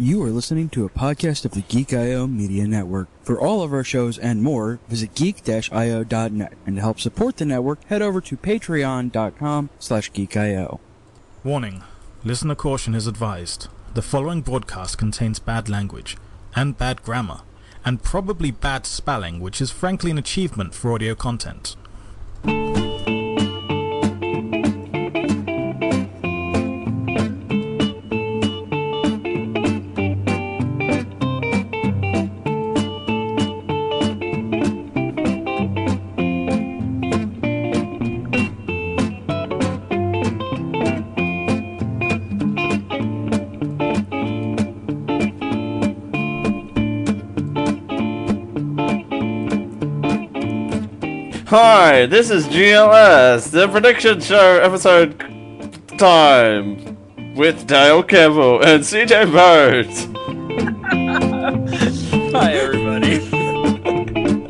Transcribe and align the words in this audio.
You 0.00 0.22
are 0.22 0.30
listening 0.30 0.68
to 0.68 0.84
a 0.84 0.88
podcast 0.88 1.44
of 1.44 1.50
the 1.50 1.62
Geek 1.62 1.92
IO 1.92 2.28
Media 2.28 2.68
Network. 2.68 3.08
For 3.24 3.40
all 3.40 3.64
of 3.64 3.72
our 3.72 3.82
shows 3.82 4.16
and 4.16 4.44
more, 4.44 4.78
visit 4.86 5.12
geek-io.net. 5.16 6.52
And 6.64 6.76
to 6.76 6.80
help 6.80 7.00
support 7.00 7.36
the 7.36 7.44
network, 7.44 7.82
head 7.86 8.00
over 8.00 8.20
to 8.20 8.36
patreon.com 8.36 9.70
slash 9.80 10.12
geek.io. 10.12 10.78
Warning. 11.42 11.82
Listener 12.22 12.54
caution 12.54 12.94
is 12.94 13.08
advised. 13.08 13.66
The 13.94 14.02
following 14.02 14.42
broadcast 14.42 14.98
contains 14.98 15.40
bad 15.40 15.68
language 15.68 16.16
and 16.54 16.78
bad 16.78 17.02
grammar 17.02 17.40
and 17.84 18.00
probably 18.00 18.52
bad 18.52 18.86
spelling, 18.86 19.40
which 19.40 19.60
is 19.60 19.72
frankly 19.72 20.12
an 20.12 20.18
achievement 20.18 20.74
for 20.74 20.92
audio 20.92 21.16
content. 21.16 21.74
Hi, 51.48 52.06
this 52.06 52.30
is 52.30 52.46
GLS, 52.46 53.50
the 53.50 53.68
prediction 53.68 54.20
show 54.20 54.60
episode 54.62 55.18
time 55.98 56.96
with 57.34 57.66
Dale 57.66 58.02
Campbell 58.02 58.62
and 58.62 58.82
CJ 58.82 59.32
Boat. 59.32 59.86
Hi, 62.32 62.52
everybody. 62.52 63.18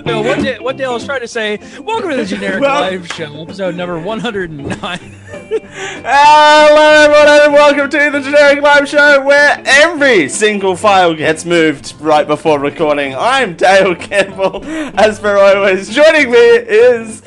no, 0.04 0.22
what, 0.22 0.42
Da- 0.42 0.58
what 0.60 0.76
Dale 0.76 0.94
was 0.94 1.04
trying 1.04 1.20
to 1.20 1.28
say, 1.28 1.58
welcome 1.80 2.10
to 2.10 2.16
the 2.16 2.24
Generic 2.26 2.60
Well- 2.60 2.80
Live 2.80 3.06
Show, 3.08 3.42
episode 3.42 3.76
number 3.76 3.98
109. 4.00 5.07
Hello, 5.50 7.04
everyone, 7.04 7.40
and 7.42 7.52
welcome 7.54 7.88
to 7.88 8.10
the 8.10 8.20
Generic 8.20 8.60
Live 8.60 8.86
Show, 8.86 9.24
where 9.24 9.62
every 9.64 10.28
single 10.28 10.76
file 10.76 11.14
gets 11.14 11.46
moved 11.46 11.94
right 12.00 12.26
before 12.26 12.58
recording. 12.58 13.14
I'm 13.14 13.56
Dale 13.56 13.94
Campbell, 13.96 14.62
as 14.66 15.18
per 15.18 15.38
always. 15.38 15.88
Joining 15.88 16.30
me 16.30 16.36
is 16.38 17.22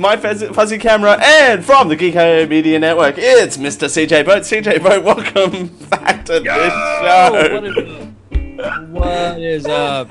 my 0.00 0.16
fuzzy, 0.16 0.48
fuzzy 0.48 0.78
camera, 0.78 1.16
and 1.22 1.64
from 1.64 1.86
the 1.88 1.94
Geek 1.94 2.16
IO 2.16 2.44
Media 2.48 2.76
Network, 2.80 3.14
it's 3.18 3.56
Mr. 3.56 3.86
CJ 3.88 4.24
Boat. 4.26 4.42
CJ 4.42 4.82
Boat, 4.82 5.04
welcome 5.04 5.68
back 5.90 6.24
to 6.24 6.40
this 6.40 6.72
Oh, 6.74 7.02
show. 7.04 7.62
is, 7.62 8.88
what 8.90 9.40
is 9.40 9.66
up? 9.66 10.10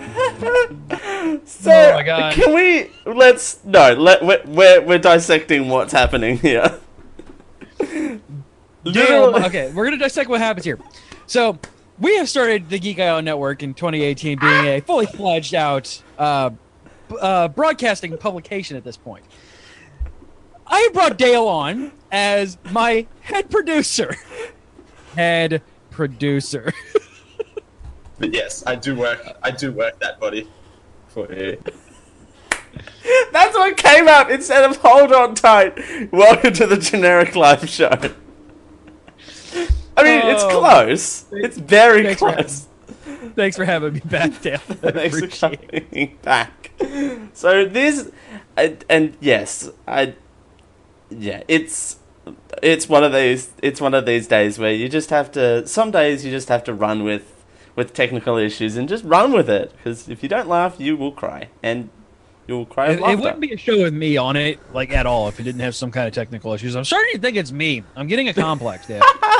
So, 1.45 1.71
Oh 1.71 1.93
my 1.93 2.03
God. 2.03 2.33
can 2.33 2.53
we 2.53 2.89
let's 3.05 3.59
no 3.65 3.93
let 3.93 4.23
we're, 4.23 4.41
we're 4.45 4.81
we're 4.81 4.97
dissecting 4.97 5.67
what's 5.67 5.91
happening 5.91 6.37
here. 6.37 6.79
Dale, 8.83 8.93
Literally- 8.93 9.45
okay, 9.45 9.71
we're 9.73 9.85
going 9.85 9.97
to 9.97 10.03
dissect 10.03 10.29
what 10.29 10.39
happens 10.41 10.65
here. 10.65 10.79
So, 11.27 11.59
we 11.99 12.15
have 12.17 12.29
started 12.29 12.69
the 12.69 12.79
Geek.io 12.79 13.19
network 13.19 13.61
in 13.61 13.73
2018 13.73 14.39
being 14.39 14.65
a 14.65 14.79
fully 14.79 15.05
fledged 15.05 15.53
out 15.53 16.01
uh, 16.17 16.49
uh, 17.19 17.49
broadcasting 17.49 18.17
publication 18.17 18.77
at 18.77 18.83
this 18.85 18.95
point. 18.95 19.25
I 20.65 20.89
brought 20.93 21.17
Dale 21.17 21.47
on 21.47 21.91
as 22.11 22.57
my 22.71 23.05
head 23.21 23.49
producer. 23.49 24.15
Head 25.15 25.61
producer. 25.89 26.71
But 28.19 28.33
yes, 28.33 28.63
I 28.67 28.75
do 28.75 28.95
work. 28.95 29.25
I 29.41 29.51
do 29.51 29.71
work 29.71 29.99
that 29.99 30.19
body 30.19 30.47
for 31.07 31.31
you. 31.33 31.61
That's 33.31 33.55
what 33.55 33.75
came 33.77 34.07
up 34.07 34.29
instead 34.29 34.69
of 34.69 34.77
hold 34.77 35.11
on 35.11 35.35
tight. 35.35 36.11
Welcome 36.11 36.53
to 36.53 36.67
the 36.67 36.77
generic 36.77 37.35
live 37.35 37.67
show. 37.67 37.91
Mean, 40.09 40.33
it's 40.33 40.43
close. 40.43 41.25
It's 41.31 41.57
very 41.57 42.03
Thanks 42.03 42.19
for 42.19 42.33
close. 42.33 42.67
Thanks 43.35 43.57
for 43.57 43.65
having 43.65 43.93
me 43.93 43.99
back, 44.01 44.41
Dale. 44.41 44.57
Thanks 44.57 45.17
for 45.17 45.25
appreciate 45.25 45.87
it. 45.91 46.21
back. 46.21 46.71
So 47.33 47.65
this, 47.65 48.11
and, 48.57 48.85
and 48.89 49.17
yes, 49.19 49.69
I, 49.87 50.15
yeah, 51.09 51.43
it's 51.47 51.97
it's 52.61 52.87
one 52.89 53.03
of 53.03 53.13
these 53.13 53.51
it's 53.61 53.81
one 53.81 53.93
of 53.93 54.05
these 54.05 54.27
days 54.27 54.59
where 54.59 54.71
you 54.71 54.89
just 54.89 55.09
have 55.09 55.31
to. 55.33 55.65
Some 55.67 55.91
days 55.91 56.25
you 56.25 56.31
just 56.31 56.49
have 56.49 56.63
to 56.65 56.73
run 56.73 57.03
with 57.03 57.45
with 57.75 57.93
technical 57.93 58.37
issues 58.37 58.75
and 58.75 58.89
just 58.89 59.03
run 59.03 59.31
with 59.31 59.49
it 59.49 59.71
because 59.77 60.09
if 60.09 60.21
you 60.21 60.29
don't 60.29 60.47
laugh, 60.47 60.75
you 60.79 60.97
will 60.97 61.11
cry 61.11 61.49
and 61.63 61.89
you 62.47 62.57
will 62.57 62.65
cry. 62.65 62.91
It, 62.91 62.99
it 62.99 63.19
wouldn't 63.19 63.39
be 63.39 63.53
a 63.53 63.57
show 63.57 63.83
with 63.83 63.93
me 63.93 64.17
on 64.17 64.35
it, 64.35 64.59
like 64.73 64.91
at 64.91 65.05
all, 65.05 65.27
if 65.27 65.39
it 65.39 65.43
didn't 65.43 65.61
have 65.61 65.75
some 65.75 65.91
kind 65.91 66.07
of 66.07 66.13
technical 66.13 66.53
issues. 66.53 66.75
I'm 66.75 66.83
starting 66.83 67.13
to 67.13 67.19
think 67.19 67.37
it's 67.37 67.51
me. 67.51 67.83
I'm 67.95 68.07
getting 68.07 68.27
a 68.27 68.33
complex, 68.33 68.87
Dale. 68.87 69.01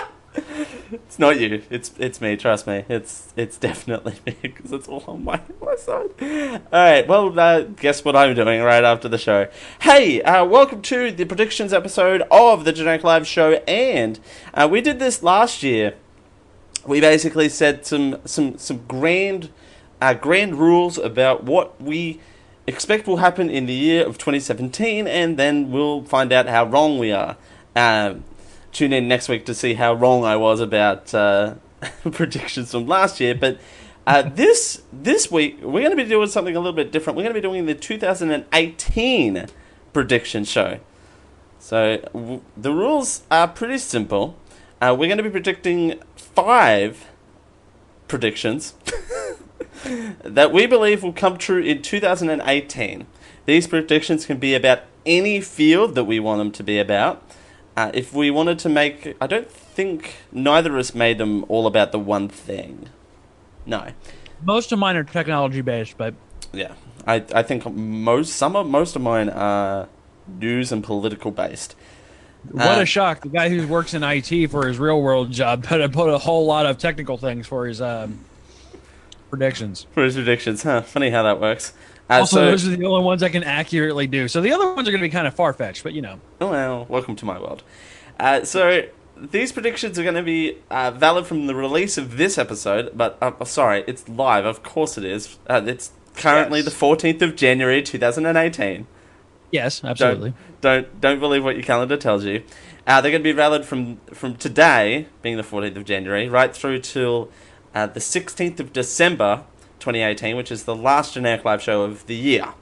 It's 0.91 1.19
not 1.19 1.39
you. 1.39 1.61
It's 1.69 1.91
it's 1.99 2.19
me. 2.21 2.35
Trust 2.35 2.65
me. 2.65 2.83
It's 2.89 3.33
it's 3.35 3.57
definitely 3.57 4.15
me 4.25 4.35
because 4.41 4.71
it's 4.71 4.87
all 4.87 5.03
on 5.07 5.23
my, 5.23 5.39
my 5.61 5.75
side. 5.75 6.09
All 6.21 6.59
right. 6.71 7.07
Well, 7.07 7.39
uh, 7.39 7.61
guess 7.61 8.03
what 8.03 8.15
I'm 8.15 8.35
doing 8.35 8.61
right 8.61 8.83
after 8.83 9.07
the 9.07 9.17
show. 9.17 9.47
Hey, 9.81 10.21
uh, 10.21 10.45
welcome 10.45 10.81
to 10.83 11.11
the 11.11 11.25
predictions 11.25 11.73
episode 11.73 12.23
of 12.31 12.65
the 12.65 12.73
Generic 12.73 13.03
Live 13.03 13.27
Show, 13.27 13.53
and 13.67 14.19
uh, 14.53 14.67
we 14.69 14.81
did 14.81 14.99
this 14.99 15.21
last 15.21 15.63
year. 15.63 15.95
We 16.85 17.01
basically 17.01 17.49
said 17.49 17.85
some 17.85 18.19
some 18.25 18.57
some 18.57 18.85
grand 18.87 19.49
uh, 20.01 20.13
grand 20.15 20.55
rules 20.55 20.97
about 20.97 21.43
what 21.43 21.79
we 21.81 22.19
expect 22.67 23.07
will 23.07 23.17
happen 23.17 23.49
in 23.49 23.65
the 23.65 23.73
year 23.73 24.05
of 24.05 24.17
2017, 24.17 25.07
and 25.07 25.37
then 25.37 25.71
we'll 25.71 26.03
find 26.03 26.31
out 26.31 26.47
how 26.47 26.65
wrong 26.65 26.97
we 26.99 27.11
are. 27.11 27.37
Um, 27.75 28.23
tune 28.71 28.93
in 28.93 29.07
next 29.07 29.29
week 29.29 29.45
to 29.45 29.53
see 29.53 29.75
how 29.75 29.93
wrong 29.93 30.25
I 30.25 30.35
was 30.35 30.59
about 30.59 31.13
uh, 31.13 31.55
predictions 32.11 32.71
from 32.71 32.87
last 32.87 33.19
year. 33.19 33.35
But 33.35 33.59
uh, 34.05 34.21
this 34.35 34.81
this 34.91 35.31
week 35.31 35.59
we're 35.61 35.81
going 35.81 35.95
to 35.95 36.03
be 36.03 36.09
doing 36.09 36.29
something 36.29 36.55
a 36.55 36.59
little 36.59 36.73
bit 36.73 36.91
different. 36.91 37.17
We're 37.17 37.23
going 37.23 37.35
to 37.35 37.41
be 37.41 37.47
doing 37.47 37.65
the 37.65 37.75
2018 37.75 39.47
prediction 39.93 40.43
show. 40.43 40.79
So 41.59 41.97
w- 42.13 42.41
the 42.55 42.73
rules 42.73 43.23
are 43.29 43.47
pretty 43.47 43.77
simple. 43.77 44.37
Uh, 44.81 44.95
we're 44.97 45.07
going 45.07 45.17
to 45.17 45.23
be 45.23 45.29
predicting 45.29 45.99
five 46.15 47.07
predictions 48.07 48.73
that 50.23 50.53
we 50.53 50.65
believe 50.65 51.03
will 51.03 51.13
come 51.13 51.37
true 51.37 51.61
in 51.61 51.81
2018. 51.81 53.05
These 53.45 53.67
predictions 53.67 54.25
can 54.25 54.37
be 54.37 54.53
about 54.53 54.83
any 55.05 55.41
field 55.41 55.95
that 55.95 56.05
we 56.05 56.19
want 56.19 56.39
them 56.39 56.51
to 56.51 56.63
be 56.63 56.79
about. 56.79 57.23
Uh, 57.79 57.89
if 57.93 58.11
we 58.11 58.29
wanted 58.29 58.59
to 58.59 58.67
make, 58.67 59.15
I 59.21 59.27
don't 59.27 59.49
think 59.49 60.17
neither 60.33 60.73
of 60.73 60.79
us 60.79 60.93
made 60.93 61.17
them 61.17 61.45
all 61.47 61.65
about 61.65 61.93
the 61.93 61.99
one 61.99 62.27
thing. 62.27 62.89
No, 63.65 63.87
Most 64.43 64.73
of 64.73 64.79
mine 64.79 64.97
are 64.97 65.05
technology 65.05 65.61
based, 65.61 65.97
but 65.97 66.13
yeah, 66.51 66.73
I 67.07 67.23
I 67.33 67.41
think 67.41 67.65
most 67.73 68.33
some 68.33 68.57
of 68.57 68.67
most 68.67 68.97
of 68.97 69.01
mine 69.01 69.29
are 69.29 69.87
news 70.27 70.73
and 70.73 70.83
political 70.83 71.31
based. 71.31 71.77
what 72.51 72.79
Uh, 72.79 72.81
a 72.81 72.85
shock! 72.85 73.21
The 73.21 73.29
guy 73.29 73.47
who 73.47 73.65
works 73.65 73.93
in 73.93 74.03
IT 74.03 74.47
for 74.47 74.67
his 74.67 74.77
real 74.77 75.01
world 75.01 75.31
job 75.31 75.63
put 75.69 75.79
put 75.93 76.09
a 76.09 76.17
whole 76.17 76.45
lot 76.45 76.65
of 76.65 76.77
technical 76.79 77.15
things 77.15 77.47
for 77.47 77.65
his 77.65 77.79
um, 77.79 78.19
predictions. 79.29 79.87
For 79.93 80.03
his 80.03 80.15
predictions, 80.15 80.63
huh? 80.63 80.81
Funny 80.81 81.11
how 81.11 81.23
that 81.23 81.39
works. 81.39 81.71
Uh, 82.09 82.19
Also, 82.19 82.37
so, 82.37 82.45
those 82.51 82.67
are 82.67 82.75
the 82.75 82.85
only 82.85 83.03
ones 83.03 83.21
I 83.23 83.29
can 83.29 83.43
accurately 83.43 84.07
do. 84.07 84.27
So 84.27 84.41
the 84.41 84.51
other 84.51 84.73
ones 84.73 84.87
are 84.87 84.91
going 84.91 85.01
to 85.01 85.07
be 85.07 85.11
kind 85.11 85.27
of 85.27 85.35
far 85.35 85.53
fetched, 85.53 85.83
but 85.83 85.93
you 85.93 86.01
know. 86.01 86.19
Oh, 86.41 86.49
well, 86.49 86.85
welcome 86.89 87.15
to 87.17 87.25
my 87.25 87.39
world. 87.39 87.63
Uh, 88.19 88.43
so, 88.43 88.83
these 89.15 89.51
predictions 89.51 89.99
are 89.99 90.03
going 90.03 90.15
to 90.15 90.23
be 90.23 90.57
uh, 90.71 90.91
valid 90.91 91.27
from 91.27 91.47
the 91.47 91.55
release 91.55 91.97
of 91.97 92.17
this 92.17 92.37
episode, 92.37 92.91
but 92.97 93.17
uh, 93.21 93.43
sorry, 93.45 93.83
it's 93.87 94.07
live. 94.09 94.45
Of 94.45 94.63
course 94.63 94.97
it 94.97 95.03
is. 95.05 95.37
Uh, 95.47 95.61
it's 95.65 95.91
currently 96.15 96.59
Yes. 96.61 96.65
the 96.65 96.85
14th 96.85 97.21
of 97.21 97.35
January 97.35 97.81
2018. 97.81 98.87
Yes, 99.51 99.83
absolutely. 99.83 100.33
Don't, 100.61 100.83
don't, 100.83 101.01
don't 101.01 101.19
believe 101.19 101.43
what 101.43 101.55
your 101.55 101.63
calendar 101.63 101.97
tells 101.97 102.23
you. 102.23 102.43
Uh, 102.87 103.01
they're 103.01 103.11
going 103.11 103.21
to 103.21 103.23
be 103.23 103.31
valid 103.33 103.65
from, 103.65 103.97
from 104.13 104.35
today, 104.35 105.07
being 105.21 105.37
the 105.37 105.43
14th 105.43 105.75
of 105.75 105.85
January, 105.85 106.27
right 106.29 106.55
through 106.55 106.79
till 106.79 107.29
uh, 107.75 107.87
the 107.87 107.99
16th 107.99 108.59
of 108.59 108.73
December 108.73 109.43
2018, 109.79 110.35
which 110.35 110.51
is 110.51 110.63
the 110.65 110.75
last 110.75 111.13
generic 111.13 111.45
live 111.45 111.61
show 111.61 111.83
of 111.83 112.05
the 112.07 112.15
year. 112.15 112.53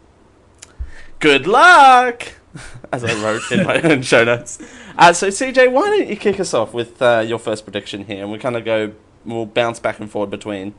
Good 1.19 1.47
luck! 1.47 2.33
As 2.91 3.03
I 3.03 3.13
wrote 3.23 3.41
in 3.51 3.65
my 3.65 3.81
own 3.81 4.01
show 4.01 4.23
notes. 4.23 4.59
Uh, 4.97 5.13
so, 5.13 5.27
CJ, 5.27 5.71
why 5.71 5.89
don't 5.89 6.07
you 6.07 6.15
kick 6.15 6.39
us 6.39 6.53
off 6.53 6.73
with 6.73 7.01
uh, 7.01 7.23
your 7.25 7.39
first 7.39 7.65
prediction 7.65 8.05
here, 8.05 8.23
and 8.23 8.31
we 8.31 8.37
kind 8.39 8.55
of 8.55 8.65
go, 8.65 8.93
we'll 9.25 9.45
bounce 9.45 9.79
back 9.79 9.99
and 9.99 10.09
forth 10.09 10.29
between 10.29 10.73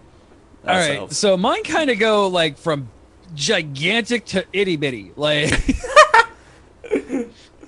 All 0.67 0.75
right, 0.75 1.13
so 1.13 1.37
mine 1.37 1.63
kind 1.65 1.91
of 1.91 1.99
go 1.99 2.29
like 2.29 2.57
from 2.57 2.89
gigantic 3.35 4.25
to 4.27 4.45
itty 4.53 4.77
bitty. 4.77 5.13
Like, 5.17 5.51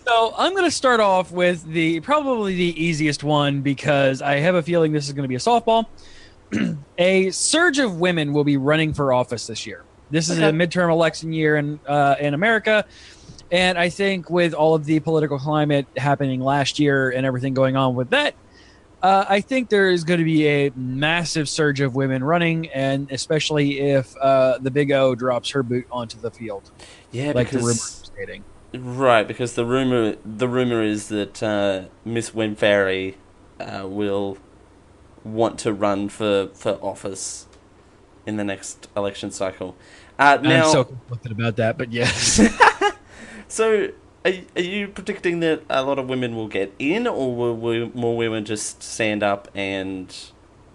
so 0.06 0.34
I'm 0.36 0.52
going 0.52 0.64
to 0.64 0.70
start 0.70 1.00
off 1.00 1.30
with 1.30 1.64
the 1.64 2.00
probably 2.00 2.54
the 2.54 2.82
easiest 2.82 3.22
one 3.22 3.60
because 3.62 4.22
I 4.22 4.36
have 4.36 4.54
a 4.54 4.62
feeling 4.62 4.92
this 4.92 5.06
is 5.06 5.12
going 5.12 5.24
to 5.24 5.28
be 5.28 5.34
a 5.34 5.38
softball. 5.38 5.86
a 6.98 7.30
surge 7.30 7.78
of 7.78 7.98
women 8.00 8.32
will 8.32 8.44
be 8.44 8.56
running 8.56 8.92
for 8.92 9.12
office 9.12 9.46
this 9.46 9.66
year. 9.66 9.84
This 10.10 10.28
is 10.28 10.38
a 10.38 10.50
midterm 10.50 10.90
election 10.90 11.32
year 11.32 11.56
in 11.56 11.78
uh, 11.86 12.16
in 12.18 12.34
America, 12.34 12.84
and 13.52 13.78
I 13.78 13.88
think 13.90 14.28
with 14.28 14.54
all 14.54 14.74
of 14.74 14.84
the 14.84 14.98
political 15.00 15.38
climate 15.38 15.86
happening 15.96 16.40
last 16.40 16.80
year 16.80 17.10
and 17.10 17.24
everything 17.24 17.54
going 17.54 17.76
on 17.76 17.94
with 17.94 18.10
that, 18.10 18.34
uh, 19.02 19.24
I 19.28 19.40
think 19.40 19.68
there 19.70 19.88
is 19.88 20.02
going 20.02 20.18
to 20.18 20.24
be 20.24 20.48
a 20.48 20.70
massive 20.74 21.48
surge 21.48 21.80
of 21.80 21.94
women 21.94 22.24
running, 22.24 22.68
and 22.70 23.08
especially 23.12 23.78
if 23.78 24.14
uh, 24.20 24.58
the 24.58 24.72
Big 24.72 24.90
O 24.90 25.14
drops 25.14 25.50
her 25.50 25.62
boot 25.62 25.86
onto 25.92 26.18
the 26.20 26.32
field, 26.32 26.72
Yeah, 27.12 27.30
like 27.32 27.50
the 27.50 27.58
rumor 27.58 27.74
because 27.74 28.10
stating. 28.14 28.44
right, 28.74 29.26
because 29.28 29.54
the 29.54 29.64
rumor 29.64 30.16
the 30.24 30.48
rumor 30.48 30.82
is 30.82 31.06
that 31.08 31.40
uh, 31.40 31.82
Miss 32.04 32.30
Winfrey 32.30 33.14
uh, 33.60 33.86
will 33.86 34.38
want 35.24 35.58
to 35.60 35.72
run 35.72 36.08
for 36.08 36.48
for 36.54 36.78
office 36.82 37.46
in 38.26 38.36
the 38.36 38.44
next 38.44 38.88
election 38.96 39.30
cycle. 39.30 39.76
Uh, 40.18 40.38
now, 40.42 40.66
I'm 40.66 40.72
so 40.72 40.84
conflicted 40.84 41.32
about 41.32 41.56
that, 41.56 41.78
but 41.78 41.92
yes. 41.92 42.40
So, 43.50 43.90
are, 44.24 44.32
are 44.54 44.62
you 44.62 44.86
predicting 44.86 45.40
that 45.40 45.62
a 45.68 45.82
lot 45.82 45.98
of 45.98 46.08
women 46.08 46.36
will 46.36 46.46
get 46.46 46.72
in, 46.78 47.08
or 47.08 47.34
will, 47.34 47.56
will 47.56 47.90
more 47.94 48.16
women 48.16 48.44
just 48.44 48.80
stand 48.80 49.24
up 49.24 49.48
and 49.56 50.16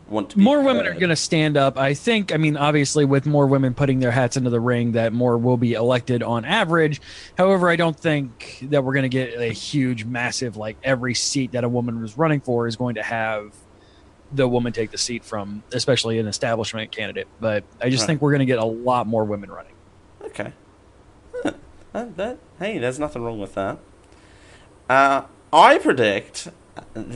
want 0.09 0.31
to 0.31 0.37
be 0.37 0.43
more 0.43 0.61
women 0.61 0.85
are 0.85 0.93
going 0.93 1.09
to 1.09 1.15
stand 1.15 1.55
up. 1.55 1.77
I 1.77 1.93
think. 1.93 2.33
I 2.33 2.37
mean, 2.37 2.57
obviously, 2.57 3.05
with 3.05 3.25
more 3.25 3.47
women 3.47 3.73
putting 3.73 3.99
their 3.99 4.11
hats 4.11 4.35
into 4.35 4.49
the 4.49 4.59
ring, 4.59 4.91
that 4.91 5.13
more 5.13 5.37
will 5.37 5.55
be 5.55 5.71
elected 5.71 6.21
on 6.21 6.43
average. 6.43 6.99
However, 7.37 7.69
I 7.69 7.77
don't 7.77 7.97
think 7.97 8.59
that 8.63 8.83
we're 8.83 8.93
going 8.93 9.03
to 9.03 9.09
get 9.09 9.39
a 9.39 9.53
huge, 9.53 10.03
massive 10.03 10.57
like 10.57 10.75
every 10.83 11.13
seat 11.13 11.53
that 11.53 11.63
a 11.63 11.69
woman 11.69 12.01
was 12.01 12.17
running 12.17 12.41
for 12.41 12.67
is 12.67 12.75
going 12.75 12.95
to 12.95 13.03
have 13.03 13.53
the 14.35 14.47
woman 14.47 14.73
take 14.73 14.91
the 14.91 14.97
seat 14.97 15.23
from, 15.23 15.63
especially 15.71 16.19
an 16.19 16.27
establishment 16.27 16.91
candidate. 16.91 17.27
But 17.39 17.63
I 17.81 17.89
just 17.89 18.01
Right. 18.01 18.07
think 18.07 18.21
we're 18.21 18.31
going 18.31 18.39
to 18.39 18.45
get 18.45 18.59
a 18.59 18.65
lot 18.65 19.07
more 19.07 19.23
women 19.23 19.49
running. 19.51 19.73
Okay. 20.23 20.53
Huh. 21.43 21.51
Uh, 21.93 22.05
that, 22.17 22.37
hey, 22.59 22.77
there's 22.77 22.99
nothing 22.99 23.23
wrong 23.23 23.39
with 23.39 23.55
that. 23.55 23.77
Uh, 24.89 25.23
I 25.53 25.77
predict, 25.77 26.49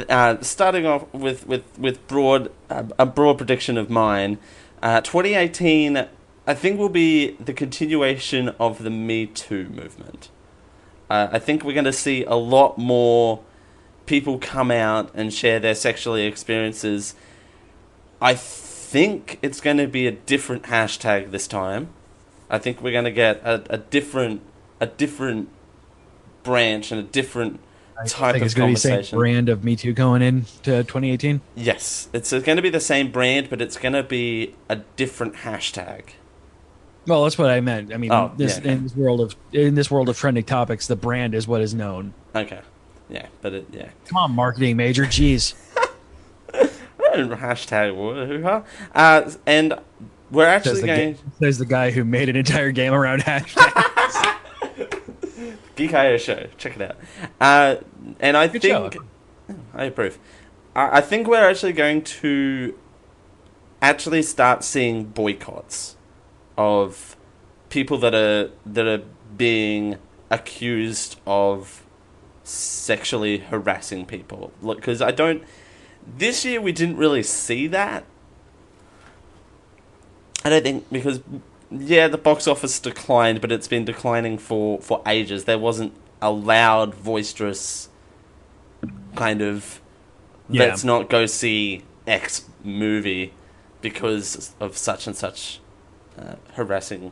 uh, 0.09 0.37
starting 0.41 0.85
off 0.85 1.05
with 1.13 1.45
with 1.47 1.63
with 1.77 2.05
broad 2.07 2.51
uh, 2.69 2.83
a 2.97 3.05
broad 3.05 3.37
prediction 3.37 3.77
of 3.77 3.89
mine, 3.89 4.37
uh, 4.81 5.01
2018. 5.01 6.07
I 6.47 6.53
think 6.55 6.79
will 6.79 6.89
be 6.89 7.31
the 7.33 7.53
continuation 7.53 8.49
of 8.59 8.81
the 8.83 8.89
Me 8.89 9.27
Too 9.27 9.69
movement. 9.69 10.29
Uh, 11.09 11.27
I 11.31 11.37
think 11.39 11.63
we're 11.63 11.73
going 11.73 11.85
to 11.85 11.93
see 11.93 12.23
a 12.23 12.35
lot 12.35 12.77
more 12.79 13.41
people 14.09 14.39
come 14.39 14.71
out 14.71 15.11
and 15.13 15.31
share 15.31 15.59
their 15.59 15.75
sexually 15.75 16.25
experiences. 16.25 17.13
I 18.19 18.33
think 18.33 19.37
it's 19.43 19.61
going 19.61 19.77
to 19.77 19.87
be 19.87 20.07
a 20.07 20.11
different 20.11 20.63
hashtag 20.63 21.29
this 21.29 21.47
time. 21.47 21.89
I 22.49 22.57
think 22.57 22.81
we're 22.81 22.91
going 22.91 23.05
to 23.05 23.11
get 23.11 23.37
a, 23.45 23.63
a 23.69 23.77
different 23.77 24.41
a 24.81 24.87
different 24.87 25.49
branch 26.41 26.91
and 26.91 26.99
a 26.99 27.03
different 27.03 27.59
I 28.01 28.07
type 28.07 28.33
think 28.33 28.41
of 28.41 28.45
it's 28.47 28.55
going 28.55 28.69
to 28.69 28.71
be 28.71 28.75
the 28.75 28.79
same 28.79 28.91
conversation. 28.93 29.19
brand 29.19 29.49
of 29.49 29.63
Me 29.63 29.75
Too 29.75 29.93
going 29.93 30.23
into 30.23 30.83
2018. 30.83 31.41
Yes, 31.55 32.09
it's 32.11 32.31
going 32.31 32.55
to 32.55 32.61
be 32.63 32.69
the 32.71 32.79
same 32.79 33.11
brand, 33.11 33.49
but 33.49 33.61
it's 33.61 33.77
going 33.77 33.93
to 33.93 34.03
be 34.03 34.55
a 34.69 34.77
different 34.95 35.35
hashtag. 35.35 36.01
Well, 37.05 37.23
that's 37.23 37.37
what 37.37 37.51
I 37.51 37.59
meant. 37.61 37.93
I 37.93 37.97
mean, 37.97 38.11
Oh, 38.11 38.31
this 38.37 38.53
yeah, 38.53 38.59
okay. 38.61 38.71
in 38.71 38.83
this 38.83 38.95
world 38.95 39.21
of 39.21 39.35
in 39.53 39.75
this 39.75 39.91
world 39.91 40.09
of 40.09 40.17
trending 40.17 40.45
topics, 40.45 40.87
the 40.87 40.95
brand 40.95 41.35
is 41.35 41.47
what 41.47 41.61
is 41.61 41.75
known. 41.75 42.13
Okay, 42.33 42.61
yeah, 43.09 43.27
but 43.41 43.53
it, 43.53 43.67
yeah, 43.71 43.89
Come 44.07 44.17
on, 44.17 44.31
marketing 44.31 44.77
major. 44.77 45.05
Jeez. 45.05 45.55
hashtag. 47.13 48.63
Uh, 48.93 49.31
and 49.45 49.73
we're 50.31 50.45
actually 50.45 50.81
going 50.81 51.17
says 51.39 51.57
the 51.57 51.65
guy 51.65 51.91
who 51.91 52.03
made 52.03 52.29
an 52.29 52.35
entire 52.35 52.71
game 52.71 52.93
around 52.93 53.21
hashtags. 53.21 54.35
Geek 55.75 55.93
IO 55.93 56.17
show. 56.17 56.47
Check 56.57 56.75
it 56.75 56.81
out. 56.81 56.97
Uh, 57.39 57.77
and 58.19 58.35
I 58.37 58.47
Good 58.47 58.61
think 58.61 58.93
show. 58.93 59.55
I 59.73 59.85
approve. 59.85 60.19
I, 60.75 60.97
I 60.97 61.01
think 61.01 61.27
we're 61.27 61.47
actually 61.49 61.73
going 61.73 62.03
to 62.03 62.77
actually 63.81 64.21
start 64.21 64.63
seeing 64.63 65.05
boycotts 65.05 65.95
of 66.57 67.15
people 67.69 67.97
that 67.99 68.13
are 68.13 68.51
that 68.65 68.87
are 68.87 69.03
being 69.37 69.97
accused 70.29 71.19
of 71.25 71.85
sexually 72.49 73.37
harassing 73.39 74.05
people. 74.05 74.51
Look, 74.61 74.77
because 74.77 75.01
I 75.01 75.11
don't. 75.11 75.43
This 76.05 76.43
year 76.45 76.59
we 76.61 76.71
didn't 76.71 76.97
really 76.97 77.23
see 77.23 77.67
that. 77.67 78.03
I 80.43 80.49
don't 80.49 80.63
think 80.63 80.89
because 80.91 81.21
yeah, 81.71 82.07
the 82.07 82.17
box 82.17 82.47
office 82.47 82.79
declined, 82.79 83.41
but 83.41 83.51
it's 83.51 83.67
been 83.67 83.85
declining 83.85 84.37
for 84.37 84.79
for 84.81 85.01
ages. 85.05 85.43
There 85.45 85.59
wasn't 85.59 85.93
a 86.21 86.31
loud, 86.31 87.03
boisterous 87.03 87.89
kind 89.15 89.41
of 89.41 89.81
Yeah. 90.49 90.65
let's 90.65 90.83
not 90.83 91.09
go 91.09 91.25
see 91.25 91.83
X 92.07 92.45
movie 92.63 93.33
because 93.81 94.53
of 94.59 94.77
such 94.77 95.07
and 95.07 95.15
such 95.15 95.59
uh, 96.17 96.35
harassing 96.53 97.11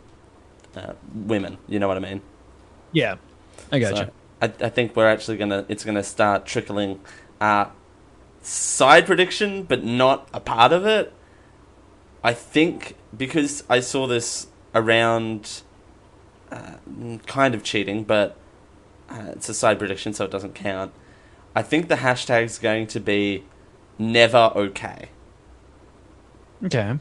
uh, 0.75 0.93
women. 1.13 1.57
You 1.67 1.79
know 1.79 1.87
what 1.87 1.97
I 1.97 2.01
mean? 2.01 2.21
yeah, 2.91 3.15
I 3.71 3.79
gotcha. 3.79 3.95
So. 4.07 4.11
I, 4.41 4.45
I 4.45 4.69
think 4.69 4.95
we're 4.95 5.07
actually 5.09 5.37
gonna 5.37 5.65
it's 5.67 5.83
gonna 5.83 6.03
start 6.03 6.45
trickling. 6.45 6.99
Uh, 7.39 7.67
side 8.41 9.05
prediction, 9.05 9.63
but 9.63 9.83
not 9.83 10.27
a 10.33 10.39
part 10.39 10.71
of 10.71 10.85
it. 10.85 11.13
I 12.23 12.33
think 12.33 12.95
because 13.15 13.63
I 13.69 13.79
saw 13.79 14.07
this 14.07 14.47
around, 14.73 15.61
uh, 16.51 16.75
kind 17.25 17.53
of 17.55 17.63
cheating, 17.63 18.03
but 18.03 18.37
uh, 19.09 19.31
it's 19.33 19.49
a 19.49 19.53
side 19.53 19.79
prediction, 19.79 20.13
so 20.13 20.25
it 20.25 20.31
doesn't 20.31 20.55
count. 20.55 20.91
I 21.55 21.61
think 21.61 21.87
the 21.87 21.95
hashtag's 21.97 22.59
going 22.59 22.87
to 22.87 22.99
be 22.99 23.43
never 23.97 24.51
okay. 24.55 25.09
Okay. 26.63 26.97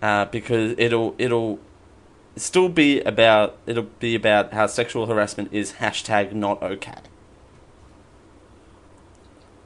uh, 0.00 0.24
because 0.26 0.74
it'll 0.78 1.14
it'll 1.18 1.58
still 2.36 2.68
be 2.68 3.00
about 3.02 3.56
it'll 3.66 3.88
be 4.00 4.14
about 4.14 4.52
how 4.52 4.66
sexual 4.66 5.06
harassment 5.06 5.52
is 5.52 5.74
hashtag 5.74 6.32
not 6.32 6.62
okay. 6.62 6.98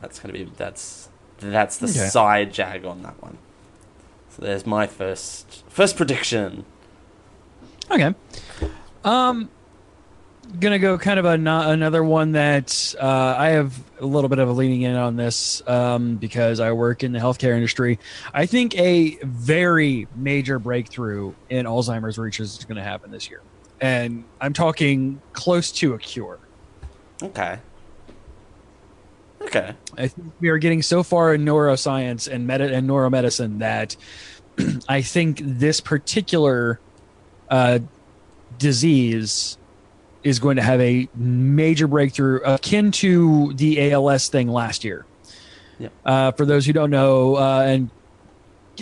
That's 0.00 0.18
gonna 0.18 0.32
be 0.34 0.44
that's 0.56 1.08
that's 1.38 1.76
the 1.78 1.86
Okay. 1.86 2.08
side 2.08 2.52
jag 2.52 2.84
on 2.84 3.02
that 3.02 3.20
one. 3.22 3.38
So 4.30 4.42
there's 4.42 4.66
my 4.66 4.86
first 4.86 5.64
first 5.68 5.96
prediction. 5.96 6.64
Okay. 7.90 8.14
Um, 9.04 9.48
gonna 10.60 10.78
go 10.78 10.98
kind 10.98 11.18
of 11.18 11.24
a 11.24 11.36
no- 11.36 11.70
another 11.70 12.02
one 12.02 12.32
that 12.32 12.94
uh, 13.00 13.34
I 13.36 13.48
have 13.50 13.78
a 14.00 14.06
little 14.06 14.28
bit 14.28 14.38
of 14.38 14.48
a 14.48 14.52
leaning 14.52 14.82
in 14.82 14.96
on 14.96 15.16
this 15.16 15.66
um, 15.68 16.16
because 16.16 16.60
I 16.60 16.72
work 16.72 17.02
in 17.02 17.12
the 17.12 17.18
healthcare 17.18 17.54
industry. 17.54 17.98
I 18.32 18.46
think 18.46 18.76
a 18.78 19.18
very 19.22 20.08
major 20.14 20.58
breakthrough 20.58 21.34
in 21.50 21.66
Alzheimer's 21.66 22.18
research 22.18 22.40
is 22.40 22.64
going 22.64 22.76
to 22.76 22.82
happen 22.82 23.10
this 23.10 23.28
year, 23.30 23.42
and 23.80 24.24
I'm 24.40 24.52
talking 24.52 25.20
close 25.32 25.72
to 25.72 25.94
a 25.94 25.98
cure. 25.98 26.38
Okay. 27.22 27.58
Okay. 29.42 29.74
I 29.96 30.08
think 30.08 30.32
we 30.40 30.48
are 30.48 30.58
getting 30.58 30.82
so 30.82 31.02
far 31.02 31.34
in 31.34 31.44
neuroscience 31.44 32.30
and 32.30 32.46
meta 32.46 32.72
and 32.74 32.88
neuromedicine 32.88 33.58
that 33.58 33.96
I 34.88 35.02
think 35.02 35.40
this 35.42 35.80
particular 35.80 36.80
uh, 37.48 37.80
disease 38.58 39.58
is 40.26 40.40
going 40.40 40.56
to 40.56 40.62
have 40.62 40.80
a 40.80 41.08
major 41.14 41.86
breakthrough 41.86 42.40
akin 42.40 42.90
to 42.90 43.52
the 43.54 43.92
ALS 43.92 44.28
thing 44.28 44.48
last 44.48 44.82
year. 44.82 45.06
Yep. 45.78 45.92
Uh, 46.04 46.32
for 46.32 46.44
those 46.44 46.66
who 46.66 46.72
don't 46.72 46.90
know, 46.90 47.36
uh, 47.36 47.62
and 47.66 47.90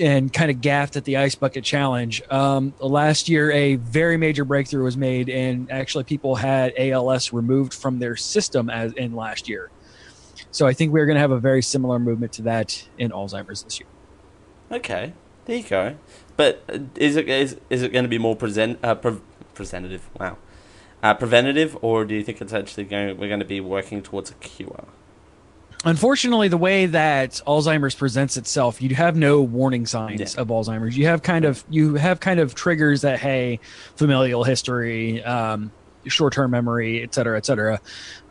and 0.00 0.32
kind 0.32 0.50
of 0.50 0.60
gaffed 0.60 0.96
at 0.96 1.04
the 1.04 1.18
ice 1.18 1.36
bucket 1.36 1.62
challenge. 1.62 2.20
Um, 2.30 2.74
last 2.80 3.28
year, 3.28 3.52
a 3.52 3.76
very 3.76 4.16
major 4.16 4.44
breakthrough 4.44 4.82
was 4.82 4.96
made, 4.96 5.28
and 5.28 5.70
actually, 5.70 6.04
people 6.04 6.34
had 6.34 6.72
ALS 6.78 7.32
removed 7.32 7.74
from 7.74 7.98
their 7.98 8.16
system 8.16 8.70
as 8.70 8.92
in 8.94 9.14
last 9.14 9.48
year. 9.48 9.70
So 10.50 10.66
I 10.66 10.72
think 10.72 10.92
we're 10.92 11.06
going 11.06 11.16
to 11.16 11.20
have 11.20 11.30
a 11.30 11.38
very 11.38 11.62
similar 11.62 11.98
movement 11.98 12.32
to 12.34 12.42
that 12.42 12.88
in 12.96 13.10
Alzheimer's 13.10 13.62
this 13.62 13.78
year. 13.78 13.88
Okay. 14.70 15.12
There 15.44 15.56
you 15.56 15.62
go. 15.62 15.96
But 16.36 16.62
uh, 16.72 16.78
is 16.96 17.16
it 17.16 17.28
is, 17.28 17.58
is 17.68 17.82
it 17.82 17.92
going 17.92 18.04
to 18.04 18.08
be 18.08 18.18
more 18.18 18.34
present 18.34 18.78
uh, 18.82 18.94
pre- 18.94 19.20
presentative? 19.52 20.08
Wow. 20.18 20.38
Uh, 21.04 21.12
preventative, 21.12 21.76
or 21.82 22.06
do 22.06 22.14
you 22.14 22.25
think 22.25 22.40
it's 22.40 22.54
actually 22.54 22.84
going? 22.84 23.18
We're 23.18 23.28
going 23.28 23.40
to 23.40 23.44
be 23.44 23.61
working 23.61 24.00
towards 24.02 24.30
a 24.30 24.34
cure. 24.34 24.84
Unfortunately, 25.84 26.49
the 26.49 26.56
way 26.56 26.87
that 26.87 27.42
Alzheimer's 27.46 27.94
presents 27.94 28.38
itself, 28.38 28.80
you 28.80 28.94
have 28.94 29.14
no 29.14 29.42
warning 29.42 29.84
signs 29.84 30.34
Yeah. 30.34 30.40
of 30.40 30.49
Alzheimer's. 30.49 30.96
You 30.96 31.06
have 31.08 31.23
kind 31.23 31.44
of 31.44 31.62
you 31.68 31.96
have 31.96 32.20
kind 32.20 32.40
of 32.40 32.54
triggers 32.54 33.02
that 33.02 33.18
hey, 33.18 33.61
familial 33.96 34.44
history, 34.44 35.23
um, 35.25 35.70
short-term 36.06 36.50
memory, 36.50 37.02
et 37.02 37.14
cetera, 37.14 37.37
et 37.37 37.44
cetera. 37.44 37.82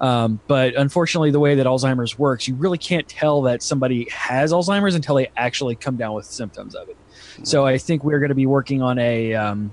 Um, 0.02 0.40
but 0.48 0.74
unfortunately, 0.76 1.30
the 1.30 1.40
way 1.40 1.54
that 1.54 1.68
Alzheimer's 1.68 2.18
works, 2.18 2.48
you 2.48 2.56
really 2.56 2.80
can't 2.80 3.08
tell 3.08 3.44
that 3.44 3.62
somebody 3.62 4.08
has 4.10 4.52
Alzheimer's 4.52 4.96
until 4.96 5.14
they 5.14 5.30
actually 5.38 5.76
come 5.76 5.96
down 5.96 6.16
with 6.16 6.26
symptoms 6.26 6.74
of 6.74 6.90
it. 6.90 6.98
So 7.44 7.68
I 7.68 7.78
think 7.78 8.04
we're 8.04 8.18
going 8.20 8.30
to 8.30 8.36
be 8.36 8.48
working 8.48 8.82
on 8.82 8.98
a, 8.98 9.36
um, 9.36 9.72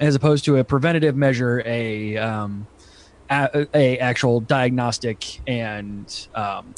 as 0.00 0.14
opposed 0.14 0.44
to 0.44 0.56
a 0.56 0.64
preventative 0.64 1.16
measure, 1.16 1.62
a 1.64 2.16
um, 2.16 2.66
a, 3.30 3.66
a 3.74 3.98
actual 3.98 4.40
diagnostic 4.40 5.40
and 5.46 6.28
um, 6.34 6.74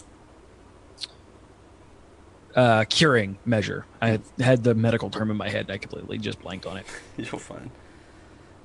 uh, 2.54 2.84
curing 2.88 3.38
measure. 3.44 3.86
I 4.00 4.20
had, 4.38 4.64
the 4.64 4.74
medical 4.74 5.10
term 5.10 5.30
in 5.30 5.36
my 5.36 5.48
head. 5.48 5.70
I 5.70 5.78
completely 5.78 6.18
just 6.18 6.40
blanked 6.40 6.66
on 6.66 6.78
it. 6.78 6.86
You're 7.16 7.38
fine. 7.38 7.70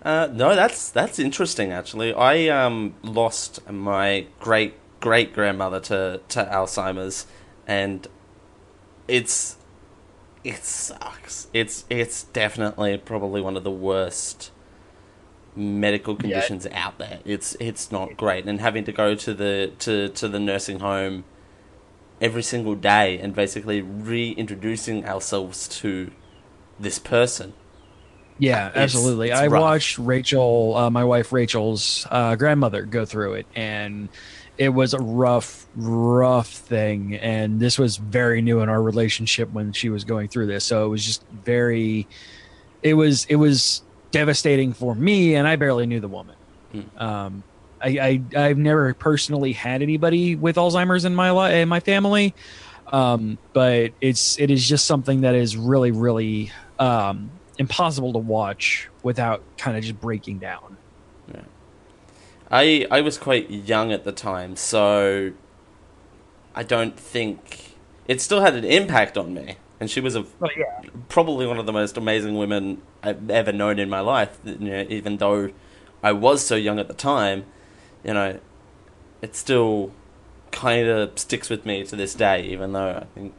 Uh, 0.04 0.28
no, 0.32 0.56
that's 0.56 0.90
that's 0.90 1.18
interesting. 1.18 1.72
Actually, 1.72 2.14
I 2.14 2.48
um, 2.48 2.96
lost 3.04 3.70
my 3.70 4.28
great 4.40 4.74
great 5.00 5.34
grandmother 5.34 5.80
to 5.80 6.22
to 6.30 6.44
Alzheimer's, 6.44 7.26
and 7.66 8.06
it's 9.08 9.58
it 10.44 10.64
sucks. 10.64 11.48
It's 11.54 11.86
it's 11.90 12.24
definitely 12.24 12.98
probably 12.98 13.42
one 13.42 13.56
of 13.58 13.64
the 13.64 13.72
worst 13.72 14.52
medical 15.56 16.16
conditions 16.16 16.66
out 16.72 16.98
there. 16.98 17.20
It's 17.26 17.56
it's 17.60 17.92
not 17.92 18.18
great, 18.18 18.46
and 18.46 18.60
having 18.60 18.84
to 18.86 18.92
go 18.92 19.16
to 19.16 19.34
the 19.34 19.72
to 19.80 20.10
to 20.10 20.28
the 20.28 20.40
nursing 20.40 20.80
home 20.80 21.24
every 22.22 22.44
single 22.44 22.76
day 22.76 23.20
and 23.20 23.36
basically 23.36 23.82
reintroducing 23.82 25.06
ourselves 25.06 25.68
to 25.68 26.12
this 26.80 26.98
person. 27.00 27.54
Yeah, 28.40 28.70
It's- 28.70 28.84
absolutely. 28.84 29.30
it's 29.30 29.40
I 29.40 29.48
rough. 29.48 29.62
watched 29.62 29.98
Rachel, 30.00 30.76
uh, 30.76 30.90
my 30.90 31.04
wife 31.04 31.32
Rachel's 31.32 32.08
uh, 32.10 32.36
grandmother, 32.36 32.84
go 32.84 33.06
through 33.06 33.34
it, 33.34 33.46
and 33.56 34.10
it 34.58 34.70
was 34.70 34.94
a 34.94 35.00
rough, 35.00 35.66
rough 35.76 36.50
thing. 36.50 37.16
And 37.16 37.60
this 37.60 37.80
was 37.80 37.98
very 37.98 38.42
new 38.42 38.62
in 38.62 38.70
our 38.70 38.82
relationship 38.82 39.52
when 39.52 39.74
she 39.74 39.90
was 39.90 40.04
going 40.04 40.28
through 40.28 40.48
this, 40.48 40.64
so 40.66 40.86
it 40.86 40.90
was 40.90 41.06
just 41.06 41.26
very. 41.28 42.08
It 42.82 42.96
was 42.96 43.26
it 43.26 43.38
was 43.38 43.82
devastating 44.12 44.74
for 44.74 44.94
me, 44.94 45.36
and 45.36 45.48
I 45.48 45.56
barely 45.56 45.86
knew 45.86 46.00
the 46.00 46.08
woman. 46.08 46.36
Hmm. 46.72 46.98
Um, 46.98 47.44
I, 47.82 48.22
I 48.36 48.46
I've 48.46 48.58
never 48.58 48.94
personally 48.94 49.52
had 49.52 49.82
anybody 49.82 50.36
with 50.36 50.56
Alzheimer's 50.56 51.06
in 51.06 51.16
my 51.16 51.32
life, 51.32 51.54
in 51.54 51.70
my 51.70 51.80
family, 51.80 52.34
um, 52.88 53.38
but 53.54 53.92
it's 54.02 54.40
it 54.40 54.52
is 54.52 54.68
just 54.68 54.86
something 54.86 55.22
that 55.22 55.36
is 55.36 55.58
really 55.58 55.92
really 55.92 56.52
um, 56.80 57.30
impossible 57.58 58.14
to 58.14 58.20
watch 58.20 58.90
without 59.02 59.44
kind 59.58 59.78
of 59.78 59.84
just 59.84 60.00
breaking 60.00 60.40
down. 60.40 60.78
I 62.54 62.86
I 62.92 63.02
was 63.02 63.18
quite 63.18 63.50
young 63.50 63.92
at 63.92 64.04
the 64.04 64.12
time, 64.12 64.56
so 64.56 65.32
I 66.54 66.62
don't 66.62 66.98
think 67.00 67.74
it 68.08 68.22
still 68.22 68.42
had 68.42 68.54
an 68.54 68.64
impact 68.64 69.18
on 69.18 69.34
me. 69.34 69.58
And 69.80 69.90
she 69.90 70.00
was 70.00 70.16
a 70.16 70.22
But 70.22 70.52
yeah, 70.56 70.82
probably 71.10 71.48
one 71.48 71.58
of 71.58 71.66
the 71.66 71.74
most 71.74 71.98
amazing 71.98 72.38
women 72.38 72.84
I've 73.02 73.28
ever 73.32 73.52
known 73.52 73.80
in 73.80 73.90
my 73.90 74.02
life. 74.02 74.38
You 74.46 74.56
know, 74.60 74.86
even 74.88 75.18
though 75.18 75.50
I 76.04 76.12
was 76.12 76.46
so 76.46 76.56
young 76.56 76.78
at 76.78 76.88
the 76.88 76.94
time, 76.94 77.46
you 78.04 78.14
know, 78.14 78.40
it 79.24 79.36
still 79.36 79.92
kind 80.52 80.88
of 80.88 81.18
sticks 81.18 81.50
with 81.50 81.66
me 81.66 81.84
to 81.86 81.96
this 81.96 82.14
day. 82.14 82.44
Even 82.44 82.74
though 82.74 83.02
I 83.02 83.06
think 83.16 83.34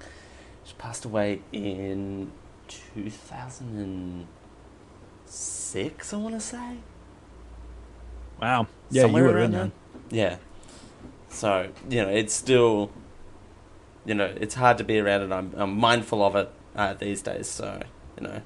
she 0.64 0.75
passed 0.75 1.04
away 1.04 1.40
in 1.52 2.33
two 2.66 3.11
thousand 3.11 3.78
and 3.78 4.26
six, 5.25 6.12
I 6.12 6.16
want 6.16 6.35
to 6.35 6.40
say. 6.40 6.78
Wow, 8.40 8.66
yeah, 8.90 9.02
Somewhere 9.02 9.22
you 9.22 9.26
would 9.28 9.36
have 9.40 9.50
been 9.50 9.60
there. 9.60 9.72
Yeah. 10.10 10.36
So 11.28 11.70
you 11.88 12.02
know, 12.02 12.08
it's 12.10 12.32
still, 12.34 12.90
you 14.04 14.14
know, 14.14 14.32
it's 14.40 14.54
hard 14.54 14.78
to 14.78 14.84
be 14.84 14.98
around, 14.98 15.22
and 15.22 15.34
I'm 15.34 15.52
I'm 15.56 15.76
mindful 15.76 16.22
of 16.24 16.36
it 16.36 16.50
uh, 16.76 16.94
these 16.94 17.22
days. 17.22 17.48
So 17.48 17.80
you 18.20 18.26
know, 18.26 18.42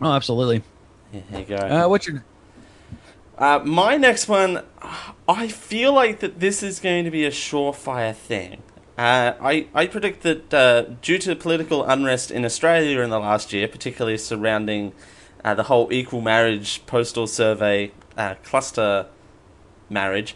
Oh, 0.00 0.12
absolutely. 0.12 0.62
yeah, 1.12 1.20
there 1.30 1.40
you 1.40 1.46
go. 1.46 1.56
Uh, 1.56 1.88
what's 1.88 2.06
your 2.06 2.24
Uh, 3.38 3.60
my 3.64 3.96
next 3.96 4.28
one, 4.28 4.62
I 5.28 5.48
feel 5.48 5.92
like 5.92 6.20
that 6.20 6.40
this 6.40 6.62
is 6.62 6.80
going 6.80 7.04
to 7.04 7.10
be 7.10 7.24
a 7.24 7.30
surefire 7.30 8.14
thing. 8.14 8.62
Uh, 8.98 9.34
I, 9.40 9.66
I 9.74 9.86
predict 9.86 10.22
that 10.22 10.54
uh, 10.54 10.82
due 11.02 11.18
to 11.18 11.36
political 11.36 11.84
unrest 11.84 12.30
in 12.30 12.46
Australia 12.46 13.00
in 13.02 13.10
the 13.10 13.20
last 13.20 13.52
year, 13.52 13.68
particularly 13.68 14.16
surrounding 14.16 14.92
uh, 15.46 15.54
the 15.54 15.62
whole 15.62 15.92
equal 15.92 16.20
marriage 16.20 16.84
postal 16.86 17.28
survey 17.28 17.92
uh, 18.16 18.34
cluster 18.42 19.06
marriage, 19.88 20.34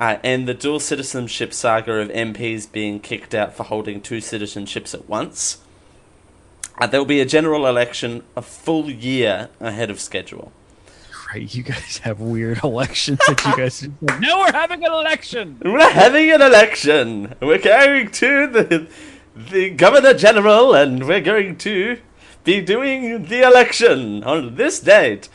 uh, 0.00 0.16
and 0.24 0.48
the 0.48 0.54
dual 0.54 0.80
citizenship 0.80 1.52
saga 1.54 1.92
of 1.92 2.08
MPs 2.08 2.70
being 2.70 2.98
kicked 2.98 3.36
out 3.36 3.54
for 3.54 3.62
holding 3.62 4.00
two 4.00 4.18
citizenships 4.18 4.94
at 4.94 5.08
once, 5.08 5.58
uh, 6.80 6.88
there 6.88 6.98
will 6.98 7.06
be 7.06 7.20
a 7.20 7.24
general 7.24 7.68
election 7.68 8.24
a 8.36 8.42
full 8.42 8.90
year 8.90 9.48
ahead 9.60 9.90
of 9.90 10.00
schedule. 10.00 10.50
right? 11.32 11.54
You 11.54 11.62
guys 11.62 11.98
have 11.98 12.18
weird 12.18 12.58
elections 12.64 13.20
that 13.28 13.44
you 13.44 13.56
guys. 13.56 13.88
no, 14.18 14.38
we're 14.38 14.52
having 14.52 14.84
an 14.84 14.90
election. 14.92 15.60
We're 15.64 15.88
having 15.90 16.32
an 16.32 16.42
election. 16.42 17.34
We're 17.40 17.58
going 17.58 18.10
to 18.10 18.46
the 18.48 18.88
the 19.36 19.70
governor 19.70 20.14
general, 20.14 20.74
and 20.74 21.06
we're 21.06 21.20
going 21.20 21.58
to 21.58 21.98
be 22.48 22.62
doing 22.62 23.24
the 23.24 23.42
election 23.42 24.24
on 24.24 24.54
this 24.54 24.80
date. 24.80 25.28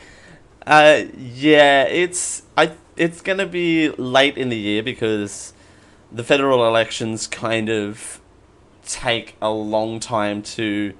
Uh, 0.66 1.04
yeah, 1.16 1.84
it's 1.84 2.42
I. 2.56 2.72
It's 2.96 3.20
gonna 3.20 3.46
be 3.46 3.90
late 3.90 4.36
in 4.36 4.48
the 4.48 4.56
year 4.56 4.82
because 4.82 5.52
the 6.10 6.24
federal 6.24 6.66
elections 6.66 7.28
kind 7.28 7.68
of 7.68 8.20
take 8.84 9.36
a 9.40 9.50
long 9.50 10.00
time 10.00 10.42
to 10.42 10.92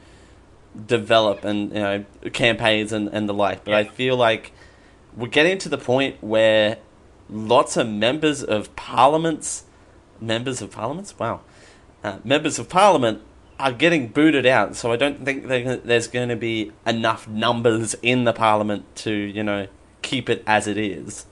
develop 0.87 1.45
and 1.45 1.73
you 1.73 1.81
know 1.81 2.05
campaigns 2.33 2.93
and, 2.93 3.09
and 3.09 3.29
the 3.29 3.35
like. 3.35 3.65
But 3.65 3.75
I 3.75 3.83
feel 3.83 4.17
like 4.17 4.53
we're 5.17 5.27
getting 5.27 5.59
to 5.59 5.69
the 5.69 5.79
point 5.79 6.23
where 6.23 6.79
lots 7.29 7.77
of 7.77 7.89
members 7.89 8.45
of 8.45 8.77
parliaments, 8.77 9.65
members 10.21 10.63
of 10.63 10.71
parliaments, 10.71 11.19
wow, 11.19 11.41
uh, 12.05 12.19
members 12.23 12.61
of 12.61 12.69
parliament 12.69 13.21
are 13.65 13.73
getting 13.73 14.09
booted 14.09 14.45
out. 14.45 14.77
So 14.77 14.93
I 14.93 14.97
don't 14.97 15.25
think 15.25 15.47
there's 15.49 16.07
going 16.07 16.29
to 16.29 16.37
be 16.37 16.73
enough 16.87 17.27
numbers 17.27 17.95
in 18.03 18.25
the 18.25 18.35
parliament 18.35 18.85
to 18.97 19.11
you 19.13 19.43
know 19.43 19.69
keep 20.03 20.29
it 20.29 20.45
as 20.47 20.69
it 20.69 20.77
is. 20.77 21.25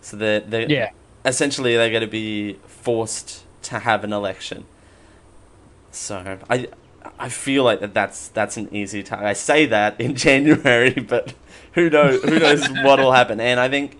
So 0.00 0.16
they're, 0.16 0.40
they're 0.40 0.70
Yeah, 0.70 0.90
essentially 1.24 1.76
they're 1.76 1.90
going 1.90 2.00
to 2.00 2.06
be 2.06 2.54
forced 2.66 3.44
to 3.64 3.80
have 3.80 4.04
an 4.04 4.12
election. 4.14 4.66
So 5.90 6.38
I 6.48 6.68
I 7.18 7.28
feel 7.28 7.64
like 7.64 7.80
that 7.80 7.92
that's 7.94 8.28
that's 8.28 8.56
an 8.56 8.74
easy 8.74 9.02
time. 9.02 9.24
I 9.26 9.34
say 9.34 9.66
that 9.66 10.00
in 10.00 10.14
January, 10.26 10.92
but 10.94 11.34
who 11.72 11.90
knows 11.90 12.22
who 12.22 12.38
knows 12.40 12.68
what'll 12.70 13.12
happen? 13.12 13.38
And 13.38 13.60
I 13.60 13.68
think 13.68 13.98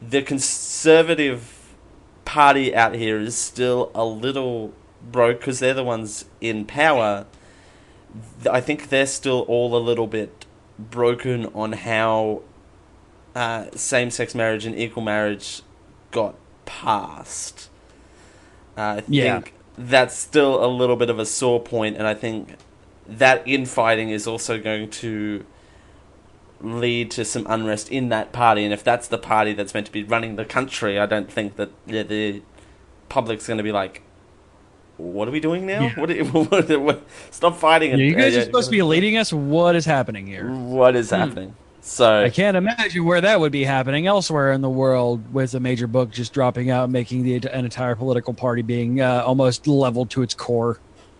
the 0.00 0.22
conservative 0.22 1.74
party 2.24 2.74
out 2.74 2.94
here 2.94 3.18
is 3.20 3.36
still 3.36 3.90
a 3.94 4.04
little 4.04 4.74
broke 5.02 5.40
because 5.40 5.58
they're 5.60 5.74
the 5.74 5.84
ones 5.84 6.24
in 6.40 6.64
power. 6.64 7.26
I 8.50 8.60
think 8.60 8.88
they're 8.88 9.06
still 9.06 9.40
all 9.42 9.76
a 9.76 9.78
little 9.78 10.06
bit 10.06 10.46
broken 10.78 11.46
on 11.46 11.72
how 11.72 12.42
uh, 13.34 13.66
same-sex 13.74 14.34
marriage 14.34 14.66
and 14.66 14.76
equal 14.76 15.02
marriage 15.02 15.62
got 16.10 16.34
passed. 16.64 17.68
Uh, 18.76 18.80
I 18.80 19.02
Yeah. 19.08 19.40
think 19.40 19.54
that's 19.78 20.16
still 20.16 20.64
a 20.64 20.66
little 20.66 20.96
bit 20.96 21.10
of 21.10 21.18
a 21.18 21.26
sore 21.26 21.60
point, 21.60 21.96
and 21.96 22.06
I 22.06 22.14
think 22.14 22.56
that 23.06 23.42
infighting 23.46 24.10
is 24.10 24.26
also 24.26 24.58
going 24.60 24.90
to 24.90 25.44
lead 26.60 27.10
to 27.12 27.24
some 27.24 27.46
unrest 27.48 27.90
in 27.90 28.08
that 28.10 28.32
party. 28.32 28.64
And 28.64 28.72
if 28.72 28.84
that's 28.84 29.08
the 29.08 29.18
party 29.18 29.52
that's 29.52 29.72
meant 29.74 29.86
to 29.86 29.92
be 29.92 30.02
running 30.02 30.36
the 30.36 30.44
country, 30.44 30.98
I 30.98 31.06
don't 31.06 31.30
think 31.30 31.56
that 31.56 31.70
the, 31.86 32.02
the 32.02 32.42
public's 33.08 33.46
going 33.46 33.58
to 33.58 33.64
be 33.64 33.72
like, 33.72 34.02
"What 35.00 35.28
are 35.28 35.30
we 35.30 35.40
doing 35.40 35.66
now? 35.66 35.82
Yeah. 35.82 35.94
What, 36.00 36.10
are, 36.10 36.24
what, 36.24 36.70
are- 36.70 36.78
what- 36.80 37.02
Stop 37.30 37.56
fighting!" 37.56 37.90
yeah 37.90 37.96
you 37.96 38.14
guys 38.14 38.36
uh, 38.36 38.40
are 38.40 38.44
supposed 38.44 38.66
to 38.68 38.72
be 38.72 38.82
leading 38.82 39.16
us. 39.16 39.32
What 39.32 39.74
is 39.76 39.84
happening 39.84 40.26
here? 40.26 40.50
What 40.50 40.96
is 40.96 41.10
happening? 41.10 41.54
So 41.82 42.24
I 42.24 42.28
can't 42.30 42.56
imagine 42.58 43.04
where 43.06 43.22
that 43.22 43.40
would 43.40 43.52
be 43.52 43.64
happening 43.64 44.06
elsewhere 44.06 44.52
in 44.52 44.60
the 44.60 44.68
world 44.68 45.32
with 45.32 45.54
a 45.54 45.60
major 45.60 45.86
book 45.86 46.10
just 46.10 46.32
dropping 46.34 46.70
out, 46.70 46.90
making 46.90 47.22
the 47.22 47.36
an 47.36 47.64
entire 47.64 47.96
political 47.96 48.34
party 48.34 48.60
being 48.62 49.00
uh, 49.00 49.22
almost 49.26 49.66
leveled 49.66 50.10
to 50.10 50.22
its 50.22 50.34
core. 50.34 50.78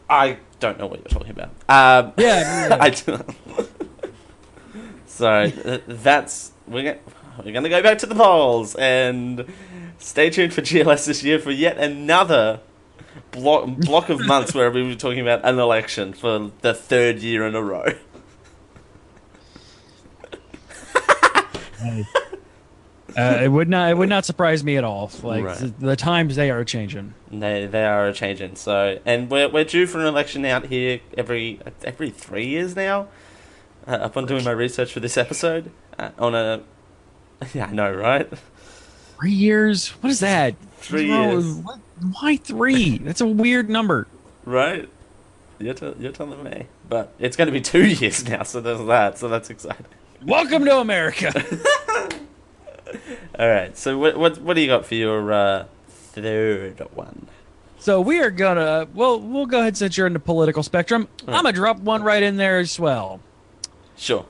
I 0.09 0.37
don't 0.59 0.79
know 0.79 0.87
what 0.87 0.99
you're 1.01 1.09
talking 1.09 1.31
about. 1.31 1.49
Um, 1.69 2.13
Yeah, 2.19 2.77
I 2.79 2.91
do. 2.91 3.25
so 5.07 5.29
uh, 5.29 5.79
that's 5.87 6.53
we're 6.67 6.83
gonna, 6.83 6.99
we're 7.39 7.53
going 7.53 7.63
to 7.65 7.69
go 7.71 7.83
back 7.83 7.99
to 7.99 8.07
the 8.07 8.15
polls 8.15 8.75
and 8.75 9.47
stay 9.99 10.31
tuned 10.31 10.53
for 10.53 10.61
GLS 10.63 11.07
this 11.07 11.23
year 11.25 11.39
for 11.39 11.51
yet 11.51 11.79
another 11.79 12.61
block 13.31 13.67
block 13.79 14.09
of 14.09 14.25
months 14.27 14.55
where 14.55 14.71
we 14.71 14.83
were 14.83 14.95
talking 14.95 15.21
about 15.21 15.41
an 15.45 15.59
election 15.59 16.13
for 16.13 16.51
the 16.63 16.75
third 16.75 17.21
year 17.21 17.47
in 17.47 17.55
a 17.55 17.63
row. 17.63 17.87
Uh, 23.17 23.39
it 23.43 23.49
would 23.49 23.69
not. 23.69 23.91
It 23.91 23.97
would 23.99 24.09
not 24.09 24.25
surprise 24.25 24.63
me 24.63 24.77
at 24.77 24.85
all. 24.85 25.11
Like 25.25 25.43
Right. 25.45 25.59
the, 25.59 25.67
the 25.67 25.97
times 25.97 26.37
they 26.37 26.49
are 26.51 26.63
changing. 26.65 27.15
They 27.33 27.67
they 27.67 27.85
are 27.85 28.13
changing. 28.13 28.55
So 28.55 29.01
and 29.05 29.29
we're 29.29 29.49
we're 29.49 29.65
due 29.65 29.87
for 29.89 29.99
an 29.99 30.07
election 30.07 30.45
out 30.45 30.67
here 30.67 31.01
every 31.19 31.59
every 31.83 32.11
three 32.11 32.47
years 32.47 32.77
now. 32.77 33.09
Uh, 33.87 33.93
up 33.93 34.17
on 34.17 34.27
doing 34.27 34.45
my 34.45 34.53
research 34.53 34.93
for 34.93 35.01
this 35.01 35.17
episode 35.17 35.73
uh, 35.99 36.11
on 36.19 36.35
a 36.37 36.61
yeah 37.55 37.67
I 37.67 37.73
know 37.73 37.93
right 37.93 38.29
Three 39.19 39.33
years? 39.33 39.89
What 40.03 40.11
is 40.11 40.21
that? 40.21 40.55
Three 40.79 41.07
years. 41.07 41.45
what- 41.55 41.81
why 42.19 42.37
three? 42.37 42.99
That's 42.99 43.21
a 43.21 43.27
weird 43.27 43.69
number. 43.71 44.07
right. 44.45 44.89
You're 45.59 45.75
t- 45.75 45.93
you're 45.99 46.13
telling 46.13 46.43
me, 46.43 46.69
but 46.89 47.13
it's 47.19 47.37
going 47.37 47.45
to 47.47 47.53
be 47.53 47.61
two 47.61 47.85
years 47.87 48.27
now. 48.27 48.45
So 48.45 48.63
there's 48.63 48.83
that. 48.87 49.19
So 49.19 49.29
that's 49.29 49.51
exciting. 49.51 49.85
Welcome 50.25 50.65
to 50.65 50.79
America. 50.79 51.33
All 53.39 53.49
right. 53.49 53.77
So 53.77 53.99
what 53.99 54.17
what 54.17 54.39
what 54.41 54.55
do 54.55 54.63
you 54.63 54.69
got 54.69 54.87
for 54.87 54.95
your 54.95 55.31
uh, 55.33 55.67
third 55.89 56.81
one? 56.95 57.29
so 57.79 58.01
we 58.01 58.21
are 58.21 58.31
gonna. 58.31 58.89
Well, 58.95 59.21
we'll 59.21 59.45
go 59.47 59.61
ahead 59.61 59.77
since 59.77 59.97
you're 59.99 60.07
in 60.07 60.13
the 60.15 60.19
political 60.19 60.63
spectrum. 60.63 61.09
Right. 61.27 61.37
I'm 61.37 61.45
gonna 61.45 61.53
drop 61.53 61.79
one 61.81 62.03
right 62.03 62.23
in 62.23 62.37
there 62.39 62.59
as 62.59 62.81
well. 62.81 63.21
Sure. 63.99 64.25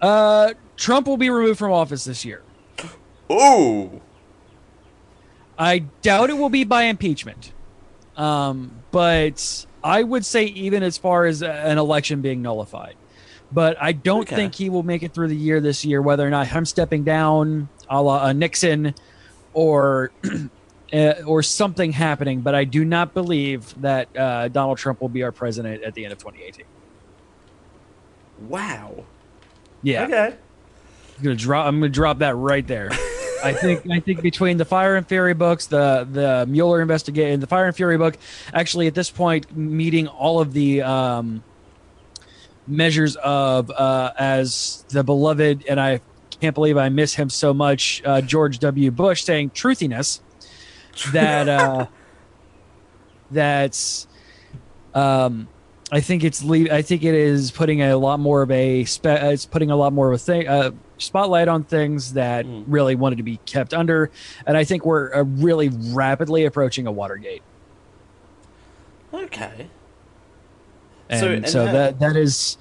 Uh, 0.00 0.54
Trump 0.76 1.06
will 1.06 1.18
be 1.18 1.28
removed 1.28 1.58
from 1.58 1.72
office 1.72 2.04
this 2.04 2.24
year. 2.24 2.42
Ooh. 3.30 4.00
I 5.62 5.78
doubt 6.02 6.30
it 6.30 6.34
will 6.34 6.48
be 6.50 6.64
by 6.64 6.84
impeachment. 6.84 7.52
Um, 8.16 8.84
but 8.90 9.64
I 9.82 10.02
would 10.02 10.26
say 10.26 10.46
even 10.46 10.82
as 10.82 10.98
far 10.98 11.24
as 11.24 11.42
an 11.42 11.78
election 11.78 12.20
being 12.20 12.42
nullified. 12.42 12.96
But 13.50 13.76
I 13.80 13.92
don't 13.92 14.22
Okay. 14.22 14.34
think 14.34 14.54
he 14.54 14.70
will 14.70 14.82
make 14.82 15.02
it 15.02 15.14
through 15.14 15.28
the 15.28 15.36
year 15.36 15.60
this 15.60 15.84
year, 15.84 16.02
whether 16.02 16.26
or 16.26 16.30
not 16.30 16.48
him 16.48 16.64
stepping 16.64 17.04
down, 17.04 17.70
a 17.88 18.02
la 18.02 18.24
uh, 18.24 18.32
Nixon, 18.32 18.94
or 19.52 20.12
uh, 20.92 21.12
or 21.26 21.42
something 21.42 21.92
happening. 21.92 22.42
But 22.42 22.54
I 22.54 22.64
do 22.64 22.84
not 22.84 23.14
believe 23.14 23.72
that 23.82 24.08
uh, 24.18 24.48
Donald 24.48 24.78
Trump 24.78 25.00
will 25.00 25.10
be 25.10 25.22
our 25.22 25.32
president 25.32 25.84
at 25.84 25.94
the 25.94 26.04
end 26.04 26.12
of 26.12 26.18
2018. 26.18 26.64
Wow. 28.36 29.06
Yeah, 29.82 30.04
Okay. 30.04 30.36
I'm 31.18 31.22
gonna 31.24 31.36
drop. 31.36 31.66
I'm 31.66 31.78
gonna 31.78 31.88
drop 31.90 32.18
that 32.18 32.34
right 32.36 32.66
there. 32.66 32.90
I 33.44 33.52
think 33.52 33.82
I 33.90 34.00
think 34.00 34.22
between 34.22 34.56
the 34.56 34.64
Fire 34.64 34.96
and 34.96 35.06
Fury 35.06 35.34
books, 35.34 35.66
the 35.66 36.06
the 36.10 36.46
Mueller 36.48 36.80
investigation, 36.80 37.40
the 37.40 37.46
Fire 37.46 37.66
and 37.66 37.76
Fury 37.76 37.98
book, 37.98 38.16
actually 38.52 38.86
at 38.86 38.94
this 38.94 39.10
point 39.10 39.56
meeting 39.56 40.06
all 40.06 40.40
of 40.40 40.52
the 40.52 40.82
um, 40.82 41.42
measures 42.66 43.16
of 43.16 43.70
uh, 43.70 44.12
as 44.18 44.84
the 44.90 45.02
beloved, 45.02 45.64
and 45.68 45.80
I 45.80 46.00
can't 46.40 46.54
believe 46.54 46.76
I 46.76 46.88
miss 46.88 47.14
him 47.14 47.30
so 47.30 47.54
much, 47.54 48.02
uh, 48.04 48.20
George 48.20 48.58
W. 48.60 48.90
Bush 48.90 49.22
saying 49.24 49.50
truthiness 49.50 50.20
that 51.12 51.48
uh, 51.48 51.86
that's 53.30 54.06
um, 54.94 55.48
I 55.90 56.00
think 56.00 56.24
it's 56.24 56.42
le- 56.42 56.70
I 56.70 56.82
think 56.82 57.04
it 57.04 57.14
is 57.14 57.50
putting 57.50 57.82
a 57.82 57.96
lot 57.96 58.18
more 58.18 58.42
of 58.42 58.50
a 58.50 58.84
spe- 58.84 59.06
uh, 59.06 59.30
it's 59.32 59.46
putting 59.46 59.70
a 59.70 59.76
lot 59.76 59.92
more 59.92 60.08
of 60.08 60.14
a 60.14 60.18
thing 60.18 60.48
uh, 60.48 60.70
spotlight 61.02 61.48
on 61.48 61.64
things 61.64 62.14
that 62.14 62.46
Mm. 62.46 62.64
really 62.66 62.94
wanted 62.94 63.16
to 63.16 63.22
be 63.22 63.38
kept 63.46 63.74
under, 63.74 64.10
and 64.46 64.56
I 64.56 64.64
think 64.64 64.84
we're 64.86 65.12
uh, 65.14 65.22
really 65.22 65.68
rapidly 65.68 66.44
approaching 66.44 66.86
a 66.86 66.92
Watergate, 66.92 67.42
Okay. 69.12 69.66
and 71.10 71.20
So- 71.46 71.50
so, 71.50 71.66
and 71.66 71.74
that- 71.74 71.98
that 72.00 72.16
is 72.16 72.56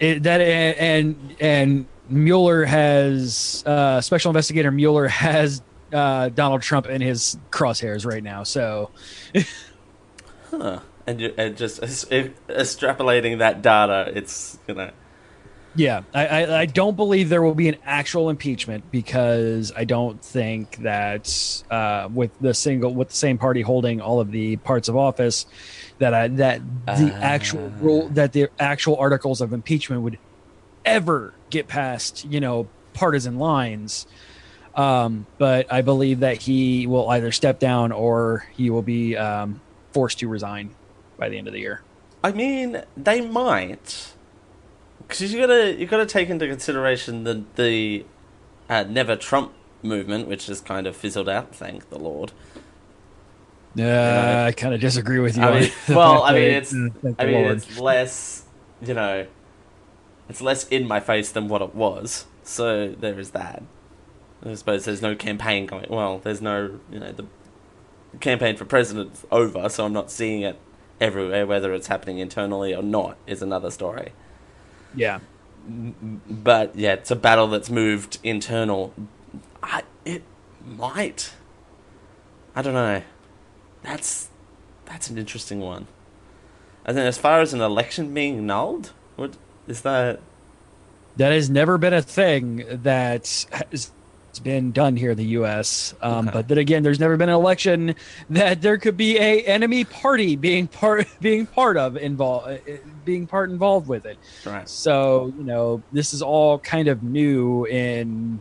it, 0.00 0.22
that 0.24 0.40
and 0.40 1.36
and 1.40 1.86
Mueller 2.08 2.64
has 2.64 3.62
uh, 3.66 4.00
special 4.00 4.30
investigator 4.30 4.70
Mueller 4.70 5.06
has 5.08 5.62
uh, 5.92 6.28
Donald 6.30 6.62
Trump 6.62 6.86
in 6.86 7.00
his 7.00 7.36
crosshairs 7.50 8.04
right 8.06 8.22
now, 8.22 8.42
so. 8.42 8.90
Huh. 10.50 10.80
And 11.06 11.20
you 11.20 11.34
and 11.36 11.56
just 11.56 11.80
extrapolating 11.82 13.38
that 13.38 13.60
data, 13.62 14.10
it's 14.14 14.58
gonna. 14.66 14.92
Yeah, 15.74 16.02
I, 16.12 16.26
I, 16.26 16.60
I 16.60 16.66
don't 16.66 16.96
believe 16.96 17.28
there 17.30 17.42
will 17.42 17.54
be 17.54 17.68
an 17.68 17.76
actual 17.84 18.28
impeachment 18.28 18.90
because 18.90 19.72
I 19.74 19.84
don't 19.84 20.22
think 20.22 20.76
that 20.82 21.62
uh, 21.70 22.08
with 22.12 22.30
the 22.40 22.52
single 22.52 22.92
with 22.94 23.08
the 23.08 23.16
same 23.16 23.38
party 23.38 23.62
holding 23.62 24.00
all 24.00 24.20
of 24.20 24.30
the 24.30 24.56
parts 24.56 24.88
of 24.88 24.96
office 24.96 25.46
that 25.98 26.12
I, 26.12 26.28
that 26.28 26.60
the 26.86 27.10
Ah. 27.14 27.18
actual 27.22 27.70
rule 27.80 28.08
that 28.10 28.32
the 28.32 28.48
actual 28.58 28.96
articles 28.96 29.40
of 29.40 29.52
impeachment 29.54 30.02
would 30.02 30.18
ever 30.84 31.32
get 31.48 31.68
past 31.68 32.24
you 32.26 32.40
know 32.40 32.68
partisan 32.92 33.38
lines. 33.38 34.06
Um, 34.74 35.26
but 35.38 35.72
I 35.72 35.82
believe 35.82 36.20
that 36.20 36.38
he 36.38 36.86
will 36.86 37.08
either 37.10 37.30
step 37.32 37.58
down 37.58 37.92
or 37.92 38.46
he 38.54 38.68
will 38.70 38.82
be 38.82 39.16
um, 39.16 39.60
forced 39.92 40.18
to 40.20 40.28
resign 40.28 40.74
by 41.18 41.28
the 41.28 41.36
end 41.38 41.46
of 41.46 41.52
the 41.54 41.60
year. 41.60 41.82
I 42.24 42.32
mean, 42.32 42.82
they 42.96 43.20
might, 43.20 44.14
because 45.12 45.32
you 45.32 45.40
gotta 45.40 45.74
you 45.74 45.86
gotta 45.86 46.06
take 46.06 46.30
into 46.30 46.46
consideration 46.48 47.24
the 47.24 47.44
the 47.56 48.04
uh, 48.68 48.84
Never 48.84 49.16
Trump 49.16 49.52
movement, 49.82 50.26
which 50.26 50.46
has 50.46 50.60
kind 50.60 50.86
of 50.86 50.96
fizzled 50.96 51.28
out. 51.28 51.54
Thank 51.54 51.90
the 51.90 51.98
Lord. 51.98 52.32
Uh, 53.78 54.46
I 54.48 54.52
kind 54.52 54.74
of 54.74 54.80
disagree 54.80 55.18
with 55.18 55.36
you. 55.36 55.42
I 55.42 55.50
on 55.50 55.60
mean, 55.60 55.72
well, 55.88 56.22
I 56.22 56.32
mean, 56.32 56.50
it's 56.50 56.72
I 56.72 57.24
mean, 57.24 57.42
Lord. 57.42 57.56
it's 57.58 57.78
less, 57.78 58.44
you 58.80 58.94
know, 58.94 59.26
it's 60.28 60.40
less 60.40 60.66
in 60.68 60.86
my 60.86 61.00
face 61.00 61.30
than 61.30 61.48
what 61.48 61.62
it 61.62 61.74
was. 61.74 62.26
So 62.42 62.88
there 62.88 63.18
is 63.18 63.30
that. 63.30 63.62
I 64.44 64.54
suppose 64.54 64.84
there's 64.84 65.02
no 65.02 65.14
campaign 65.14 65.66
going. 65.66 65.86
Well, 65.88 66.18
there's 66.18 66.42
no, 66.42 66.80
you 66.90 66.98
know, 66.98 67.12
the 67.12 67.26
campaign 68.18 68.56
for 68.56 68.64
president's 68.64 69.24
over, 69.30 69.68
so 69.68 69.84
I'm 69.84 69.92
not 69.92 70.10
seeing 70.10 70.42
it 70.42 70.58
everywhere. 71.00 71.46
Whether 71.46 71.72
it's 71.72 71.86
happening 71.86 72.18
internally 72.18 72.74
or 72.74 72.82
not 72.82 73.16
is 73.26 73.40
another 73.40 73.70
story. 73.70 74.12
Yeah. 74.94 75.20
But 75.66 76.74
yeah, 76.76 76.94
it's 76.94 77.10
a 77.10 77.16
battle 77.16 77.46
that's 77.48 77.70
moved 77.70 78.18
internal. 78.22 78.92
I 79.62 79.82
it 80.04 80.22
might. 80.64 81.32
I 82.54 82.62
don't 82.62 82.74
know. 82.74 83.02
That's 83.82 84.28
that's 84.84 85.08
an 85.08 85.18
interesting 85.18 85.60
one. 85.60 85.86
And 86.84 86.96
then 86.96 87.06
as 87.06 87.16
far 87.16 87.40
as 87.40 87.54
an 87.54 87.60
election 87.60 88.12
being 88.12 88.44
nulled, 88.46 88.92
what 89.16 89.36
is 89.68 89.82
that? 89.82 90.20
That 91.16 91.32
has 91.32 91.48
never 91.48 91.78
been 91.78 91.94
a 91.94 92.02
thing 92.02 92.64
that 92.68 93.46
has 93.70 93.92
been 94.38 94.72
done 94.72 94.96
here 94.96 95.10
in 95.12 95.16
the 95.16 95.26
U.S. 95.26 95.94
Um, 96.00 96.28
Okay. 96.28 96.38
But 96.38 96.48
then 96.48 96.58
again, 96.58 96.82
there's 96.82 97.00
never 97.00 97.16
been 97.16 97.28
an 97.28 97.34
election 97.34 97.94
that 98.30 98.62
there 98.62 98.78
could 98.78 98.96
be 98.96 99.18
a 99.18 99.42
enemy 99.42 99.84
party 99.84 100.36
being 100.36 100.66
part 100.68 101.06
being 101.20 101.46
part 101.46 101.76
of 101.76 101.96
involved 101.96 102.60
being 103.04 103.26
part 103.26 103.50
involved 103.50 103.88
with 103.88 104.06
it. 104.06 104.18
Right. 104.46 104.68
So 104.68 105.32
you 105.36 105.44
know, 105.44 105.82
this 105.92 106.14
is 106.14 106.22
all 106.22 106.58
kind 106.58 106.88
of 106.88 107.02
new 107.02 107.66
in 107.66 108.40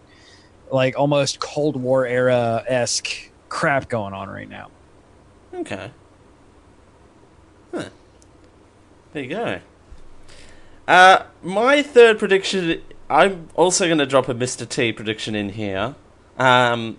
like 0.72 0.98
almost 0.98 1.40
Cold 1.40 1.76
War 1.76 2.06
era 2.06 2.64
esque 2.68 3.30
crap 3.50 3.90
going 3.90 4.14
on 4.14 4.30
right 4.30 4.50
now. 4.50 4.70
Okay. 5.54 5.92
Huh. 7.74 7.90
There 9.14 9.24
you 9.24 9.30
go. 9.30 9.60
Uh, 10.88 11.24
my 11.44 11.82
third 11.82 12.20
prediction. 12.20 12.82
I'm 13.12 13.50
also 13.56 13.88
going 13.88 13.98
to 13.98 14.06
drop 14.06 14.30
a 14.30 14.34
Mr. 14.34 14.68
T 14.68 14.94
prediction 14.94 15.36
in 15.36 15.50
here. 15.50 15.96
Um, 16.38 16.98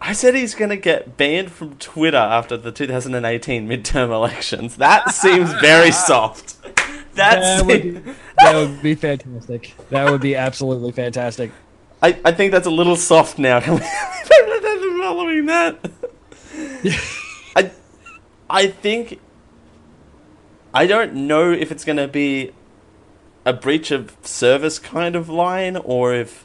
I 0.00 0.14
said 0.14 0.34
he's 0.34 0.54
going 0.54 0.70
to 0.70 0.78
get 0.78 1.18
banned 1.18 1.52
from 1.52 1.76
Twitter 1.76 2.16
after 2.16 2.56
the 2.56 2.72
2018 2.72 3.68
midterm 3.68 4.10
elections. 4.14 4.76
That 4.76 5.10
seems 5.10 5.52
very 5.60 5.90
soft. 6.08 6.62
That 7.14 7.40
That 7.40 7.66
would, 7.66 7.82
be, 7.82 7.90
that 8.38 8.54
would 8.54 8.82
be 8.82 8.94
fantastic. 8.94 9.74
That 9.90 10.10
would 10.10 10.22
be 10.22 10.34
absolutely 10.34 10.92
fantastic. 10.92 11.52
I, 12.02 12.18
I 12.24 12.32
think 12.32 12.50
that's 12.50 12.66
a 12.66 12.70
little 12.70 12.96
soft 12.96 13.38
now. 13.38 13.60
Following 13.60 15.44
that? 15.46 15.90
I 17.54 17.70
I 18.48 18.66
think 18.68 19.20
I 20.72 20.86
don't 20.86 21.14
know 21.26 21.52
if 21.52 21.70
it's 21.70 21.84
going 21.84 21.98
to 21.98 22.08
be 22.08 22.52
a 23.44 23.52
breach 23.52 23.90
of 23.90 24.16
service 24.22 24.78
kind 24.78 25.14
of 25.16 25.28
line 25.28 25.76
or 25.76 26.14
if 26.14 26.44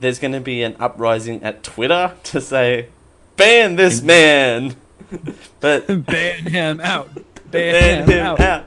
there's 0.00 0.18
going 0.18 0.32
to 0.32 0.40
be 0.40 0.62
an 0.62 0.76
uprising 0.78 1.42
at 1.42 1.62
Twitter 1.62 2.14
to 2.24 2.40
say 2.40 2.88
ban 3.36 3.76
this 3.76 4.02
man. 4.02 4.76
but 5.60 5.86
Ban 6.06 6.44
him 6.46 6.80
out. 6.80 7.08
ban 7.50 8.04
Ban, 8.04 8.08
him, 8.10 8.26
out. 8.26 8.40
out. 8.40 8.64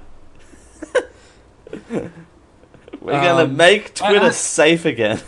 We're 2.99 3.11
going 3.13 3.37
to 3.37 3.43
Um, 3.43 3.57
make 3.57 3.93
Twitter 3.93 4.25
I- 4.25 4.27
I- 4.27 4.31
safe 4.31 4.85
again. 4.85 5.19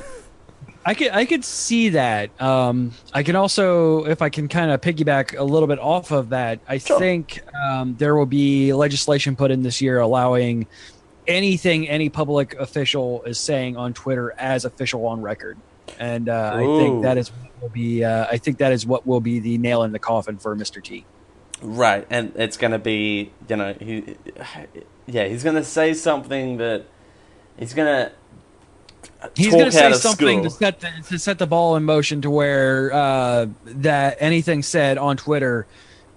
I 0.86 0.94
could 0.96 1.12
I 1.12 1.24
could 1.24 1.46
see 1.46 1.90
that. 1.90 2.30
Um, 2.42 2.92
I 3.14 3.24
can 3.24 3.38
also, 3.38 4.04
if 4.04 4.22
I 4.22 4.28
can 4.28 4.50
kind 4.50 4.70
of 4.70 4.82
piggyback 4.82 5.38
a 5.40 5.44
little 5.44 5.68
bit 5.68 5.80
off 5.80 6.12
of 6.12 6.30
that, 6.30 6.60
I 6.68 6.78
Sure. 6.80 7.00
think 7.00 7.40
um, 7.70 7.96
there 7.98 8.16
will 8.18 8.26
be 8.26 8.74
legislation 8.74 9.38
put 9.38 9.50
in 9.50 9.64
this 9.64 9.82
year 9.82 10.00
allowing 10.02 10.68
anything 11.28 11.88
any 11.88 12.10
public 12.10 12.54
official 12.56 13.24
is 13.24 13.40
saying 13.40 13.78
on 13.78 13.94
Twitter 13.94 14.34
as 14.38 14.66
official 14.66 15.06
on 15.06 15.22
record. 15.22 15.58
and 16.00 16.30
uh, 16.30 16.52
I 16.56 16.66
think 16.66 17.04
that 17.04 17.18
is 17.18 17.30
what 17.30 17.62
will 17.62 17.70
be. 17.70 18.04
Uh, 18.04 18.28
I 18.30 18.38
think 18.38 18.58
that 18.60 18.72
is 18.72 18.86
what 18.86 19.06
will 19.06 19.22
be 19.22 19.40
the 19.40 19.58
nail 19.58 19.84
in 19.84 19.92
the 19.92 20.00
coffin 20.00 20.38
for 20.38 20.56
Mr. 20.56 20.84
T. 20.84 21.06
Right, 21.62 22.06
and 22.10 22.34
it's 22.36 22.58
going 22.58 22.72
to 22.72 22.80
be, 22.80 23.32
you 23.48 23.56
know, 23.56 23.74
he, 23.80 24.18
yeah, 25.06 25.26
he's 25.28 25.44
going 25.44 25.56
to 25.56 25.64
say 25.64 25.94
something 25.94 26.58
that 26.58 26.86
he's 27.58 27.74
going 27.74 27.88
to. 27.88 28.12
He's 29.36 29.52
going 29.52 29.66
to 29.66 29.72
say 29.72 29.92
something 29.94 30.44
to 30.44 30.50
set 30.50 30.80
the, 30.80 30.90
to 31.10 31.20
set 31.20 31.38
the 31.38 31.48
ball 31.48 31.76
in 31.76 31.84
motion 31.84 32.22
to 32.22 32.30
where 32.30 32.92
uh, 32.94 33.48
that 33.66 34.18
anything 34.20 34.64
said 34.64 34.98
on 34.98 35.18
Twitter 35.18 35.68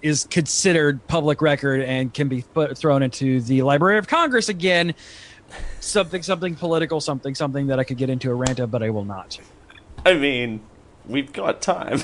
is 0.06 0.24
considered 0.30 1.04
public 1.08 1.42
record 1.42 1.82
and 1.82 2.14
can 2.14 2.28
be 2.28 2.42
put, 2.42 2.78
thrown 2.78 3.02
into 3.02 3.40
the 3.40 3.62
Library 3.62 3.98
of 3.98 4.06
Congress 4.06 4.48
again. 4.48 4.94
Something, 5.80 6.22
something 6.22 6.54
political, 6.54 7.00
something, 7.00 7.34
something 7.34 7.66
that 7.68 7.78
I 7.78 7.84
could 7.84 7.96
get 7.96 8.10
into 8.10 8.30
a 8.30 8.34
rant 8.34 8.58
of, 8.58 8.70
but 8.70 8.82
I 8.82 8.90
will 8.90 9.04
not. 9.04 9.38
I 10.04 10.14
mean, 10.14 10.60
we've 11.06 11.32
got 11.32 11.60
time. 11.60 12.00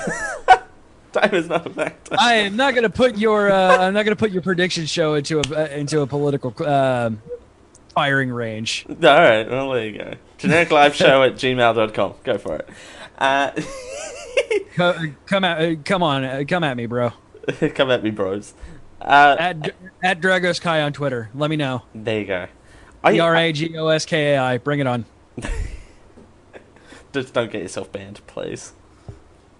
time 1.12 1.34
is 1.34 1.48
not 1.48 1.66
a 1.66 1.70
factor. 1.70 2.16
I 2.18 2.34
am 2.34 2.56
not 2.56 2.74
going 2.74 2.84
to 2.84 2.90
put 2.90 3.16
your 3.16 3.50
uh, 3.50 3.78
I'm 3.80 3.94
not 3.94 4.04
going 4.04 4.16
to 4.16 4.20
put 4.20 4.32
your 4.32 4.42
prediction 4.42 4.86
show 4.86 5.14
into 5.14 5.38
a 5.38 5.42
uh, 5.42 5.66
into 5.68 6.00
a 6.00 6.06
political 6.06 6.54
uh, 6.64 7.10
firing 7.94 8.30
range. 8.30 8.86
All 8.88 8.94
right, 8.96 9.48
well, 9.48 9.70
there 9.70 9.86
you 9.86 9.98
go. 9.98 10.14
Generic 10.38 10.70
live 10.70 10.94
show 10.94 11.22
at 11.22 11.34
gmail.com. 11.34 12.14
Go 12.24 12.38
for 12.38 12.56
it. 12.56 12.68
Uh, 13.18 13.52
Co- 14.74 15.12
Come 15.26 15.44
at 15.44 15.60
uh, 15.60 15.76
come 15.84 16.02
on, 16.02 16.24
uh, 16.24 16.44
come 16.48 16.64
at 16.64 16.76
me, 16.76 16.86
bro. 16.86 17.12
come 17.74 17.90
at 17.90 18.02
me, 18.02 18.10
bros. 18.10 18.54
Uh, 19.00 19.36
At 19.38 19.74
at 20.02 20.20
Dragos 20.20 20.60
Kai 20.60 20.82
on 20.82 20.92
Twitter. 20.92 21.28
Let 21.34 21.50
me 21.50 21.56
know. 21.56 21.82
there 21.94 22.20
you 22.20 22.26
go. 22.26 22.46
E 23.10 23.18
R 23.18 23.34
A 23.34 23.52
G 23.52 23.76
O 23.76 23.88
S 23.88 24.06
K 24.06 24.34
A 24.34 24.38
I. 24.38 24.58
Bring 24.58 24.78
it 24.78 24.86
on. 24.86 25.04
just 27.12 27.34
don't 27.34 27.50
get 27.50 27.62
yourself 27.62 27.90
banned, 27.90 28.20
please. 28.26 28.72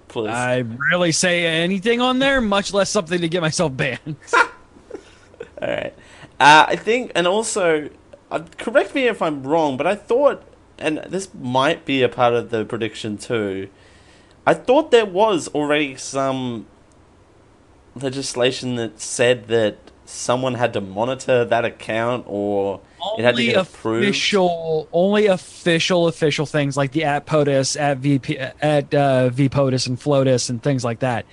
Please. 0.08 0.28
I 0.28 0.60
rarely 0.60 1.10
say 1.10 1.46
anything 1.46 2.00
on 2.00 2.18
there, 2.18 2.40
much 2.40 2.72
less 2.72 2.90
something 2.90 3.20
to 3.20 3.28
get 3.28 3.40
myself 3.40 3.76
banned. 3.76 4.16
All 4.34 5.68
right. 5.68 5.94
Uh, 6.38 6.66
I 6.68 6.76
think, 6.76 7.12
and 7.14 7.26
also, 7.26 7.88
uh, 8.30 8.44
correct 8.58 8.94
me 8.94 9.06
if 9.06 9.22
I'm 9.22 9.42
wrong, 9.42 9.76
but 9.76 9.86
I 9.86 9.94
thought, 9.94 10.42
and 10.78 10.98
this 11.08 11.28
might 11.34 11.84
be 11.84 12.02
a 12.02 12.08
part 12.08 12.34
of 12.34 12.50
the 12.50 12.64
prediction 12.64 13.16
too. 13.16 13.70
I 14.46 14.54
thought 14.54 14.90
there 14.90 15.06
was 15.06 15.48
already 15.48 15.96
some 15.96 16.66
legislation 17.94 18.76
that 18.76 19.00
said 19.00 19.48
that 19.48 19.76
someone 20.04 20.54
had 20.54 20.72
to 20.74 20.80
monitor 20.80 21.44
that 21.44 21.64
account, 21.64 22.24
or 22.28 22.80
it 23.18 23.22
had 23.22 23.36
to 23.36 23.42
only 23.42 23.46
get 23.46 23.56
approved. 23.68 24.04
official, 24.04 24.88
only 24.92 25.26
official, 25.26 26.08
official 26.08 26.46
things 26.46 26.76
like 26.76 26.92
the 26.92 27.04
at 27.04 27.26
POTUS, 27.26 27.78
at 27.80 27.98
VP, 27.98 28.36
at 28.38 28.92
uh, 28.94 29.30
VPOTUS 29.30 29.86
and 29.88 29.98
FLOTUS 30.00 30.50
and 30.50 30.62
things 30.62 30.84
like 30.84 31.00
that. 31.00 31.24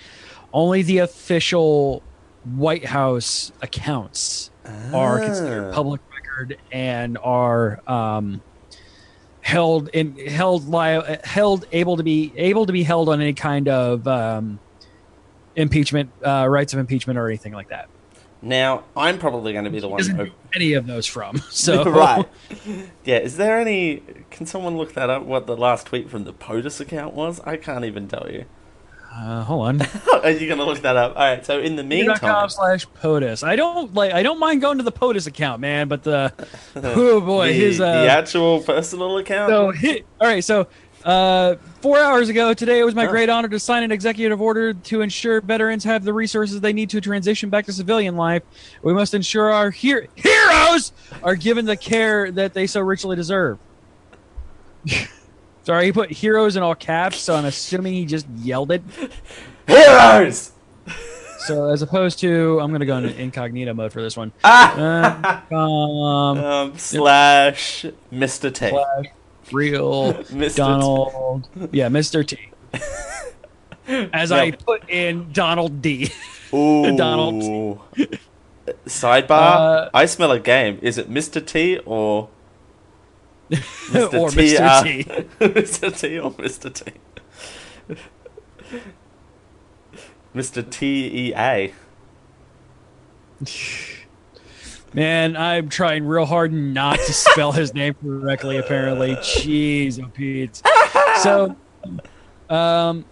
Only 0.53 0.81
the 0.81 0.99
official 0.99 2.01
White 2.43 2.85
House 2.85 3.51
accounts 3.61 4.49
are 4.93 5.19
considered 5.19 5.69
Ah. 5.71 5.73
public 5.73 6.01
record 6.13 6.57
and 6.71 7.17
are 7.17 7.81
um, 7.87 8.41
held 9.41 9.89
in 9.89 10.15
held 10.15 10.67
li- 10.69 11.17
held 11.23 11.65
able 11.71 11.97
to 11.97 12.03
be 12.03 12.31
able 12.37 12.65
to 12.65 12.71
be 12.73 12.83
held 12.83 13.09
on 13.09 13.19
any 13.21 13.33
kind 13.33 13.67
of 13.67 14.07
um, 14.07 14.59
impeachment 15.55 16.12
uh, 16.25 16.47
rights 16.49 16.73
of 16.73 16.79
impeachment 16.79 17.19
or 17.19 17.27
anything 17.27 17.53
like 17.53 17.69
that. 17.69 17.89
Now, 18.41 18.85
I'm 18.95 19.19
probably 19.19 19.51
going 19.51 19.65
to 19.65 19.71
be 19.71 19.79
the 19.79 19.89
one. 19.89 20.03
Who- 20.03 20.31
any 20.55 20.73
of 20.73 20.88
those 20.88 21.05
from 21.05 21.38
so 21.49 21.83
right. 21.91 22.25
Yeah, 23.03 23.17
is 23.17 23.38
there 23.38 23.59
any. 23.59 24.03
Can 24.31 24.45
someone 24.45 24.77
look 24.77 24.93
that 24.93 25.09
up? 25.09 25.23
What 25.23 25.45
the 25.47 25.57
last 25.57 25.88
tweet 25.88 26.09
from 26.09 26.23
the 26.23 26.33
POTUS 26.33 26.79
account 26.79 27.13
was? 27.13 27.39
I 27.41 27.57
can't 27.57 27.85
even 27.85 28.07
tell 28.07 28.27
you. 28.31 28.45
Uh, 29.12 29.43
hold 29.43 29.67
on. 29.67 29.81
Are 30.23 30.29
you 30.29 30.47
going 30.47 30.59
to 30.59 30.65
look 30.65 30.81
that 30.81 30.95
up? 30.95 31.15
All 31.15 31.23
right, 31.23 31.43
so 31.45 31.59
in 31.59 31.75
the 31.75 31.83
meantime. 31.83 32.49
slash 32.49 32.85
POTUS. 33.01 33.43
I 33.43 33.55
don't 33.55 33.93
like. 33.93 34.13
I 34.13 34.23
don't 34.23 34.39
mind 34.39 34.62
going 34.62 34.77
to 34.77 34.83
the 34.83 34.91
POTUS 34.91 35.27
account, 35.27 35.62
man. 35.62 35.88
But 35.88 36.03
the 36.03 36.31
oh 36.75 37.19
boy, 37.19 37.47
the, 37.47 37.53
his 37.53 37.81
uh, 37.81 38.03
the 38.03 38.09
actual 38.09 38.62
personal 38.62 39.17
account? 39.17 39.49
so 39.49 39.71
hi- 39.71 40.03
all 40.21 40.27
right. 40.27 40.43
So 40.43 40.67
uh, 41.05 41.55
four 41.81 41.97
hours 41.99 42.29
ago 42.29 42.53
today, 42.53 42.79
it 42.79 42.83
was 42.83 42.95
my 42.95 43.05
Huh. 43.05 43.12
great 43.12 43.29
honor 43.29 43.47
to 43.47 43.59
sign 43.59 43.83
an 43.83 43.91
executive 43.91 44.41
order 44.41 44.73
to 44.73 45.01
ensure 45.01 45.41
veterans 45.41 45.83
have 45.83 46.03
the 46.03 46.13
resources 46.13 46.59
they 46.62 46.73
need 46.73 46.89
to 46.91 47.01
transition 47.01 47.49
back 47.49 47.65
to 47.65 47.73
civilian 47.73 48.15
life. 48.17 48.43
We 48.83 48.93
must 48.93 49.13
ensure 49.13 49.51
our 49.51 49.71
her- 49.71 50.07
heroes 50.15 50.91
are 51.23 51.35
given 51.35 51.65
the 51.65 51.77
care 51.77 52.31
that 52.31 52.53
they 52.53 52.67
so 52.67 52.81
richly 52.81 53.15
deserve. 53.15 53.57
Sorry, 55.63 55.85
he 55.85 55.91
put 55.91 56.09
heroes 56.12 56.55
in 56.55 56.63
all 56.63 56.75
caps, 56.75 57.17
so 57.19 57.35
I'm 57.35 57.45
assuming 57.45 57.93
he 57.93 58.05
just 58.05 58.27
yelled 58.38 58.71
it. 58.71 58.81
Heroes! 59.67 60.51
So 61.45 61.69
as 61.69 61.81
opposed 61.81 62.19
to, 62.19 62.59
I'm 62.59 62.71
gonna 62.71 62.85
go 62.85 62.97
into 62.97 63.15
incognito 63.19 63.73
mode 63.73 63.91
for 63.93 64.01
this 64.01 64.17
one. 64.17 64.31
Ah! 64.43 65.43
Uh, 65.51 65.55
um, 65.55 66.38
um, 66.43 66.77
slash 66.77 67.85
Mr. 68.12 68.53
T. 68.53 68.69
slash 68.69 69.05
real 69.53 70.13
Mr. 70.25 70.49
T. 70.49 70.55
Donald. 70.55 71.47
Yeah, 71.71 71.89
Mr. 71.89 72.25
T. 72.25 72.38
As 74.13 74.31
I 74.31 74.51
put 74.51 74.89
in 74.89 75.31
Donald 75.31 75.81
D. 75.81 76.12
Ooh. 76.53 76.95
Donald. 76.95 77.79
Sidebar. 78.85 79.31
Uh, 79.31 79.89
I 79.93 80.05
smell 80.05 80.31
a 80.31 80.39
game. 80.39 80.79
Is 80.81 80.97
it 80.97 81.09
Mr. 81.09 81.45
T 81.45 81.79
or 81.85 82.29
Mr. 83.49 84.19
or 84.19 84.29
T? 84.29 84.38
Mr. 84.38 84.59
uh, 84.59 84.83
T. 84.83 85.03
Mr. 85.39 85.99
T 85.99 86.19
or 86.19 86.31
Mr. 86.31 86.73
T? 86.73 87.97
Mr. 90.35 90.69
T 90.69 91.29
E 91.29 91.33
A. 91.35 91.73
Man, 94.93 95.38
I'm 95.38 95.69
trying 95.69 96.06
real 96.06 96.25
hard 96.25 96.52
not 96.52 96.97
to 96.97 97.13
spell 97.13 97.52
his 97.52 97.73
name 97.73 97.95
correctly. 98.02 98.58
Apparently, 98.58 99.15
jeez, 99.17 100.04
oh 100.04 100.08
Pete. 100.08 100.62
So, 101.21 101.56
um, 102.49 103.06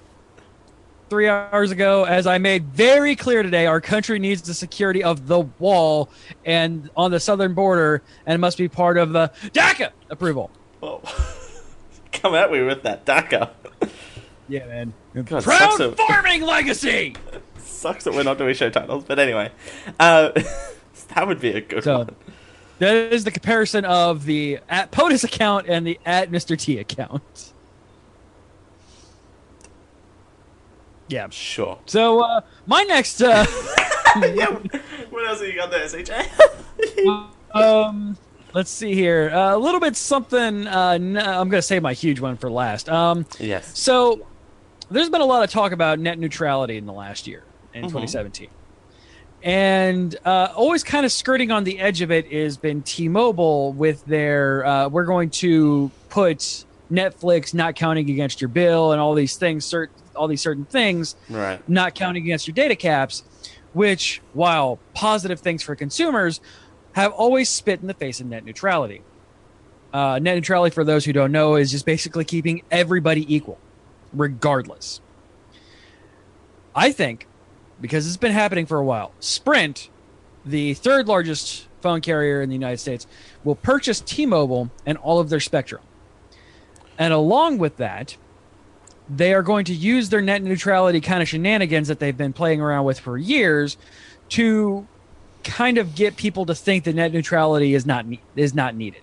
three 1.10 1.28
hours 1.28 1.72
ago, 1.72 2.04
as 2.06 2.26
I 2.26 2.38
made 2.40 2.66
very 2.66 3.16
clear 3.16 3.44
today, 3.44 3.68
our 3.68 3.80
country 3.80 4.18
needs 4.18 4.42
the 4.42 4.54
security 4.54 5.04
of 5.04 5.28
the 5.28 5.42
wall 5.60 6.10
and 6.46 6.90
on 6.98 7.12
the 7.12 7.20
southern 7.20 7.54
border, 7.54 8.02
and 8.26 8.42
must 8.42 8.58
be 8.58 8.68
part 8.68 8.98
of 8.98 9.12
the 9.12 9.32
DACA 9.54 9.92
approval. 10.10 10.50
Well, 10.82 11.02
come 12.12 12.34
at 12.34 12.52
me 12.52 12.62
with 12.64 12.84
that 12.84 13.06
DACA. 13.06 13.52
Yeah, 14.50 14.66
man. 14.66 14.94
God, 15.26 15.44
Proud 15.44 15.98
farming 15.98 16.42
legacy. 16.42 17.16
Sucks 17.58 18.06
that 18.06 18.14
we're 18.14 18.24
not 18.24 18.38
doing 18.38 18.56
show 18.56 18.70
titles, 18.70 19.04
but 19.04 19.20
anyway, 19.20 19.52
uh, 20.00 20.32
that 21.16 21.28
would 21.28 21.40
be 21.40 21.50
a 21.52 21.62
good 21.62 21.84
So- 21.84 21.98
one. 22.00 22.16
That 22.80 22.96
is 23.12 23.24
the 23.24 23.32
comparison 23.32 23.86
of 23.86 24.26
the 24.26 24.60
at 24.70 24.92
POTUS 24.92 25.24
account 25.24 25.66
and 25.68 25.88
the 25.88 26.00
at 26.06 26.30
Mr. 26.30 26.56
T 26.58 26.78
account. 26.78 27.54
Yeah. 31.10 31.30
Sure. 31.30 31.80
So 31.86 32.20
uh, 32.22 32.42
my 32.66 32.84
next 32.84 33.22
uh, 33.22 33.46
yeah. 34.18 34.48
What 35.10 35.26
else 35.28 35.40
have 35.40 35.48
you 35.48 35.56
got 35.56 35.72
there, 35.72 35.86
CJ? 35.86 37.30
um 37.56 38.18
let's 38.54 38.70
see 38.70 38.94
here. 38.94 39.30
Uh, 39.34 39.56
a 39.56 39.58
little 39.58 39.80
bit 39.80 39.96
something 39.96 40.68
uh, 40.68 40.90
n- 41.00 41.16
I'm 41.18 41.48
going 41.50 41.52
to 41.60 41.62
save 41.62 41.82
my 41.82 41.94
huge 41.94 42.20
one 42.20 42.36
for 42.36 42.50
last. 42.52 42.90
Um 42.90 43.26
yes. 43.40 43.78
so 43.80 44.28
there's 44.92 45.10
been 45.10 45.22
a 45.22 45.26
lot 45.26 45.44
of 45.44 45.50
talk 45.50 45.72
about 45.72 45.98
net 46.00 46.20
neutrality 46.20 46.76
in 46.78 46.86
the 46.86 46.94
last 46.94 47.26
year 47.26 47.44
in 47.74 47.84
Mhm. 47.84 47.88
2017. 47.88 48.50
And 49.44 50.16
uh, 50.26 50.52
always 50.56 50.84
kind 50.84 51.06
of 51.06 51.12
skirting 51.12 51.52
on 51.52 51.64
the 51.64 51.80
edge 51.80 52.02
of 52.02 52.12
it 52.12 52.32
has 52.32 52.58
been 52.58 52.82
T-Mobile 52.82 53.74
with 53.74 54.04
their 54.06 54.66
uh, 54.66 54.90
we're 54.90 55.06
going 55.06 55.30
to 55.32 55.92
put 56.10 56.66
Netflix 56.92 57.54
not 57.54 57.76
counting 57.76 58.10
against 58.10 58.42
your 58.42 58.48
bill 58.48 58.92
and 58.92 59.00
all 59.00 59.14
these 59.14 59.36
things, 59.38 59.66
cert- 59.70 59.90
all 60.16 60.28
these 60.28 60.42
certain 60.42 60.66
things 60.66 61.16
Right. 61.30 61.62
not 61.70 61.94
counting 61.96 62.24
against 62.24 62.48
your 62.48 62.56
data 62.56 62.76
caps, 62.76 63.24
which, 63.74 64.22
while 64.34 64.80
positive 64.94 65.40
things 65.40 65.62
for 65.62 65.76
consumers, 65.76 66.42
have 66.94 67.12
always 67.12 67.48
spit 67.50 67.80
in 67.82 67.88
the 67.88 67.94
face 67.94 68.20
of 68.20 68.26
net 68.28 68.44
neutrality. 68.44 69.02
Uh, 69.94 70.18
net 70.20 70.36
neutrality, 70.36 70.74
for 70.74 70.84
those 70.84 71.06
who 71.06 71.14
don't 71.14 71.32
know, 71.32 71.56
is 71.56 71.70
just 71.72 71.86
basically 71.86 72.26
keeping 72.26 72.64
everybody 72.72 73.32
equal, 73.34 73.60
regardless. 74.14 75.00
I 76.76 76.92
think, 76.92 77.28
because 77.82 78.08
it's 78.08 78.18
been 78.18 78.32
happening 78.32 78.66
for 78.66 78.78
a 78.78 78.84
while, 78.84 79.12
Sprint, 79.20 79.90
the 80.46 80.74
third 80.74 81.08
largest 81.08 81.68
phone 81.82 82.02
carrier 82.02 82.42
in 82.42 82.50
the 82.50 82.56
United 82.56 82.78
States, 82.78 83.08
will 83.44 83.56
purchase 83.56 84.02
T 84.02 84.26
Mobile 84.26 84.72
and 84.86 84.98
all 84.98 85.20
of 85.20 85.30
their 85.30 85.40
spectrum. 85.40 85.82
And 86.98 87.14
along 87.14 87.60
with 87.60 87.78
that, 87.78 88.18
they 89.10 89.34
are 89.34 89.44
going 89.44 89.66
to 89.66 89.74
use 89.74 90.10
their 90.10 90.22
net 90.22 90.42
neutrality 90.42 91.00
kind 91.00 91.22
of 91.22 91.28
shenanigans 91.28 91.88
that 91.88 92.00
they've 92.00 92.18
been 92.18 92.34
playing 92.34 92.60
around 92.60 92.86
with 92.86 93.00
for 93.00 93.18
years 93.18 93.78
to 94.30 94.88
kind 95.44 95.78
of 95.78 95.96
get 95.96 96.18
people 96.18 96.46
to 96.46 96.56
think 96.56 96.84
that 96.84 96.96
net 96.96 97.14
neutrality 97.14 97.74
is 97.74 97.86
not 97.86 98.06
ne- 98.06 98.22
is 98.36 98.54
not 98.54 98.76
needed. 98.76 99.02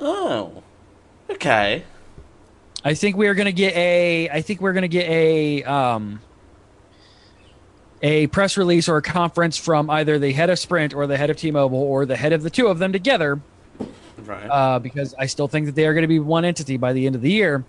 Oh. 0.00 0.62
Okay. 1.30 1.84
I 2.84 2.94
think 2.94 3.16
we 3.16 3.26
are 3.28 3.34
going 3.34 3.46
to 3.46 3.52
get 3.52 3.74
a. 3.74 4.28
I 4.28 4.42
think 4.42 4.60
we're 4.60 4.74
going 4.74 4.82
to 4.82 4.88
get 4.88 5.08
a 5.08 5.62
um, 5.64 6.20
a 8.04 8.26
press 8.28 8.56
release 8.56 8.86
or 8.88 8.98
a 8.98 9.02
conference 9.02 9.56
from 9.56 9.88
either 9.88 10.18
the 10.18 10.30
head 10.32 10.50
of 10.50 10.58
Sprint 10.58 10.92
or 10.94 11.06
the 11.06 11.16
head 11.16 11.30
of 11.30 11.36
T-Mobile 11.38 11.78
or 11.82 12.04
the 12.06 12.16
head 12.16 12.32
of 12.34 12.42
the 12.42 12.50
two 12.50 12.66
of 12.68 12.78
them 12.78 12.92
together, 12.92 13.40
Right. 14.24 14.46
uh, 14.46 14.78
because 14.78 15.14
I 15.18 15.26
still 15.26 15.48
think 15.48 15.66
that 15.66 15.74
they 15.74 15.86
are 15.86 15.94
going 15.94 16.02
to 16.02 16.08
be 16.08 16.18
one 16.18 16.44
entity 16.44 16.76
by 16.76 16.92
the 16.92 17.06
end 17.06 17.14
of 17.16 17.22
the 17.22 17.32
year. 17.32 17.64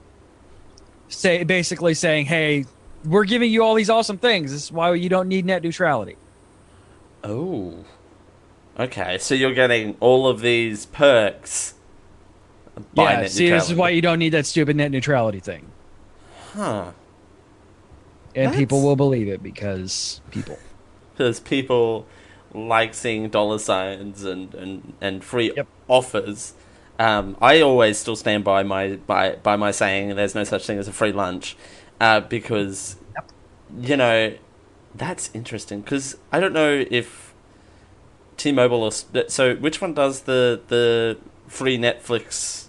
Say 1.08 1.44
basically 1.44 1.94
saying, 1.94 2.26
"Hey, 2.26 2.66
we're 3.06 3.24
giving 3.26 3.50
you 3.52 3.64
all 3.64 3.76
these 3.76 3.90
awesome 3.90 4.18
things. 4.18 4.52
This 4.52 4.66
is 4.66 4.72
why 4.72 4.94
you 4.94 5.08
don't 5.10 5.28
need 5.30 5.46
net 5.46 5.64
neutrality." 5.64 6.18
oh. 7.24 7.86
Okay, 8.78 9.18
so 9.20 9.34
you're 9.36 9.54
getting 9.54 9.96
all 10.02 10.28
of 10.28 10.42
these 10.42 10.86
perks. 10.86 11.76
by 12.94 13.22
yeah, 13.22 13.28
see, 13.28 13.50
this 13.50 13.70
is 13.70 13.74
why 13.74 13.90
you 13.90 14.02
don't 14.02 14.20
need 14.20 14.30
that 14.34 14.46
stupid 14.46 14.76
net 14.76 14.92
neutrality 14.92 15.40
thing, 15.40 15.66
Huh. 16.54 16.92
And 18.36 18.48
That's- 18.48 18.60
people 18.60 18.82
will 18.82 18.96
believe 18.96 19.28
it 19.28 19.42
because 19.42 20.22
people. 20.32 20.58
because 21.14 21.40
people 21.40 22.06
like 22.54 22.94
seeing 22.94 23.30
dollar 23.30 23.60
signs 23.60 24.24
and, 24.24 24.54
and, 24.56 24.94
and 25.02 25.24
free 25.24 25.52
Yep. 25.56 25.68
offers. 25.88 26.54
Um, 27.00 27.36
I 27.42 27.60
always 27.62 27.98
still 27.98 28.16
stand 28.16 28.44
by 28.46 28.64
my 28.64 28.96
by, 29.08 29.36
by 29.44 29.56
my 29.58 29.72
saying 29.72 30.16
there's 30.16 30.34
no 30.36 30.44
such 30.46 30.66
thing 30.66 30.78
as 30.80 30.88
a 30.88 30.94
free 30.94 31.12
lunch, 31.12 31.58
uh, 32.00 32.22
because 32.22 32.96
you 33.82 33.98
know 33.98 34.34
that's 34.94 35.30
interesting. 35.34 35.82
Because 35.82 36.16
I 36.32 36.40
don't 36.40 36.54
know 36.54 36.86
if 36.90 37.34
T-Mobile 38.38 38.84
or 38.84 38.92
so 39.28 39.56
which 39.56 39.82
one 39.82 39.94
does 39.94 40.22
the 40.22 40.62
the 40.70 41.18
free 41.48 41.78
Netflix? 41.78 42.68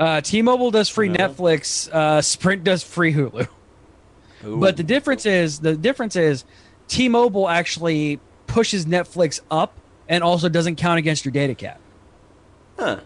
Uh, 0.00 0.20
T-Mobile 0.20 0.72
does 0.72 0.88
free 0.88 1.08
No. 1.08 1.28
Netflix. 1.28 1.88
Uh, 1.92 2.20
Sprint 2.22 2.64
does 2.64 2.82
free 2.82 3.12
Hulu. 3.14 3.46
But 4.42 4.76
the 4.76 4.82
difference 4.82 5.26
is 5.26 5.60
the 5.60 5.76
difference 5.76 6.16
is 6.16 6.44
T-Mobile 6.88 7.48
actually 7.48 8.20
pushes 8.46 8.86
Netflix 8.86 9.40
up 9.50 9.80
and 10.08 10.24
also 10.24 10.48
doesn't 10.48 10.76
count 10.76 10.98
against 10.98 11.24
your 11.24 11.32
data 11.32 11.54
cap. 11.54 11.80
Huh. 12.78 13.00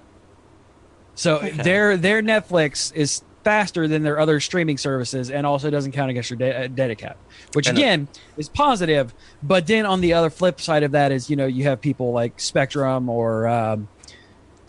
So 1.14 1.36
Okay. 1.36 1.50
their 1.50 1.96
their 1.96 2.22
Netflix 2.22 2.92
is 2.94 3.22
faster 3.44 3.88
than 3.88 4.02
their 4.04 4.20
other 4.20 4.38
streaming 4.38 4.78
services 4.78 5.28
and 5.30 5.44
also 5.44 5.68
doesn't 5.68 5.90
count 5.92 6.10
against 6.10 6.30
your 6.30 6.36
da- 6.38 6.64
uh, 6.64 6.68
data 6.68 6.94
cap, 6.94 7.18
which 7.54 7.68
uh, 7.68 7.72
again 7.72 8.08
is 8.36 8.48
positive. 8.48 9.12
But 9.42 9.66
then 9.66 9.84
on 9.84 10.00
the 10.00 10.12
other 10.12 10.30
flip 10.30 10.60
side 10.60 10.84
of 10.84 10.92
that 10.92 11.10
is 11.12 11.28
you 11.28 11.36
know 11.36 11.46
you 11.46 11.64
have 11.64 11.80
people 11.80 12.12
like 12.12 12.38
Spectrum 12.40 13.08
or 13.08 13.48
um, 13.48 13.88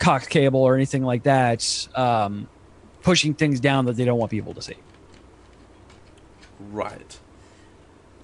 Cox 0.00 0.26
Cable 0.26 0.60
or 0.60 0.74
anything 0.74 1.02
like 1.04 1.22
that 1.22 1.64
um, 1.94 2.48
pushing 3.02 3.34
things 3.34 3.60
down 3.60 3.84
that 3.86 3.96
they 3.96 4.04
don't 4.04 4.18
want 4.18 4.30
people 4.32 4.54
to 4.54 4.62
see. 4.62 4.76
Right. 6.70 7.18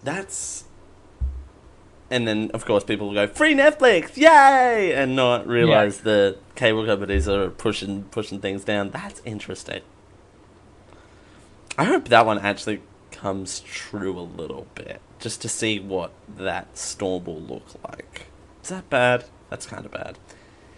That's. 0.02 0.64
And 2.12 2.26
then, 2.26 2.50
of 2.52 2.64
course, 2.64 2.82
people 2.82 3.08
will 3.08 3.14
go 3.14 3.28
free 3.28 3.54
Netflix, 3.54 4.16
yay, 4.16 4.92
and 4.94 5.14
not 5.14 5.46
realize 5.46 5.98
the 6.00 6.38
cable 6.56 6.84
companies 6.84 7.28
are 7.28 7.50
pushing 7.50 8.04
pushing 8.04 8.40
things 8.40 8.64
down. 8.64 8.90
That's 8.90 9.22
interesting. 9.24 9.82
I 11.78 11.84
hope 11.84 12.08
that 12.08 12.26
one 12.26 12.38
actually 12.38 12.82
comes 13.12 13.60
true 13.60 14.18
a 14.18 14.20
little 14.20 14.66
bit, 14.74 15.00
just 15.20 15.40
to 15.42 15.48
see 15.48 15.78
what 15.78 16.10
that 16.36 16.76
storm 16.76 17.24
will 17.24 17.40
look 17.40 17.66
like. 17.88 18.26
Is 18.62 18.70
that 18.70 18.90
bad? 18.90 19.24
That's 19.48 19.66
kind 19.66 19.86
of 19.86 19.92
bad. 19.92 20.18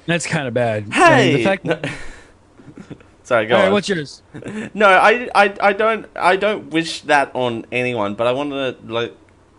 That's 0.06 0.26
kind 0.26 0.46
of 0.46 0.54
bad. 0.54 0.84
I 0.84 0.86
mean, 0.86 0.92
Hey, 0.92 1.36
the 1.36 1.44
fact 1.44 1.64
that, 1.64 1.90
sorry, 3.32 3.46
go 3.46 3.54
all 3.54 3.60
right, 3.60 3.66
on. 3.68 3.72
what's 3.72 3.88
yours? 3.88 4.22
No, 4.74 4.88
I, 4.88 5.28
I, 5.34 5.54
I 5.60 5.72
don't 5.72 6.06
I 6.14 6.36
don't 6.36 6.70
wish 6.70 7.00
that 7.02 7.34
on 7.34 7.64
anyone, 7.72 8.14
but 8.14 8.26
I 8.26 8.32
want 8.32 8.50
to 8.50 8.76
like 8.84 9.14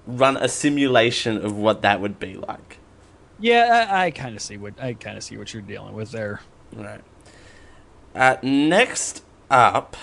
run 0.05 0.37
a 0.37 0.47
simulation 0.47 1.43
of 1.43 1.57
what 1.57 1.81
that 1.81 1.99
would 1.99 2.19
be 2.19 2.35
like. 2.35 2.77
Yeah, 3.39 3.87
I, 3.89 4.05
I 4.05 4.11
kind 4.11 4.35
of 4.35 4.41
see 4.41 4.57
what 4.57 4.79
I 4.79 4.93
kind 4.93 5.17
of 5.17 5.23
see 5.23 5.37
what 5.37 5.53
you're 5.53 5.63
dealing 5.63 5.93
with 5.93 6.11
there. 6.11 6.41
Right. 6.71 7.01
Uh, 8.15 8.37
next 8.43 9.23
up, 9.49 9.97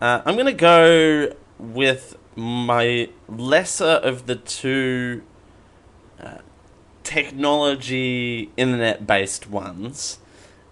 uh, 0.00 0.20
I'm 0.26 0.36
gonna 0.36 0.52
go 0.52 1.32
with 1.58 2.16
my 2.36 3.08
lesser 3.28 3.84
of 3.84 4.26
the 4.26 4.36
two 4.36 5.22
uh, 6.22 6.38
technology 7.02 8.50
internet 8.56 9.06
based 9.06 9.48
ones, 9.48 10.18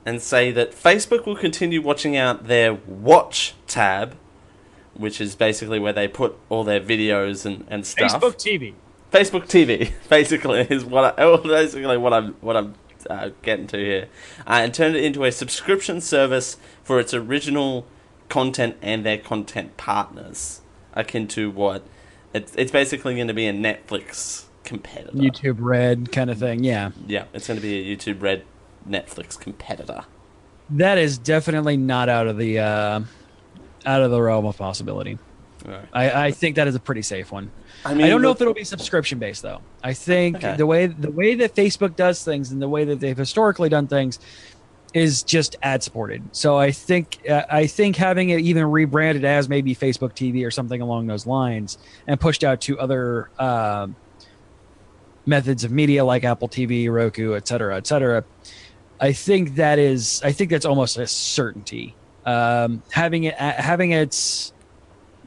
and 0.09 0.23
say 0.23 0.51
that 0.51 0.73
Facebook 0.73 1.27
will 1.27 1.37
continue 1.37 1.83
watching 1.83 2.17
out 2.17 2.47
their 2.47 2.73
Watch 2.73 3.55
tab, 3.67 4.17
which 4.95 5.21
is 5.21 5.35
basically 5.35 5.79
where 5.79 5.93
they 5.93 6.09
put 6.09 6.39
all 6.49 6.65
their 6.65 6.81
videos 6.81 7.45
and, 7.45 7.67
and 7.69 7.87
stuff. 7.87 8.15
Facebook 8.15 8.37
TV. 8.37 8.73
Facebook 9.13 9.45
TV, 9.47 9.93
basically, 10.09 10.61
is 10.71 10.83
what 10.83 11.19
I, 11.19 11.37
basically 11.43 11.99
what 11.99 12.15
I'm 12.15 12.33
what 12.41 12.57
I'm 12.57 12.75
uh, 13.11 13.31
getting 13.43 13.67
to 13.67 13.77
here, 13.77 14.09
uh, 14.47 14.61
and 14.63 14.73
turned 14.73 14.97
it 14.97 15.05
into 15.05 15.25
a 15.25 15.31
subscription 15.31 16.01
service 16.01 16.57
for 16.83 16.99
its 16.99 17.13
original 17.13 17.87
content 18.31 18.77
and 18.81 19.05
their 19.05 19.19
content 19.19 19.77
partners, 19.77 20.63
akin 20.95 21.29
to 21.29 21.51
what 21.51 21.83
it's 22.33 22.55
it's 22.57 22.73
basically 22.73 23.15
going 23.15 23.29
to 23.29 23.35
be 23.35 23.47
a 23.47 23.53
Netflix 23.53 24.45
competitor. 24.65 25.13
YouTube 25.13 25.57
Red 25.59 26.13
kind 26.13 26.31
of 26.31 26.39
thing. 26.39 26.65
Yeah, 26.65 26.93
Yeah, 27.07 27.25
it's 27.35 27.47
going 27.47 27.59
to 27.59 27.63
be 27.63 27.93
a 27.93 27.97
YouTube 27.97 28.23
Red 28.23 28.45
Netflix 28.89 29.39
competitor. 29.39 30.05
that 30.71 30.99
is 30.99 31.19
definitely 31.19 31.77
not 31.77 32.09
out 32.09 32.27
of 32.27 32.37
the 32.37 32.59
uh, 32.59 33.01
out 33.87 34.03
of 34.03 34.11
the 34.11 34.21
realm 34.21 34.45
of 34.47 34.57
possibility. 34.59 35.19
Right. 35.65 35.89
I, 35.93 36.27
I 36.27 36.31
think 36.31 36.57
that 36.57 36.69
is 36.69 36.75
a 36.77 36.81
pretty 36.81 37.03
safe 37.03 37.33
one. 37.33 37.51
I 37.85 37.95
mean, 37.95 38.07
I 38.07 38.11
don't 38.11 38.23
know 38.23 38.31
if 38.31 38.41
it'll 38.41 38.55
be 38.55 38.65
subscription 38.65 39.19
based 39.19 39.43
though. 39.43 39.61
I 39.83 39.93
think 39.93 40.37
Okay. 40.37 40.57
the 40.57 40.67
way 40.67 40.87
the 40.87 41.11
way 41.11 41.35
that 41.37 41.55
Facebook 41.55 41.97
does 41.97 42.23
things 42.25 42.53
and 42.53 42.61
the 42.63 42.69
way 42.69 42.85
that 42.85 43.01
they've 43.01 43.17
historically 43.17 43.69
done 43.69 43.87
things 43.89 44.19
is 44.95 45.23
just 45.23 45.57
ad 45.63 45.83
supported. 45.83 46.23
So 46.33 46.57
I 46.57 46.71
think 46.71 47.19
uh, 47.29 47.43
I 47.51 47.67
think 47.67 47.97
having 47.97 48.31
it 48.31 48.41
even 48.41 48.65
rebranded 48.71 49.25
as 49.25 49.49
maybe 49.49 49.75
Facebook 49.75 50.13
TV 50.15 50.47
or 50.47 50.51
something 50.51 50.81
along 50.81 51.09
those 51.09 51.27
lines 51.27 51.77
and 52.07 52.19
pushed 52.21 52.43
out 52.45 52.61
to 52.63 52.79
other 52.79 53.29
uh, 53.39 53.89
methods 55.27 55.65
of 55.65 55.71
media 55.71 56.05
like 56.05 56.25
Apple 56.25 56.49
TV, 56.49 56.91
Roku, 56.91 57.35
et 57.35 57.47
cetera, 57.49 57.77
et 57.77 57.87
cetera. 57.87 58.25
I 59.01 59.13
think 59.13 59.57
that 59.57 59.79
is 59.79 60.21
I 60.25 60.33
think 60.33 60.51
that's 60.51 60.67
almost 60.67 60.97
a 60.97 61.07
certainty. 61.07 61.95
Um, 62.27 62.83
having 62.91 63.25
it 63.25 63.35
having 63.35 63.93
its 63.93 64.53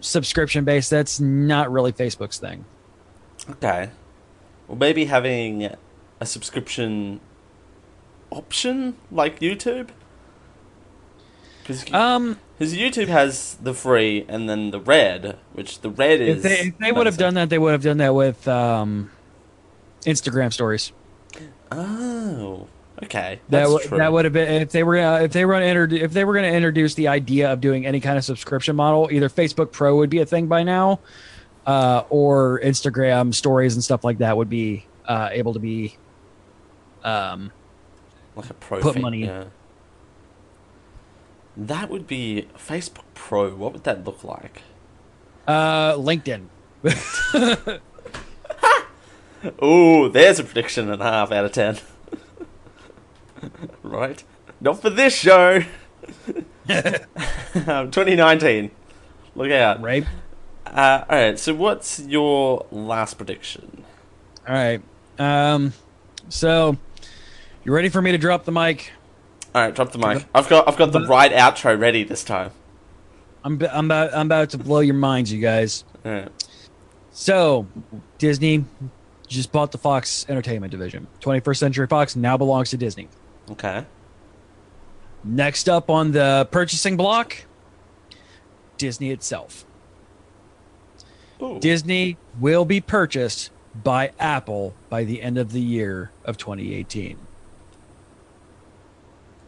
subscription 0.02 0.64
base, 0.66 0.90
that's 0.90 1.20
not 1.20 1.72
really 1.72 1.92
Facebook's 1.92 2.38
thing. 2.38 2.66
Okay. 3.50 3.90
Well, 4.68 4.78
maybe 4.78 5.06
having 5.06 5.70
a 6.20 6.26
subscription 6.26 7.20
option 8.32 8.96
like 9.12 9.40
YouTube? 9.40 9.90
Because 11.62 11.92
Um, 11.94 12.40
YouTube 12.60 13.08
has 13.08 13.56
the 13.62 13.74
free 13.74 14.26
and 14.28 14.50
then 14.50 14.72
the 14.72 14.80
red, 14.80 15.38
which 15.54 15.82
the 15.82 15.90
red 15.90 16.22
is. 16.22 16.38
if 16.38 16.44
they 16.44 16.60
if 16.70 16.78
they 16.78 16.92
would 16.92 17.06
have 17.06 17.18
done 17.18 17.34
that, 17.36 17.50
they 17.50 17.58
would 17.58 17.72
have 17.72 17.84
done 17.84 17.98
that 17.98 18.14
with 18.16 18.48
um, 18.48 19.12
Instagram 20.06 20.52
stories. 20.54 20.92
Oh, 21.72 22.68
okay. 23.04 23.40
That 23.50 23.70
would 23.70 23.84
true. 23.84 23.98
that 23.98 24.12
would 24.12 24.26
have 24.26 24.34
been 24.34 24.62
if 24.62 24.72
they 24.72 24.84
were 24.84 24.96
gonna, 24.96 25.24
if 25.24 25.32
they 25.32 25.46
were 25.46 25.54
going 25.54 25.90
to 25.90 26.00
if 26.00 26.14
they 26.14 26.26
were 26.26 26.34
going 26.34 26.50
to 26.50 26.56
introduce 26.56 26.94
the 26.96 27.08
idea 27.08 27.52
of 27.52 27.62
doing 27.62 27.86
any 27.86 28.00
kind 28.00 28.18
of 28.18 28.26
subscription 28.26 28.76
model, 28.76 29.10
either 29.12 29.30
Facebook 29.30 29.72
Pro 29.72 29.98
would 29.98 30.10
be 30.10 30.20
a 30.20 30.26
thing 30.26 30.48
by 30.48 30.64
now, 30.64 31.00
uh, 31.66 32.04
or 32.10 32.60
Instagram 32.64 33.34
stories 33.34 33.76
and 33.76 33.84
stuff 33.84 34.04
like 34.04 34.20
that 34.20 34.38
would 34.38 34.50
be 34.50 34.86
uh, 35.06 35.30
able 35.32 35.54
to 35.54 35.60
be. 35.60 35.98
Um, 37.04 37.52
like 38.36 38.50
a 38.50 38.54
pro 38.54 38.80
put 38.80 39.00
money. 39.00 39.26
Yeah. 39.26 39.46
That 41.58 41.90
would 41.90 42.08
be 42.08 42.48
Facebook 42.56 43.04
Pro. 43.14 43.56
What 43.56 43.74
would 43.74 43.84
that 43.84 44.06
look 44.06 44.24
like? 44.24 44.62
uh, 45.48 45.96
LinkedIn. 45.96 46.48
Oh, 49.60 50.08
there's 50.08 50.40
a 50.40 50.44
prediction 50.44 50.92
and 50.92 51.02
a 51.02 51.06
half 51.06 51.32
out 51.32 51.46
of 51.46 51.52
ten. 51.52 51.78
Right? 53.92 54.24
Not 54.60 54.82
for 54.82 54.90
this 54.90 55.16
show. 55.16 55.62
um, 56.70 57.92
2019. 57.92 58.72
Look 59.36 59.52
out. 59.52 59.82
Right. 59.82 60.06
Uh, 60.66 61.04
all 61.10 61.18
right. 61.18 61.40
So, 61.40 61.54
what's 61.54 62.00
your 62.00 62.66
last 62.72 63.16
prediction? 63.18 63.84
All 64.48 64.56
right. 64.56 64.82
Um, 65.20 65.74
so 66.30 66.78
you 67.64 67.74
ready 67.74 67.90
for 67.90 68.02
me 68.02 68.12
to 68.12 68.18
drop 68.18 68.46
the 68.46 68.52
mic? 68.52 68.92
All 69.54 69.62
right, 69.62 69.76
drop 69.76 69.92
the 69.92 70.00
mic. 70.00 70.26
I've 70.34 70.48
got 70.50 70.68
I've 70.68 70.78
got 70.78 70.92
the 70.92 71.06
right 71.06 71.32
outro 71.32 71.80
ready 71.80 72.04
this 72.04 72.24
time. 72.24 72.52
I'm 73.44 73.58
b- 73.58 73.68
I'm 73.72 73.86
about 73.86 74.14
I'm 74.14 74.26
about 74.28 74.50
to 74.52 74.58
blow 74.58 74.80
your 74.80 74.96
minds, 74.96 75.32
you 75.32 75.42
guys. 75.42 75.84
All 76.06 76.12
right. 76.12 76.30
So, 77.12 77.68
Disney 78.18 78.64
just 79.28 79.52
bought 79.52 79.72
the 79.72 79.78
Fox 79.78 80.26
Entertainment 80.30 80.72
division. 80.72 81.08
21st 81.20 81.58
Century 81.58 81.88
Fox 81.88 82.16
now 82.16 82.38
belongs 82.38 82.70
to 82.70 82.78
Disney. 82.78 83.10
Okay. 83.52 83.86
Next 85.24 85.70
up 85.70 85.90
on 85.90 86.12
the 86.14 86.48
purchasing 86.52 86.98
block, 86.98 87.46
Disney 88.78 89.12
itself. 89.12 89.66
Ooh. 91.42 91.60
Disney 91.60 92.18
will 92.40 92.66
be 92.66 92.82
purchased 92.82 93.52
by 93.76 94.12
Apple 94.20 94.74
by 94.90 95.04
the 95.04 95.22
end 95.22 95.38
of 95.38 95.52
the 95.52 95.62
year 95.62 96.12
of 96.26 96.38
2018. 96.38 97.18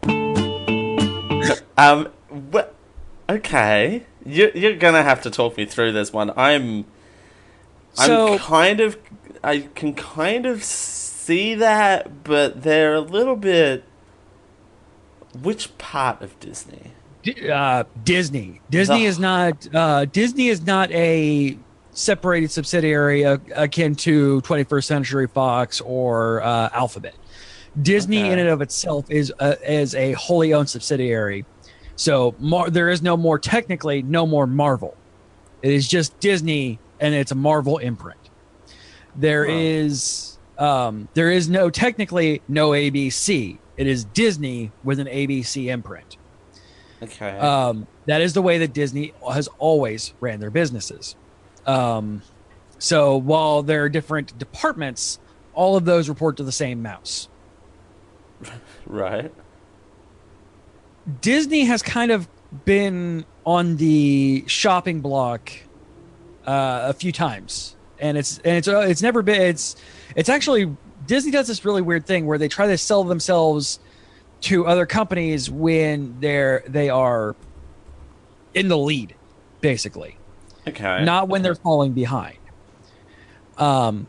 Um. 1.76 2.10
Wh- 2.54 2.70
okay. 3.30 4.04
You 4.26 4.52
you're 4.54 4.76
gonna 4.78 5.02
have 5.04 5.22
to 5.24 5.32
talk 5.32 5.58
me 5.58 5.66
through 5.66 5.92
this 5.92 6.14
one. 6.14 6.32
I'm. 6.38 6.86
So- 7.94 8.34
I'm 8.34 8.40
kind 8.40 8.80
of. 8.80 8.98
I 9.44 9.68
can 9.76 9.94
kind 9.94 10.46
of 10.46 10.64
see 10.64 11.56
that, 11.56 12.24
but 12.24 12.62
they're 12.64 12.94
a 12.94 13.02
little 13.02 13.36
bit. 13.36 13.84
Which 15.42 15.76
part 15.78 16.22
of 16.22 16.40
Disney? 16.40 16.92
Uh, 17.52 17.86
Disney. 18.04 18.62
Disney 18.70 19.00
The- 19.02 19.06
is 19.06 19.20
not. 19.20 19.68
Uh, 19.74 20.06
Disney 20.06 20.50
is 20.50 20.66
not 20.66 20.92
a 20.92 21.58
separated 21.92 22.52
subsidiary 22.52 23.24
uh, 23.26 23.38
akin 23.56 23.96
to 23.96 24.42
21st 24.42 24.84
Century 24.84 25.28
Fox 25.28 25.80
or 25.82 26.42
uh, 26.44 26.70
Alphabet. 26.74 27.16
Disney, 27.82 28.20
Okay. 28.24 28.32
in 28.34 28.40
and 28.40 28.50
of 28.50 28.62
itself, 28.62 29.10
is 29.10 29.34
a, 29.40 29.72
is 29.72 29.96
a 29.96 30.12
wholly 30.14 30.54
owned 30.54 30.70
subsidiary. 30.70 31.46
So 31.96 32.36
Mar- 32.40 32.70
there 32.70 32.90
is 32.90 33.02
no 33.02 33.16
more 33.16 33.40
technically 33.40 34.02
no 34.02 34.26
more 34.28 34.46
Marvel. 34.48 34.96
It 35.62 35.72
is 35.72 35.88
just 35.88 36.20
Disney, 36.20 36.80
and 37.00 37.14
it's 37.16 37.32
a 37.32 37.36
Marvel 37.36 37.78
imprint. 37.78 38.20
There 39.16 39.46
Huh. 39.46 39.54
is 39.56 40.38
um, 40.58 41.08
there 41.14 41.32
is 41.32 41.48
no 41.50 41.70
technically 41.70 42.42
no 42.48 42.72
ABC. 42.72 43.58
It 43.78 43.88
is 43.88 44.06
Disney 44.06 44.72
with 44.84 45.00
an 45.00 45.08
ABC 45.08 45.68
imprint. 45.68 46.18
Okay. 47.02 47.38
Um, 47.38 47.88
that 48.06 48.22
is 48.22 48.34
the 48.34 48.42
way 48.42 48.60
that 48.60 48.74
Disney 48.74 49.14
has 49.32 49.48
always 49.58 50.14
ran 50.20 50.40
their 50.40 50.52
businesses. 50.52 51.16
Um, 51.66 52.22
so 52.78 53.18
while 53.18 53.64
there 53.64 53.84
are 53.84 53.90
different 53.90 54.38
departments, 54.38 55.20
all 55.54 55.76
of 55.76 55.86
those 55.86 56.10
report 56.10 56.38
to 56.38 56.44
the 56.44 56.52
same 56.52 56.82
mouse. 56.82 57.28
right. 58.86 59.34
Disney 61.22 61.66
has 61.66 61.82
kind 61.82 62.12
of 62.12 62.28
been 62.66 63.26
on 63.46 63.78
the 63.78 64.46
shopping 64.48 65.02
block 65.02 65.52
uh, 66.48 66.86
a 66.88 66.94
few 66.94 67.12
times, 67.12 67.76
and 68.00 68.18
it's 68.18 68.38
and 68.40 68.58
it's 68.58 68.68
uh, 68.68 68.80
it's 68.80 69.02
never 69.02 69.22
been 69.22 69.42
it's 69.42 69.76
it's 70.16 70.30
actually 70.30 70.76
Disney 71.06 71.32
does 71.32 71.48
this 71.48 71.66
really 71.66 71.82
weird 71.82 72.06
thing 72.06 72.26
where 72.26 72.38
they 72.38 72.48
try 72.48 72.68
to 72.68 72.78
sell 72.78 73.04
themselves 73.04 73.80
to 74.42 74.68
other 74.68 74.86
companies 74.86 75.50
when 75.50 76.20
they're 76.20 76.64
they 76.68 76.90
are 76.90 77.36
in 78.54 78.68
the 78.68 78.78
lead, 78.78 79.16
basically. 79.62 80.18
Okay. 80.68 81.04
not 81.04 81.28
when 81.28 81.42
they're 81.42 81.56
falling 81.56 81.92
behind. 81.92 82.38
Um, 83.58 84.08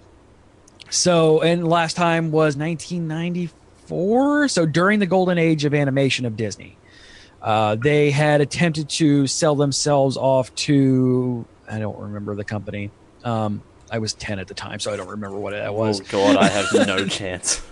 so 0.88 1.40
and 1.42 1.66
last 1.66 1.96
time 1.96 2.30
was 2.30 2.57
1994. 2.57 4.48
So 4.48 4.66
during 4.66 5.00
the 5.00 5.07
golden 5.07 5.38
age 5.38 5.64
of 5.64 5.74
animation 5.74 6.26
of 6.26 6.37
Disney, 6.37 6.78
uh, 7.42 7.74
they 7.76 8.11
had 8.11 8.40
attempted 8.40 8.88
to 8.90 9.26
sell 9.26 9.57
themselves 9.57 10.16
off 10.16 10.54
to 10.54 11.44
I 11.68 11.78
don't 11.78 11.98
remember 11.98 12.35
the 12.35 12.44
company. 12.44 12.90
Um, 13.24 13.62
I 13.90 13.99
was 13.99 14.14
10 14.14 14.38
at 14.38 14.49
the 14.49 14.55
time, 14.55 14.81
so 14.81 14.92
I 14.92 14.97
don't 14.97 15.09
remember 15.09 15.38
what 15.38 15.53
it 15.53 15.73
was. 15.73 16.01
Oh 16.01 16.05
god, 16.11 16.37
I 16.37 16.49
have 16.49 16.87
no 16.87 17.07
chance. 17.09 17.62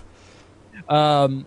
Um, 0.87 1.45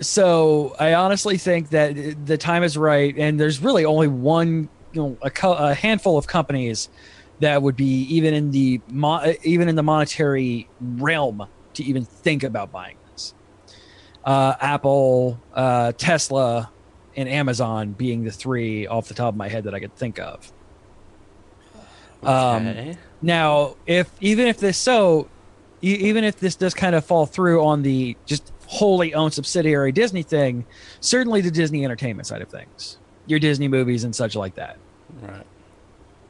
so 0.00 0.74
I 0.78 0.94
honestly 0.94 1.38
think 1.38 1.70
that 1.70 2.24
the 2.26 2.38
time 2.38 2.62
is 2.62 2.76
right, 2.76 3.14
and 3.16 3.38
there's 3.38 3.60
really 3.60 3.84
only 3.84 4.08
one, 4.08 4.68
you 4.92 5.02
know, 5.02 5.18
a, 5.22 5.30
co- 5.30 5.54
a 5.54 5.74
handful 5.74 6.16
of 6.18 6.26
companies 6.26 6.88
that 7.40 7.62
would 7.62 7.76
be 7.76 8.02
even 8.02 8.34
in 8.34 8.50
the 8.50 8.80
mo- 8.88 9.34
even 9.44 9.68
in 9.68 9.76
the 9.76 9.82
monetary 9.82 10.68
realm 10.80 11.46
to 11.74 11.84
even 11.84 12.04
think 12.04 12.42
about 12.42 12.70
buying 12.72 12.96
this. 13.12 13.34
Uh, 14.24 14.54
Apple, 14.60 15.40
uh, 15.52 15.92
Tesla, 15.96 16.72
and 17.16 17.28
Amazon 17.28 17.92
being 17.92 18.24
the 18.24 18.30
three 18.32 18.86
off 18.86 19.08
the 19.08 19.14
top 19.14 19.28
of 19.34 19.36
my 19.36 19.48
head 19.48 19.64
that 19.64 19.74
I 19.74 19.80
could 19.80 19.94
think 19.94 20.18
of. 20.18 20.52
Um, 22.22 22.66
Okay. 22.66 22.98
Now, 23.20 23.76
if 23.86 24.10
even 24.20 24.46
if 24.46 24.58
this 24.58 24.78
so, 24.78 25.28
even 25.82 26.24
if 26.24 26.38
this 26.38 26.54
does 26.56 26.74
kind 26.74 26.94
of 26.94 27.04
fall 27.04 27.26
through 27.26 27.64
on 27.64 27.82
the 27.82 28.16
just 28.26 28.52
wholly 28.66 29.14
owned 29.14 29.32
subsidiary 29.32 29.92
Disney 29.92 30.22
thing, 30.22 30.66
certainly 31.00 31.40
the 31.40 31.50
Disney 31.50 31.84
entertainment 31.84 32.26
side 32.26 32.42
of 32.42 32.48
things, 32.48 32.98
your 33.26 33.38
Disney 33.38 33.68
movies 33.68 34.04
and 34.04 34.14
such 34.14 34.36
like 34.36 34.54
that, 34.54 34.76
right. 35.22 35.46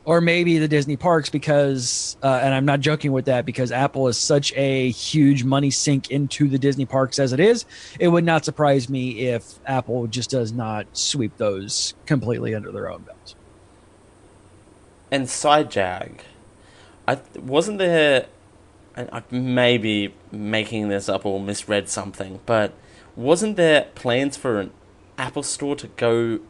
or 0.04 0.20
maybe 0.20 0.58
the 0.58 0.68
Disney 0.68 0.96
parks 0.96 1.28
because, 1.28 2.16
uh, 2.22 2.40
and 2.42 2.54
I'm 2.54 2.64
not 2.64 2.80
joking 2.80 3.12
with 3.12 3.26
that 3.26 3.44
because 3.44 3.70
Apple 3.70 4.08
is 4.08 4.16
such 4.16 4.52
a 4.54 4.90
huge 4.90 5.44
money 5.44 5.70
sink 5.70 6.10
into 6.10 6.48
the 6.48 6.58
Disney 6.58 6.86
parks 6.86 7.18
as 7.18 7.32
it 7.32 7.40
is. 7.40 7.66
It 8.00 8.08
would 8.08 8.24
not 8.24 8.44
surprise 8.44 8.88
me 8.88 9.28
if 9.28 9.58
Apple 9.66 10.06
just 10.06 10.30
does 10.30 10.52
not 10.52 10.86
sweep 10.96 11.36
those 11.36 11.94
completely 12.06 12.54
under 12.54 12.72
their 12.72 12.90
own 12.90 13.02
belt. 13.02 13.34
And 15.10 15.28
side 15.28 15.70
jag, 15.70 16.22
I 17.08 17.18
wasn't 17.40 17.78
there. 17.78 18.26
and 18.96 19.08
I 19.12 19.22
may 19.30 19.78
be 19.78 20.12
making 20.32 20.88
this 20.88 21.08
up 21.08 21.24
or 21.24 21.40
misread 21.40 21.88
something, 21.88 22.40
but 22.46 22.72
wasn't 23.16 23.56
there 23.56 23.86
plans 23.94 24.36
for 24.36 24.58
an 24.60 24.72
Apple 25.16 25.42
store 25.44 25.76
to 25.76 25.86
go 25.86 26.40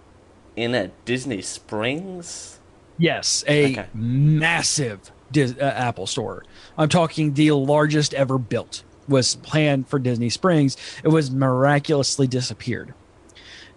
in 0.57 0.75
at 0.75 1.05
Disney 1.05 1.43
Springs? 1.43 2.59
Yes, 2.97 3.45
a 3.47 3.73
Okay. 3.73 3.87
massive 3.95 5.13
Dis- 5.31 5.55
uh, 5.61 5.65
Apple 5.65 6.07
store. 6.07 6.43
I'm 6.79 6.89
talking 6.89 7.35
the 7.35 7.53
largest 7.53 8.15
ever 8.15 8.39
built 8.39 8.83
was 9.07 9.37
planned 9.37 9.87
for 9.89 9.99
Disney 9.99 10.31
Springs. 10.31 10.77
It 11.05 11.09
was 11.09 11.31
miraculously 11.31 12.27
disappeared. 12.27 12.95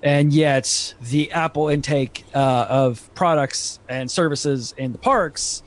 And 0.01 0.31
yet, 0.33 0.93
the 1.01 1.29
Apple 1.31 1.67
intake 1.67 2.23
uh, 2.33 2.65
of 2.69 3.13
products 3.15 3.79
and 3.89 4.09
services 4.09 4.73
in 4.77 4.93
the 4.93 4.97
parks, 4.97 5.61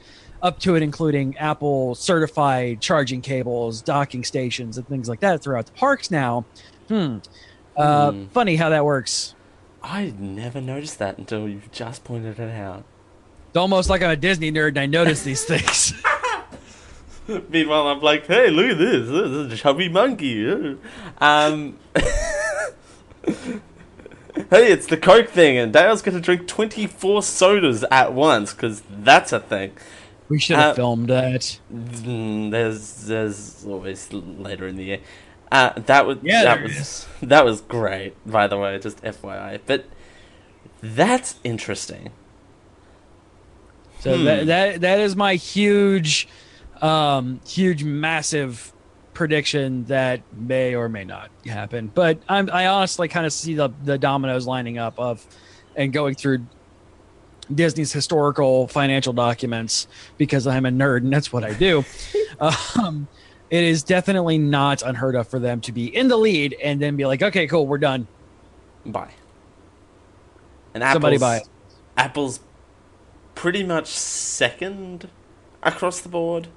up 0.45 0.61
to 0.61 0.77
it 0.77 0.83
including 0.83 1.37
Apple 1.39 1.97
certified 1.97 2.81
charging 2.81 3.21
cables, 3.23 3.83
docking 3.83 4.23
stations, 4.23 4.79
and 4.79 4.87
things 4.87 5.09
like 5.09 5.19
that 5.21 5.43
throughout 5.43 5.67
the 5.67 5.73
parks 5.73 6.11
now. 6.13 6.45
Hmm. 6.89 7.19
Uh, 7.77 8.13
Hmm. 8.13 8.27
Funny 8.27 8.55
how 8.57 8.69
that 8.69 8.85
works. 8.85 9.35
I 9.83 10.13
never 10.19 10.61
noticed 10.61 10.99
that 11.01 11.19
until 11.19 11.49
you 11.49 11.63
just 11.73 12.05
pointed 12.05 12.39
it 12.39 12.51
out. 12.53 12.85
It's 13.49 13.57
almost 13.57 13.91
like 13.91 14.03
I'm 14.03 14.11
a 14.11 14.17
Disney 14.17 14.53
nerd 14.53 14.69
and 14.69 14.79
I 14.81 14.87
notice 14.87 15.23
these 15.25 15.45
things. 15.53 15.93
Meanwhile, 17.49 17.89
I'm 17.89 18.01
like, 18.01 18.27
hey, 18.27 18.51
look 18.51 18.71
at 18.71 18.79
this. 18.79 19.09
This 19.09 19.31
is 19.31 19.53
a 19.53 19.57
chubby 19.57 19.89
monkey. 19.89 20.77
Um, 21.19 21.79
hey, 23.25 23.63
it's 24.73 24.87
the 24.87 24.99
Coke 24.99 25.29
thing, 25.31 25.57
and 25.57 25.73
Dale's 25.73 26.03
going 26.03 26.15
to 26.17 26.21
drink 26.21 26.47
24 26.47 27.23
sodas 27.23 27.83
at 27.91 28.13
once, 28.13 28.53
because 28.53 28.83
that's 28.91 29.33
a 29.33 29.41
thing. 29.41 29.73
We 30.29 30.39
should 30.39 30.57
have 30.57 30.73
Uh, 30.73 30.75
filmed 30.75 31.09
that. 31.11 31.61
Mm, 31.73 32.51
There's, 32.51 33.07
there's 33.07 33.65
always 33.67 34.13
later 34.13 34.67
in 34.67 34.77
the 34.77 34.85
year. 34.85 35.01
Uh, 35.53 35.71
that 35.77 36.07
was 36.07 36.19
Yeah, 36.23 36.43
that 36.45 36.63
was 36.63 36.73
is. 36.73 37.07
that 37.23 37.45
was 37.45 37.61
great. 37.61 38.15
By 38.27 38.47
the 38.49 38.59
way, 38.59 38.79
just 38.79 39.03
FYI. 39.03 39.59
But 39.67 39.87
that's 40.83 41.37
interesting. 41.45 42.11
So 44.01 44.19
Hmm. 44.19 44.25
that, 44.25 44.47
that 44.47 44.81
that 44.83 45.01
is 45.01 45.17
my 45.17 45.35
huge, 45.37 46.29
um, 46.83 47.41
huge, 47.47 47.85
massive 47.85 48.73
prediction 49.13 49.85
that 49.85 50.23
may 50.33 50.75
or 50.75 50.89
may 50.89 51.05
not 51.05 51.31
happen. 51.47 51.89
But 51.95 52.23
I'm, 52.29 52.51
I 52.53 52.67
honestly 52.67 53.09
kind 53.09 53.27
of 53.27 53.33
see 53.33 53.55
the 53.55 53.71
the 53.83 53.99
dominoes 53.99 54.47
lining 54.47 54.79
up 54.79 54.99
of 54.99 55.25
and 55.77 55.93
going 55.93 56.15
through 56.17 56.49
Disney's 57.53 57.93
historical 57.93 58.69
financial 58.69 59.13
documents 59.13 59.87
because 60.19 60.47
I'm 60.47 60.67
a 60.67 60.71
nerd 60.71 60.99
and 60.99 61.13
that's 61.13 61.33
what 61.33 61.45
I 61.45 61.53
do. 61.55 61.85
um, 62.81 63.09
it 63.51 63.63
is 63.63 63.83
definitely 63.83 64.39
not 64.39 64.83
unheard 64.83 65.15
of 65.15 65.29
for 65.29 65.39
them 65.39 65.61
to 65.63 65.73
be 65.73 65.95
in 65.95 66.09
the 66.09 66.17
lead 66.17 66.57
and 66.63 66.81
then 66.81 66.97
be 66.97 67.07
like, 67.07 67.23
okay, 67.23 67.47
cool, 67.47 67.67
we're 67.67 67.79
done. 67.79 68.07
Bye. 68.87 69.13
And 70.75 70.83
Somebody 70.83 71.19
buy 71.19 71.39
it. 71.39 71.49
Apple's 71.97 72.41
pretty 73.35 73.63
much 73.63 73.87
second 73.87 75.09
across 75.63 76.01
the 76.01 76.09
board. 76.09 76.49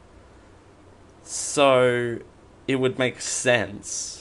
So 1.24 2.20
it 2.68 2.76
would 2.78 2.98
make 2.98 3.22
sense. 3.22 4.17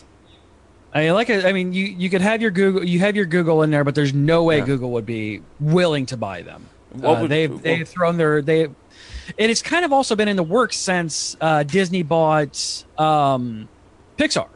I 0.96 1.00
mean, 1.00 1.12
like 1.14 1.28
I 1.30 1.52
mean, 1.52 1.72
you 1.74 1.84
you 1.84 2.08
could 2.08 2.22
have 2.22 2.40
your 2.40 2.50
Google, 2.50 2.82
you 2.84 2.98
have 3.00 3.14
your 3.16 3.26
Google 3.26 3.62
in 3.62 3.70
there, 3.70 3.84
but 3.84 3.94
there's 3.94 4.14
no 4.14 4.44
way 4.44 4.58
Yeah. 4.58 4.64
Google 4.64 4.92
would 4.92 5.04
be 5.06 5.42
willing 5.60 6.06
to 6.06 6.16
buy 6.16 6.42
them. 6.42 6.66
What 6.92 7.18
Uh, 7.18 7.20
would- 7.22 7.30
they've 7.30 7.52
what- 7.52 7.62
they've 7.62 7.86
thrown 7.88 8.16
their 8.16 8.40
they, 8.40 8.62
and 8.64 8.74
it's 9.38 9.60
kind 9.60 9.84
of 9.84 9.92
also 9.92 10.16
been 10.16 10.28
in 10.28 10.36
the 10.36 10.42
works 10.42 10.76
since 10.76 11.36
uh, 11.40 11.64
Disney 11.64 12.02
bought 12.02 12.84
um, 12.96 13.68
Pixar, 14.16 14.46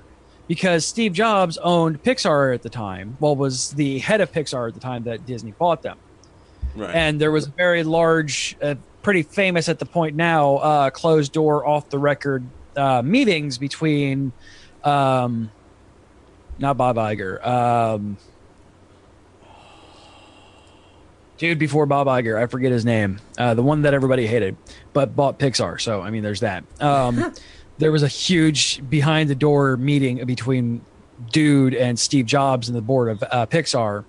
because 0.49 0.87
Steve 0.87 1.13
Jobs 1.13 1.59
owned 1.59 2.03
Pixar 2.03 2.55
at 2.55 2.63
the 2.63 2.71
time. 2.71 3.17
Well, 3.21 3.37
was 3.37 3.73
the 3.73 3.99
head 3.99 4.23
of 4.23 4.33
Pixar 4.33 4.69
at 4.69 4.75
the 4.75 4.81
time 4.81 5.03
that 5.05 5.27
Disney 5.27 5.53
bought 5.53 5.83
them. 5.83 5.99
Right. 6.77 6.95
and 6.95 7.21
there 7.21 7.33
was 7.33 7.49
a 7.49 7.51
very 7.51 7.83
large, 7.83 8.57
uh, 8.63 8.77
pretty 9.03 9.25
famous 9.25 9.69
at 9.69 9.81
the 9.81 9.85
point 9.87 10.15
now, 10.15 10.57
uh, 10.59 10.91
closed 10.91 11.33
door, 11.33 11.67
off 11.67 11.91
the 11.91 11.99
record 11.99 12.45
uh, 12.77 13.03
meetings 13.03 13.59
between, 13.59 14.31
um, 14.85 15.51
not 16.61 16.77
Bob 16.77 16.97
Iger, 16.97 17.45
um, 17.45 18.17
dude 21.39 21.59
before 21.59 21.87
Bob 21.87 22.07
Iger, 22.07 22.41
I 22.41 22.47
forget 22.47 22.71
his 22.71 22.85
name, 22.85 23.19
uh, 23.39 23.55
the 23.55 23.63
one 23.63 23.83
that 23.83 23.95
everybody 23.95 24.27
hated, 24.27 24.57
but 24.93 25.17
bought 25.17 25.39
Pixar. 25.39 25.81
So 25.81 26.03
I 26.03 26.11
mean, 26.11 26.23
there's 26.23 26.41
that. 26.41 26.65
Um, 26.81 27.35
there 27.79 27.91
was 27.91 28.03
a 28.03 28.09
huge 28.09 28.89
behind 28.89 29.31
the 29.31 29.35
door 29.35 29.77
meeting 29.77 30.25
between 30.27 30.83
Dude 31.33 31.75
and 31.75 31.99
Steve 31.99 32.27
Jobs 32.27 32.69
and 32.69 32.77
the 32.77 32.83
board 32.83 33.09
of 33.09 33.23
uh, 33.31 33.47
Pixar 33.47 34.05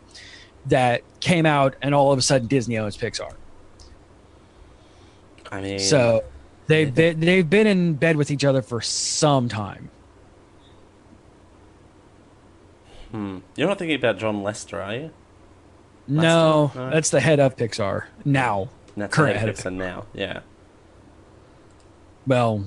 that 0.67 1.01
came 1.21 1.45
out, 1.45 1.75
and 1.81 1.95
all 1.95 2.11
of 2.11 2.19
a 2.19 2.21
sudden 2.21 2.47
Disney 2.47 2.77
owns 2.77 2.97
Pixar. 2.97 3.33
I 5.51 5.61
mean, 5.61 5.79
So 5.79 6.23
they've 6.67 6.93
been, 6.93 7.19
they've 7.19 7.49
been 7.49 7.67
in 7.67 7.93
bed 7.95 8.15
with 8.15 8.31
each 8.31 8.45
other 8.45 8.61
for 8.61 8.81
some 8.81 9.49
time. 9.49 9.89
Hmm. 13.11 13.39
you're 13.55 13.67
not 13.67 13.77
thinking 13.77 13.97
about 13.97 14.17
John 14.17 14.41
Lasseter, 14.43 14.83
are 14.85 14.93
you? 14.95 15.11
No, 16.07 16.71
No. 16.75 16.89
that's 16.89 17.09
the 17.09 17.19
head 17.19 17.39
of 17.39 17.55
Pixar 17.57 18.05
now. 18.25 18.69
That's 18.97 19.13
Current 19.13 19.33
the 19.35 19.39
head 19.39 19.49
of 19.49 19.57
of 19.59 19.63
Pixar 19.65 19.73
now. 19.73 20.05
Yeah. 20.13 20.39
Well, 22.27 22.63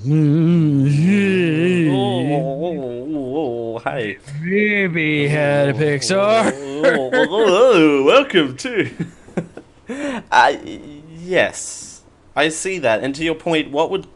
Oh, 3.16 3.78
hey. 3.78 4.18
maybe 4.42 5.28
head 5.28 5.70
of 5.70 5.76
Pixar. 5.76 6.52
oh, 6.54 8.04
welcome 8.04 8.56
to. 8.58 8.90
uh, 10.30 10.56
yes, 11.18 12.02
I 12.36 12.48
see 12.48 12.78
that. 12.80 13.02
And 13.02 13.14
to 13.14 13.24
your 13.24 13.34
point, 13.34 13.70
what 13.70 13.90
would 13.90 14.06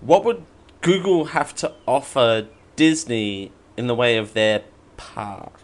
what 0.00 0.24
would 0.24 0.42
Google 0.82 1.26
have 1.26 1.54
to 1.56 1.72
offer 1.86 2.46
Disney 2.76 3.52
in 3.76 3.86
the 3.88 3.94
way 3.94 4.16
of 4.16 4.32
their 4.34 4.62
parks? 4.96 5.62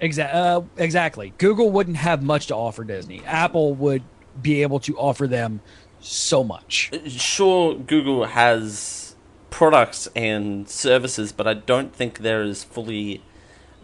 Uh, 0.00 0.62
exactly. 0.76 1.32
Google 1.38 1.70
wouldn't 1.70 1.96
have 1.96 2.22
much 2.22 2.46
to 2.48 2.54
offer 2.54 2.84
Disney. 2.84 3.22
Apple 3.24 3.74
would 3.74 4.02
be 4.40 4.62
able 4.62 4.80
to 4.80 4.96
offer 4.96 5.26
them 5.26 5.60
so 6.00 6.44
much. 6.44 6.90
Sure, 7.08 7.74
Google 7.74 8.26
has 8.26 9.16
products 9.50 10.08
and 10.14 10.68
services, 10.68 11.32
but 11.32 11.46
I 11.46 11.54
don't 11.54 11.94
think 11.94 12.18
they're 12.18 12.42
as 12.42 12.62
fully 12.64 13.22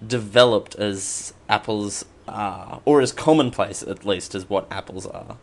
developed 0.07 0.75
as 0.77 1.35
Apple's 1.49 2.05
are, 2.29 2.81
or 2.85 3.01
as 3.01 3.13
commonplace 3.13 3.83
at 3.83 4.05
least 4.05 4.35
as 4.35 4.49
what 4.49 4.67
Apple's 4.71 5.07
are. 5.07 5.37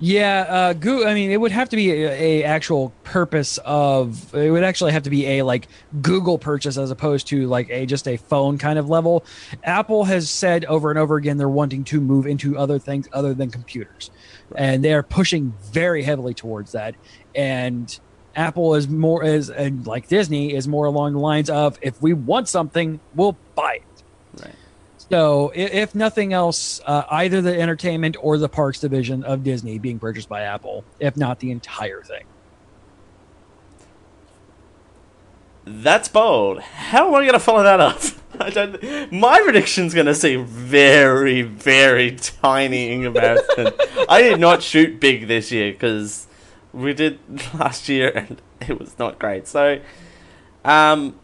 Yeah, 0.00 0.40
uh, 0.48 0.72
Google. 0.72 1.06
I 1.06 1.14
mean, 1.14 1.30
it 1.30 1.40
would 1.40 1.52
have 1.52 1.68
to 1.68 1.76
be 1.76 1.92
a, 1.92 2.40
a 2.40 2.44
actual 2.44 2.92
purpose 3.04 3.58
of. 3.64 4.34
It 4.34 4.50
would 4.50 4.64
actually 4.64 4.92
have 4.92 5.04
to 5.04 5.10
be 5.10 5.38
a 5.38 5.42
like 5.42 5.68
Google 6.02 6.36
purchase 6.36 6.76
as 6.76 6.90
opposed 6.90 7.28
to 7.28 7.46
like 7.46 7.70
a 7.70 7.86
just 7.86 8.08
a 8.08 8.16
phone 8.16 8.58
kind 8.58 8.78
of 8.78 8.88
level. 8.88 9.24
Apple 9.62 10.04
has 10.04 10.28
said 10.28 10.64
over 10.64 10.90
and 10.90 10.98
over 10.98 11.16
again 11.16 11.38
they're 11.38 11.48
wanting 11.48 11.84
to 11.84 12.00
move 12.00 12.26
into 12.26 12.58
other 12.58 12.78
things 12.78 13.08
other 13.12 13.34
than 13.34 13.50
computers, 13.50 14.10
and 14.56 14.84
they 14.84 14.92
are 14.92 15.04
pushing 15.04 15.54
very 15.72 16.02
heavily 16.02 16.34
towards 16.34 16.72
that. 16.72 16.96
And 17.34 17.96
Apple 18.34 18.74
is 18.74 18.88
more 18.88 19.22
is 19.22 19.48
and 19.48 19.86
like 19.86 20.08
Disney 20.08 20.54
is 20.54 20.66
more 20.66 20.86
along 20.86 21.12
the 21.12 21.20
lines 21.20 21.48
of 21.48 21.78
if 21.82 22.02
we 22.02 22.12
want 22.12 22.48
something, 22.48 22.98
we'll 23.14 23.38
buy 23.54 23.74
it. 23.74 23.93
So, 25.10 25.52
if 25.54 25.94
nothing 25.94 26.32
else, 26.32 26.80
uh, 26.86 27.04
either 27.10 27.42
the 27.42 27.60
entertainment 27.60 28.16
or 28.20 28.38
the 28.38 28.48
parks 28.48 28.80
division 28.80 29.22
of 29.22 29.44
Disney 29.44 29.78
being 29.78 29.98
purchased 29.98 30.28
by 30.28 30.42
Apple, 30.42 30.84
if 30.98 31.16
not 31.16 31.40
the 31.40 31.50
entire 31.50 32.02
thing. 32.02 32.24
That's 35.66 36.08
bold. 36.08 36.60
How 36.60 37.08
am 37.08 37.14
I 37.14 37.20
going 37.20 37.32
to 37.32 37.38
follow 37.38 37.62
that 37.62 37.80
up? 37.80 38.00
I 38.40 38.50
don't. 38.50 39.12
My 39.12 39.40
prediction's 39.42 39.94
going 39.94 40.06
to 40.06 40.14
seem 40.14 40.44
very, 40.44 41.42
very 41.42 42.16
tiny 42.16 42.90
in 42.90 43.02
comparison. 43.04 43.72
I 44.08 44.22
did 44.22 44.40
not 44.40 44.62
shoot 44.62 45.00
big 45.00 45.28
this 45.28 45.52
year 45.52 45.72
because 45.72 46.26
we 46.72 46.92
did 46.92 47.18
last 47.54 47.88
year 47.88 48.10
and 48.10 48.42
it 48.60 48.78
was 48.78 48.98
not 48.98 49.18
great. 49.18 49.46
So, 49.46 49.80
um, 50.64 51.18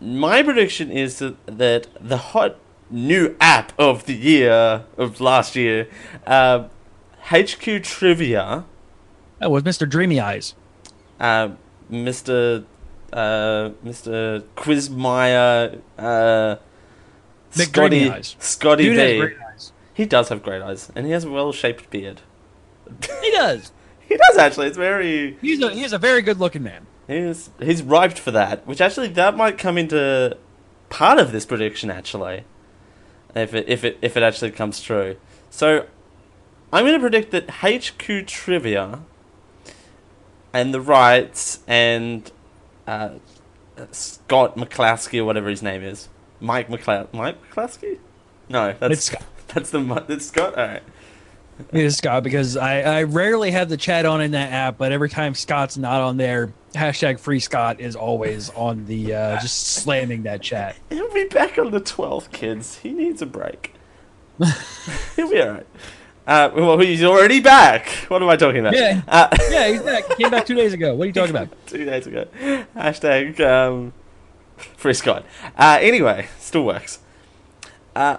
my 0.00 0.42
prediction 0.42 0.90
is 0.90 1.18
that, 1.20 1.36
that 1.46 1.86
the 2.00 2.16
hot 2.16 2.58
new 2.90 3.34
app 3.40 3.72
of 3.78 4.06
the 4.06 4.14
year 4.14 4.84
of 4.96 5.20
last 5.20 5.56
year, 5.56 5.88
uh, 6.26 6.68
HQ 7.30 7.82
Trivia. 7.82 8.64
That 9.38 9.50
was 9.50 9.62
Mr. 9.64 9.88
Dreamy 9.88 10.20
Eyes. 10.20 10.54
uh, 11.20 11.50
Mr. 11.90 12.64
Uh, 13.12 13.70
Mr. 13.84 14.42
Quizmeyer, 14.56 15.80
uh, 15.98 16.56
Scotty. 17.50 18.12
Scotty 18.38 18.84
Dude 18.84 19.28
B. 19.30 19.34
He 19.94 20.04
does 20.04 20.28
have 20.28 20.42
great 20.42 20.60
eyes, 20.60 20.90
and 20.94 21.06
he 21.06 21.12
has 21.12 21.24
a 21.24 21.30
well-shaped 21.30 21.88
beard. 21.90 22.20
He 23.22 23.30
does. 23.30 23.72
He 24.00 24.16
does 24.16 24.38
actually. 24.38 24.66
It's 24.68 24.76
very. 24.76 25.36
He's 25.40 25.60
a 25.62 25.70
he's 25.70 25.92
a 25.92 25.98
very 25.98 26.22
good 26.22 26.38
looking 26.38 26.62
man. 26.62 26.86
He's 27.08 27.50
he's 27.58 27.82
ripe 27.82 28.16
for 28.18 28.30
that. 28.30 28.64
Which 28.66 28.80
actually 28.80 29.08
that 29.08 29.36
might 29.36 29.58
come 29.58 29.76
into 29.78 30.36
part 30.90 31.18
of 31.18 31.32
this 31.32 31.44
prediction 31.46 31.90
actually, 31.90 32.44
if 33.36 33.54
it 33.54 33.68
if 33.68 33.84
it 33.84 33.98
if 34.02 34.16
it 34.16 34.22
actually 34.22 34.50
comes 34.50 34.80
true. 34.80 35.16
So, 35.50 35.86
I'm 36.72 36.84
going 36.84 36.94
to 36.94 37.00
predict 37.00 37.30
that 37.30 37.50
HQ 37.62 38.26
Trivia 38.26 39.00
and 40.52 40.74
the 40.74 40.80
rights 40.80 41.60
and 41.66 42.30
uh, 42.86 43.10
Scott 43.92 44.56
McClaskey 44.56 45.18
or 45.20 45.24
whatever 45.24 45.48
his 45.48 45.62
name 45.62 45.82
is, 45.82 46.08
Mike 46.40 46.68
McCla- 46.68 47.12
Mike 47.12 47.36
McClaskey. 47.50 47.98
No, 48.48 48.74
that's 48.78 48.92
It's 48.92 49.04
Scott. 49.04 49.22
That's 49.48 49.70
the 49.70 50.04
it's 50.08 50.26
Scott. 50.26 50.58
All 50.58 50.66
right. 50.66 50.82
Is 51.72 51.96
Scott 51.96 52.22
because 52.22 52.56
I, 52.56 52.80
I 52.80 53.02
rarely 53.04 53.50
have 53.50 53.68
the 53.68 53.76
chat 53.78 54.04
on 54.04 54.20
in 54.20 54.32
that 54.32 54.52
app, 54.52 54.76
but 54.78 54.92
every 54.92 55.08
time 55.08 55.34
Scott's 55.34 55.76
not 55.78 56.02
on 56.02 56.16
there, 56.18 56.52
hashtag 56.74 57.18
free 57.18 57.40
Scott 57.40 57.80
is 57.80 57.96
always 57.96 58.50
on 58.50 58.84
the 58.86 59.14
uh, 59.14 59.40
just 59.40 59.66
slamming 59.68 60.24
that 60.24 60.42
chat. 60.42 60.76
He'll 60.90 61.12
be 61.14 61.24
back 61.24 61.58
on 61.58 61.70
the 61.70 61.80
12th, 61.80 62.30
kids. 62.30 62.78
He 62.78 62.92
needs 62.92 63.22
a 63.22 63.26
break. 63.26 63.72
He'll 65.16 65.30
be 65.30 65.40
alright. 65.40 65.66
Uh, 66.26 66.50
well, 66.54 66.78
he's 66.78 67.02
already 67.04 67.40
back. 67.40 67.88
What 68.08 68.20
am 68.22 68.28
I 68.28 68.36
talking 68.36 68.60
about? 68.60 68.74
Yeah. 68.74 69.00
Uh, 69.08 69.28
Yeah, 69.48 69.68
he's 69.68 69.82
back. 69.82 70.08
He 70.08 70.24
came 70.24 70.30
back 70.30 70.44
two 70.44 70.56
days 70.56 70.72
ago. 70.74 70.94
What 70.94 71.04
are 71.04 71.06
you 71.06 71.12
talking 71.12 71.34
about? 71.34 71.48
two 71.66 71.84
days 71.84 72.06
ago. 72.06 72.26
Hashtag 72.76 73.40
um, 73.40 73.92
free 74.76 74.92
Scott. 74.92 75.24
Uh, 75.56 75.78
anyway, 75.80 76.28
still 76.38 76.64
works. 76.64 76.98
Uh, 77.94 78.18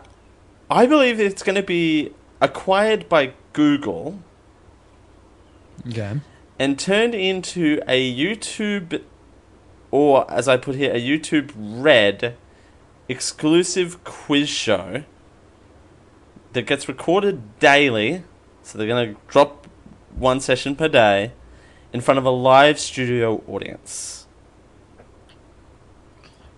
I 0.71 0.85
believe 0.85 1.19
it's 1.19 1.43
going 1.43 1.55
to 1.57 1.63
be 1.63 2.13
acquired 2.41 3.07
by 3.09 3.33
Google 3.53 4.19
Okay. 5.88 6.19
and 6.59 6.77
turned 6.79 7.15
into 7.15 7.81
a 7.88 8.13
YouTube, 8.15 9.01
or 9.91 10.29
as 10.31 10.47
I 10.47 10.57
put 10.57 10.75
here, 10.75 10.91
a 10.93 10.99
YouTube 11.01 11.51
Red 11.55 12.35
exclusive 13.09 14.03
quiz 14.03 14.49
show 14.49 15.03
that 16.53 16.63
gets 16.65 16.88
recorded 16.88 17.59
daily. 17.59 18.23
So 18.63 18.77
they're 18.77 18.88
going 18.88 19.15
to 19.15 19.21
drop 19.27 19.67
one 20.15 20.39
session 20.41 20.75
per 20.75 20.88
day 20.88 21.31
in 21.93 22.01
front 22.01 22.17
of 22.17 22.25
a 22.25 22.29
live 22.31 22.79
studio 22.79 23.41
audience. 23.47 24.25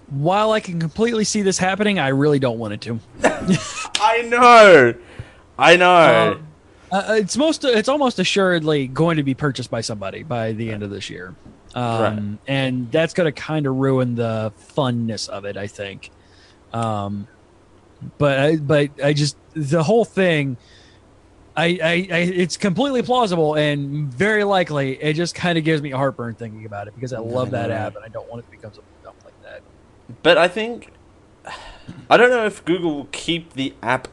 While 0.10 0.52
I 0.52 0.60
can 0.60 0.80
completely 0.80 1.24
see 1.24 1.44
this 1.44 1.60
happening, 1.60 2.00
I 2.00 2.08
really 2.08 2.40
don't 2.40 2.58
want 2.58 2.74
it 2.74 2.82
to. 2.82 3.00
I 4.02 4.24
know! 4.24 4.96
I 5.60 5.76
know! 5.76 6.32
Um, 6.34 6.46
Uh, 6.92 7.16
it's 7.20 7.38
most 7.38 7.64
it's 7.66 7.88
almost 7.90 8.18
assuredly 8.18 8.88
going 8.88 9.18
to 9.18 9.24
be 9.24 9.36
purchased 9.36 9.70
by 9.70 9.82
somebody 9.82 10.24
by 10.24 10.54
the 10.54 10.72
end 10.72 10.82
of 10.82 10.90
this 10.90 11.08
year, 11.10 11.36
um, 11.76 12.02
Right. 12.02 12.38
and 12.48 12.92
that's 12.92 13.14
going 13.14 13.32
to 13.32 13.32
kind 13.32 13.68
of 13.68 13.76
ruin 13.76 14.16
the 14.16 14.52
funness 14.76 15.30
of 15.30 15.46
it. 15.46 15.56
I 15.56 15.68
think, 15.68 16.10
um, 16.74 17.28
but 18.18 18.40
I, 18.40 18.56
but 18.56 18.90
I 19.04 19.14
just 19.14 19.38
the 19.54 19.84
whole 19.84 20.04
thing. 20.06 20.58
I, 21.58 21.66
I, 21.84 22.08
I 22.12 22.18
it's 22.20 22.56
completely 22.56 23.02
plausible 23.02 23.56
and 23.56 24.06
very 24.14 24.46
likely 24.46 24.94
it 25.04 25.14
just 25.14 25.36
kind 25.36 25.58
of 25.58 25.66
gives 25.66 25.82
me 25.82 25.92
a 25.92 25.98
heartburn 25.98 26.36
thinking 26.36 26.66
about 26.66 26.88
it 26.88 26.96
because 26.96 27.12
I 27.12 27.20
love 27.20 27.52
that 27.52 27.70
app 27.70 27.96
and 27.98 28.06
I 28.06 28.08
don't 28.08 28.30
want 28.30 28.40
it 28.40 28.46
to 28.46 28.52
become 28.52 28.72
something 28.72 28.94
dumb 29.04 29.16
like 29.26 29.34
that. 29.44 29.62
But 30.24 30.38
I 30.38 30.48
think 30.48 30.94
I 32.10 32.16
don't 32.18 32.30
know 32.30 32.46
if 32.46 32.64
Google 32.64 32.96
will 32.96 33.10
keep 33.12 33.54
the 33.54 33.74
app 33.84 34.08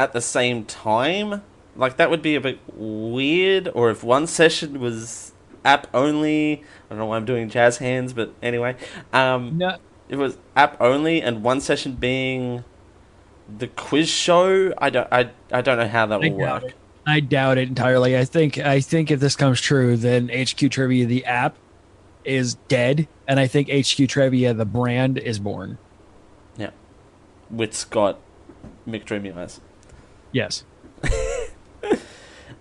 at 0.00 0.12
the 0.14 0.20
same 0.20 0.64
time. 0.64 1.42
Like 1.76 1.98
that 1.98 2.10
would 2.10 2.22
be 2.22 2.34
a 2.34 2.40
bit 2.40 2.58
weird. 2.74 3.68
Or 3.74 3.90
if 3.90 4.02
one 4.02 4.26
session 4.26 4.80
was 4.80 5.32
app 5.64 5.86
only. 5.92 6.64
I 6.86 6.88
don't 6.90 6.98
know 6.98 7.06
why 7.06 7.16
I'm 7.16 7.24
doing 7.24 7.48
jazz 7.48 7.78
hands, 7.78 8.12
but 8.12 8.32
anyway, 8.42 8.76
um, 9.12 9.58
No, 9.58 9.76
it 10.08 10.16
was 10.16 10.38
app 10.56 10.80
only, 10.80 11.22
and 11.22 11.42
one 11.42 11.60
session 11.60 11.94
being 11.94 12.64
the 13.58 13.68
quiz 13.68 14.08
show, 14.08 14.72
I 14.78 14.90
don't, 14.90 15.08
I, 15.12 15.30
I 15.52 15.60
don't 15.60 15.78
know 15.78 15.88
how 15.88 16.06
that 16.06 16.20
will 16.20 16.32
work. 16.32 16.64
it. 16.64 16.74
I 17.06 17.20
doubt 17.20 17.58
it 17.58 17.68
entirely. 17.68 18.16
I 18.16 18.24
think 18.24 18.58
I 18.58 18.80
think 18.80 19.10
if 19.10 19.20
this 19.20 19.34
comes 19.34 19.60
true, 19.60 19.96
then 19.96 20.28
HQ 20.28 20.70
Trivia 20.70 21.06
the 21.06 21.24
app 21.24 21.56
is 22.24 22.54
dead, 22.68 23.08
and 23.26 23.40
I 23.40 23.46
think 23.46 23.68
HQ 23.70 24.08
Trivia 24.08 24.54
the 24.54 24.66
brand 24.66 25.18
is 25.18 25.38
born. 25.38 25.78
Yeah, 26.56 26.70
with 27.50 27.74
Scott 27.74 28.20
McDreamy 28.86 29.34
eyes. 29.36 29.60
Yes. 30.32 30.64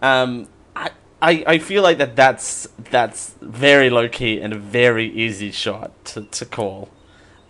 Um, 0.02 0.48
I, 0.76 0.92
I, 1.22 1.44
I 1.46 1.60
feel 1.60 1.84
like 1.84 1.98
that 1.98 2.16
that's 2.16 2.70
that's 2.90 3.36
very 3.42 3.90
low 3.90 4.08
key 4.08 4.40
and 4.40 4.54
a 4.54 4.58
very 4.58 5.08
easy 5.10 5.52
shot 5.52 5.92
to, 6.06 6.22
to 6.24 6.46
call, 6.46 6.90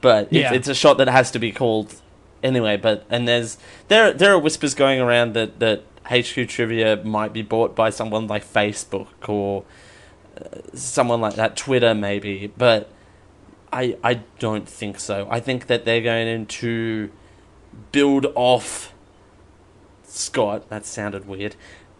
but 0.01 0.23
it's, 0.25 0.33
Yeah. 0.33 0.53
it's 0.53 0.67
a 0.67 0.73
shot 0.73 0.97
that 0.97 1.07
has 1.07 1.29
to 1.31 1.39
be 1.39 1.51
called 1.51 2.01
anyway. 2.41 2.75
But 2.77 3.05
and 3.09 3.27
there's 3.27 3.57
there 3.87 4.13
there 4.13 4.33
are 4.33 4.39
whispers 4.39 4.73
going 4.73 4.99
around 4.99 5.33
that 5.35 5.59
that 5.59 5.83
HQ 6.05 6.47
Trivia 6.49 7.03
might 7.03 7.33
be 7.33 7.43
bought 7.43 7.75
by 7.75 7.91
someone 7.91 8.25
like 8.25 8.43
Facebook 8.43 9.29
or 9.29 9.63
uh, 10.35 10.61
someone 10.73 11.21
like 11.21 11.35
that, 11.35 11.55
Twitter 11.55 11.93
maybe, 11.93 12.51
but. 12.57 12.91
I, 13.71 13.97
I 14.03 14.21
don't 14.39 14.67
think 14.67 14.99
so. 14.99 15.27
I 15.29 15.39
think 15.39 15.67
that 15.67 15.85
they're 15.85 16.01
going 16.01 16.47
to 16.47 17.11
build 17.91 18.25
off 18.33 18.95
Scott. 20.11 20.69
That 20.69 20.85
sounded 20.85 21.27
weird, 21.27 21.55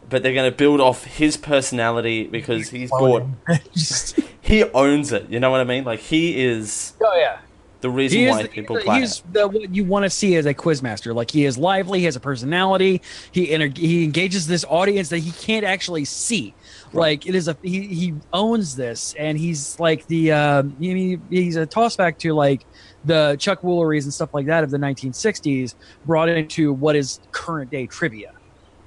but 0.09 0.23
they're 0.23 0.33
going 0.33 0.49
to 0.49 0.55
build 0.55 0.81
off 0.81 1.03
his 1.05 1.37
personality 1.37 2.27
because 2.27 2.69
he's 2.69 2.89
bought. 2.89 3.23
He 4.49 4.63
owns 4.63 5.11
it. 5.11 5.29
You 5.29 5.39
know 5.39 5.51
what 5.51 5.61
I 5.61 5.63
mean? 5.63 5.83
Like 5.83 5.99
he 5.99 6.41
is 6.43 6.93
oh 7.01 7.15
yeah. 7.15 7.37
the 7.81 7.89
reason 7.91 8.19
He 8.19 8.27
why 8.27 8.41
the, 8.41 8.49
people 8.49 8.77
he's, 8.77 8.85
play. 8.85 8.99
he's 8.99 9.23
the, 9.31 9.47
what 9.47 9.75
you 9.75 9.83
want 9.83 10.05
to 10.05 10.09
see 10.09 10.35
as 10.37 10.47
a 10.47 10.55
quizmaster. 10.55 11.13
Like 11.13 11.29
he 11.29 11.45
is 11.45 11.55
lively, 11.55 11.99
he 11.99 12.05
has 12.05 12.15
a 12.15 12.19
personality. 12.19 13.03
He 13.31 13.51
enter, 13.51 13.67
he 13.67 14.03
engages 14.03 14.47
this 14.47 14.65
audience 14.67 15.09
that 15.09 15.19
he 15.19 15.29
can't 15.33 15.63
actually 15.63 16.05
see. 16.05 16.55
Like 16.93 17.27
it 17.27 17.35
is 17.35 17.47
a 17.47 17.55
he, 17.61 17.85
he 17.85 18.15
owns 18.33 18.75
this, 18.75 19.13
and 19.19 19.37
he's 19.37 19.79
like 19.79 20.07
the 20.07 20.31
um, 20.31 20.75
he, 20.79 21.19
he's 21.29 21.55
a 21.55 21.67
toss 21.67 21.95
back 21.95 22.17
to 22.19 22.33
like 22.33 22.65
the 23.05 23.35
Chuck 23.39 23.61
Wooleries 23.61 24.03
and 24.03 24.13
stuff 24.13 24.33
like 24.33 24.45
that 24.47 24.63
of 24.63 24.71
the 24.71 24.77
1960s, 24.77 25.75
brought 26.05 26.29
into 26.29 26.73
what 26.73 26.95
is 26.95 27.19
current 27.31 27.71
day 27.71 27.87
trivia, 27.87 28.33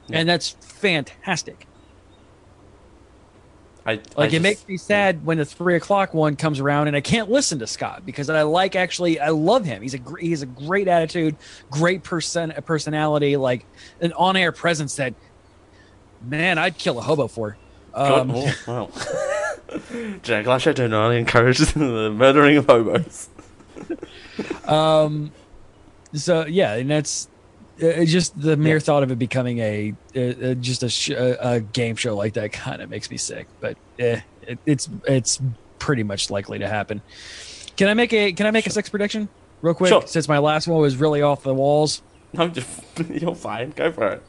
Yeah. 0.09 0.19
and 0.21 0.29
that's 0.29 0.51
fantastic. 0.61 1.67
I, 3.85 3.93
I 3.93 3.99
Like 4.17 4.29
it 4.29 4.31
just- 4.33 4.43
makes 4.43 4.69
me 4.69 4.77
sad 4.77 5.25
when 5.27 5.39
the 5.39 5.45
three 5.45 5.75
o'clock 5.75 6.15
one 6.15 6.37
comes 6.37 6.61
around 6.61 6.87
and 6.87 6.97
I 6.97 7.01
can't 7.01 7.29
listen 7.29 7.59
to 7.59 7.67
Scott 7.67 8.07
because 8.07 8.31
I 8.31 8.43
like 8.43 8.77
actually 8.77 9.19
I 9.19 9.31
love 9.31 9.65
him. 9.65 9.83
He's 9.83 9.95
a 9.95 9.99
gr- 9.99 10.19
he's 10.19 10.43
a 10.43 10.47
great 10.47 10.87
attitude, 10.87 11.35
great 11.69 12.05
person 12.05 12.53
personality, 12.65 13.37
like 13.37 13.67
an 14.01 14.13
on 14.13 14.37
air 14.37 14.53
presence 14.53 14.95
that 14.97 15.15
man 16.25 16.59
I'd 16.59 16.79
kill 16.79 16.97
a 16.99 17.03
hobo 17.03 17.27
for. 17.27 17.57
God, 17.93 18.21
Um, 18.21 18.33
oh, 18.37 18.55
wow. 18.69 18.91
Jack 20.23 20.47
Lasher 20.47 20.73
do 20.75 20.87
not 20.87 21.11
encourage 21.11 21.59
the 21.75 22.11
murdering 22.11 22.59
of 22.59 22.67
hobos. 22.67 23.31
Um, 24.67 25.33
so 26.15 26.47
yeah, 26.47 26.75
and 26.75 26.91
that's 26.91 27.29
uh, 27.83 28.05
just 28.05 28.41
the 28.41 28.57
mere 28.57 28.81
thought 28.81 29.03
of 29.03 29.11
it 29.11 29.19
becoming 29.19 29.59
a 29.59 29.95
just 30.61 30.83
a, 30.83 30.89
sh- 30.89 31.11
a, 31.11 31.55
a 31.55 31.61
game 31.61 31.97
show 31.97 32.17
like 32.17 32.35
that 32.35 32.53
kind 32.53 32.83
of 32.83 32.91
makes 32.91 33.11
me 33.11 33.17
sick. 33.17 33.47
But 33.61 33.77
eh, 33.99 34.21
it, 34.47 34.59
it's 34.67 34.89
it's 35.07 35.41
pretty 35.79 36.03
much 36.03 36.31
likely 36.31 36.59
to 36.59 36.69
happen. 36.69 37.03
Can 37.77 37.89
I 37.89 37.95
make 37.95 38.13
a 38.13 38.33
Can 38.33 38.47
I 38.47 38.51
make 38.51 38.67
a 38.67 38.71
sex 38.71 38.89
prediction 38.89 39.29
real 39.63 39.75
quick? 39.75 39.89
Sure. 39.89 40.07
Since 40.07 40.29
my 40.29 40.39
last 40.39 40.69
one 40.69 40.81
was 40.81 40.97
really 40.97 41.23
off 41.23 41.43
the 41.43 41.55
walls. 41.55 42.03
No, 42.33 42.49
just, 42.49 42.69
you're 43.11 43.35
fine. 43.35 43.71
Go 43.71 43.93
for 43.93 44.09
it. 44.09 44.23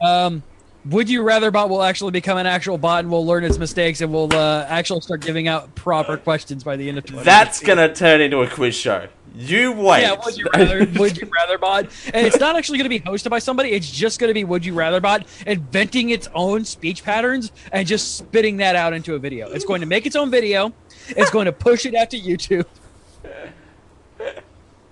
Um, 0.00 0.42
would 0.84 1.08
you 1.08 1.22
rather 1.22 1.50
bot 1.50 1.68
will 1.68 1.82
actually 1.82 2.12
become 2.12 2.38
an 2.38 2.46
actual 2.46 2.78
bot 2.78 3.00
and 3.00 3.10
will 3.10 3.26
learn 3.26 3.44
its 3.44 3.58
mistakes 3.58 4.00
and 4.00 4.12
will 4.12 4.32
uh, 4.34 4.64
actually 4.68 5.00
start 5.00 5.20
giving 5.20 5.48
out 5.48 5.74
proper 5.74 6.16
questions 6.16 6.64
by 6.64 6.76
the 6.76 6.88
end 6.88 6.98
of 6.98 7.04
20 7.04 7.24
That's 7.24 7.60
gonna 7.60 7.94
turn 7.94 8.20
into 8.20 8.42
a 8.42 8.48
quiz 8.48 8.74
show. 8.74 9.08
You 9.34 9.72
wait. 9.72 10.02
Yeah, 10.02 10.16
would 10.24 10.36
you 10.36 10.46
rather? 10.52 10.78
would 10.98 11.16
you 11.16 11.30
rather 11.32 11.58
bot? 11.58 11.86
And 12.12 12.26
it's 12.26 12.40
not 12.40 12.56
actually 12.56 12.78
going 12.78 12.90
to 12.90 12.98
be 12.98 13.00
hosted 13.00 13.30
by 13.30 13.38
somebody. 13.38 13.70
It's 13.70 13.88
just 13.88 14.18
going 14.18 14.28
to 14.28 14.34
be 14.34 14.42
would 14.42 14.64
you 14.64 14.74
rather 14.74 15.00
bot 15.00 15.26
inventing 15.46 16.10
its 16.10 16.28
own 16.34 16.64
speech 16.64 17.04
patterns 17.04 17.52
and 17.70 17.86
just 17.86 18.16
spitting 18.16 18.56
that 18.56 18.74
out 18.74 18.94
into 18.94 19.14
a 19.14 19.18
video. 19.18 19.48
It's 19.50 19.64
going 19.64 19.80
to 19.80 19.86
make 19.86 20.06
its 20.06 20.16
own 20.16 20.30
video. 20.30 20.72
It's 21.10 21.30
going 21.30 21.44
to 21.44 21.52
push 21.52 21.86
it 21.86 21.94
out 21.94 22.10
to 22.10 22.18
YouTube. 22.18 22.66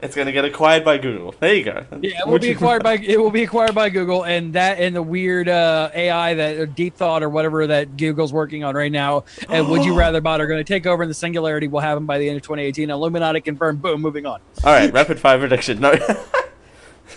It's 0.02 0.14
gonna 0.14 0.32
get 0.32 0.44
acquired 0.44 0.84
by 0.84 0.98
Google. 0.98 1.34
There 1.40 1.54
you 1.54 1.64
go. 1.64 1.86
Yeah, 2.02 2.20
it 2.20 2.26
will 2.26 2.38
be 2.38 2.50
acquired 2.50 2.82
by 2.82 2.98
it 2.98 3.18
will 3.18 3.30
be 3.30 3.44
acquired 3.44 3.74
by 3.74 3.88
Google, 3.88 4.24
and 4.24 4.52
that 4.52 4.78
and 4.78 4.94
the 4.94 5.02
weird 5.02 5.48
uh, 5.48 5.90
AI 5.94 6.34
that 6.34 6.74
Deep 6.74 6.96
Thought 6.96 7.22
or 7.22 7.30
whatever 7.30 7.66
that 7.66 7.96
Google's 7.96 8.30
working 8.30 8.62
on 8.62 8.74
right 8.74 8.92
now, 8.92 9.24
and 9.48 9.68
Would 9.68 9.86
You 9.86 9.94
Rather 9.98 10.20
Bot 10.20 10.42
are 10.42 10.46
going 10.46 10.60
to 10.60 10.64
take 10.64 10.86
over, 10.86 11.02
and 11.02 11.08
the 11.08 11.14
singularity 11.14 11.66
will 11.66 11.80
happen 11.80 12.04
by 12.04 12.18
the 12.18 12.28
end 12.28 12.36
of 12.36 12.42
2018. 12.42 12.90
Illuminati 12.90 13.40
confirmed. 13.40 13.80
Boom, 13.80 14.02
moving 14.02 14.26
on. 14.26 14.40
All 14.64 14.72
right, 14.72 14.92
rapid 14.92 15.18
fire 15.18 15.38
prediction. 15.38 15.80
No, 15.80 15.92
no, 15.94 15.98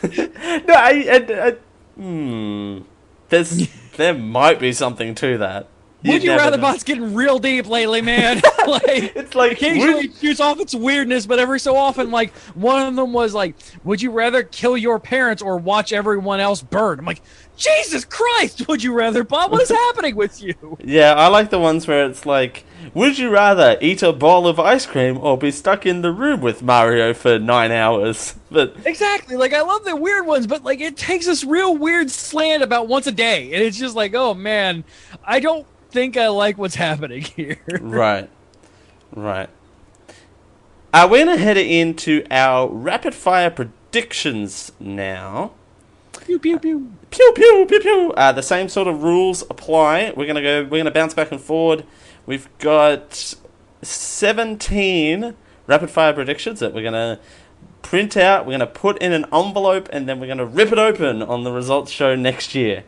I, 0.04 1.06
I, 1.10 1.48
I 1.48 1.52
hmm. 1.98 2.80
There's 3.28 3.68
there 3.98 4.14
might 4.14 4.60
be 4.60 4.74
something 4.74 5.16
to 5.16 5.38
that. 5.38 5.68
Would 6.06 6.24
You 6.24 6.32
Rather 6.32 6.56
know. 6.58 6.62
Bot's 6.62 6.84
getting 6.84 7.14
real 7.14 7.40
deep 7.40 7.68
lately, 7.68 8.02
man. 8.02 8.42
like 8.68 9.16
It's 9.16 9.36
like 9.36 9.54
occasionally 9.54 9.94
would- 9.94 10.06
it 10.06 10.16
shoots 10.16 10.40
off 10.40 10.60
its 10.60 10.74
weirdness, 10.74 11.26
but 11.26 11.40
every 11.40 11.60
so 11.60 11.76
often, 11.76 12.10
like 12.12 12.34
one 12.56 12.88
of 12.88 12.96
them 12.96 13.12
was 13.14 13.34
like, 13.34 13.56
"Would 13.84 14.02
you 14.02 14.12
rather 14.12 14.44
kill 14.44 14.78
your 14.78 15.00
parents 15.00 15.42
or 15.42 15.58
watch 15.58 15.92
everyone 15.92 16.40
else 16.40 16.62
burn?" 16.62 17.00
I'm 17.00 17.06
like, 17.06 17.22
Jesus 17.58 18.06
Christ! 18.06 18.66
Would 18.70 18.82
you 18.84 18.94
rather, 18.94 19.24
Bob? 19.26 19.52
What 19.52 19.62
is 19.62 19.70
happening 19.70 20.16
with 20.16 20.42
you? 20.42 20.78
Yeah, 20.84 21.14
I 21.16 21.28
like 21.28 21.50
the 21.50 21.60
ones 21.60 21.86
where 21.88 22.06
it's 22.06 22.26
like, 22.26 22.64
would 22.94 23.18
you 23.20 23.30
rather 23.30 23.78
eat 23.82 24.02
a 24.02 24.14
bowl 24.14 24.48
of 24.48 24.58
ice 24.60 24.86
cream 24.86 25.18
or 25.18 25.38
be 25.38 25.52
stuck 25.52 25.86
in 25.86 26.02
the 26.02 26.12
room 26.12 26.40
with 26.40 26.62
Mario 26.64 27.14
for 27.14 27.38
nine 27.38 27.72
hours? 27.72 28.36
But 28.50 28.76
Exactly. 28.86 29.36
Like 29.36 29.54
I 29.54 29.62
love 29.62 29.84
the 29.84 29.98
weird 29.98 30.26
ones, 30.26 30.48
but 30.48 30.64
like 30.64 30.80
it 30.80 30.96
takes 30.96 31.26
this 31.26 31.44
real 31.44 31.76
weird 31.76 32.10
slant 32.10 32.64
about 32.64 32.88
once 32.88 33.08
a 33.08 33.12
day, 33.12 33.52
and 33.54 33.62
it's 33.62 33.78
just 33.78 33.96
like, 33.96 34.14
oh 34.16 34.34
man, 34.34 34.86
I 35.26 35.42
don't 35.42 35.68
think 35.90 36.18
I 36.18 36.28
like 36.28 36.58
what's 36.58 36.76
happening 36.76 37.22
here. 37.22 37.60
right, 37.82 38.30
right. 39.14 39.50
Uh, 40.92 41.08
we're 41.10 41.26
gonna 41.26 41.38
head 41.38 41.58
into 41.58 42.24
our 42.32 42.68
rapid 42.68 43.14
fire 43.14 43.50
predictions 43.52 44.72
now. 44.80 45.52
pew 46.26 46.40
pew 46.40 46.58
pew. 46.60 46.92
Pew 47.12 47.34
pew 47.36 47.66
pew 47.68 47.80
pew. 47.80 48.14
Uh, 48.18 48.32
the 48.32 48.42
same 48.42 48.70
sort 48.70 48.88
of 48.88 49.04
rules 49.04 49.44
apply. 49.44 50.14
We're 50.16 50.28
gonna 50.28 50.42
go. 50.42 50.64
We're 50.64 50.80
gonna 50.80 50.92
bounce 50.92 51.14
back 51.14 51.32
and 51.32 51.42
forward. 51.42 51.86
We've 52.26 52.50
got 52.60 53.36
seventeen 53.82 55.36
rapid 55.68 55.90
fire 55.92 56.14
predictions 56.14 56.60
that 56.60 56.74
we're 56.74 56.84
gonna 56.84 57.20
print 57.82 58.18
out. 58.18 58.46
We're 58.46 58.54
gonna 58.54 58.68
put 58.68 58.98
in 59.00 59.14
an 59.14 59.26
envelope, 59.32 59.90
and 59.92 60.10
then 60.10 60.20
we're 60.20 60.28
gonna 60.28 60.46
rip 60.46 60.72
it 60.72 60.80
open 60.80 61.22
on 61.22 61.44
the 61.44 61.52
results 61.52 61.92
show 61.92 62.16
next 62.16 62.56
year. 62.56 62.84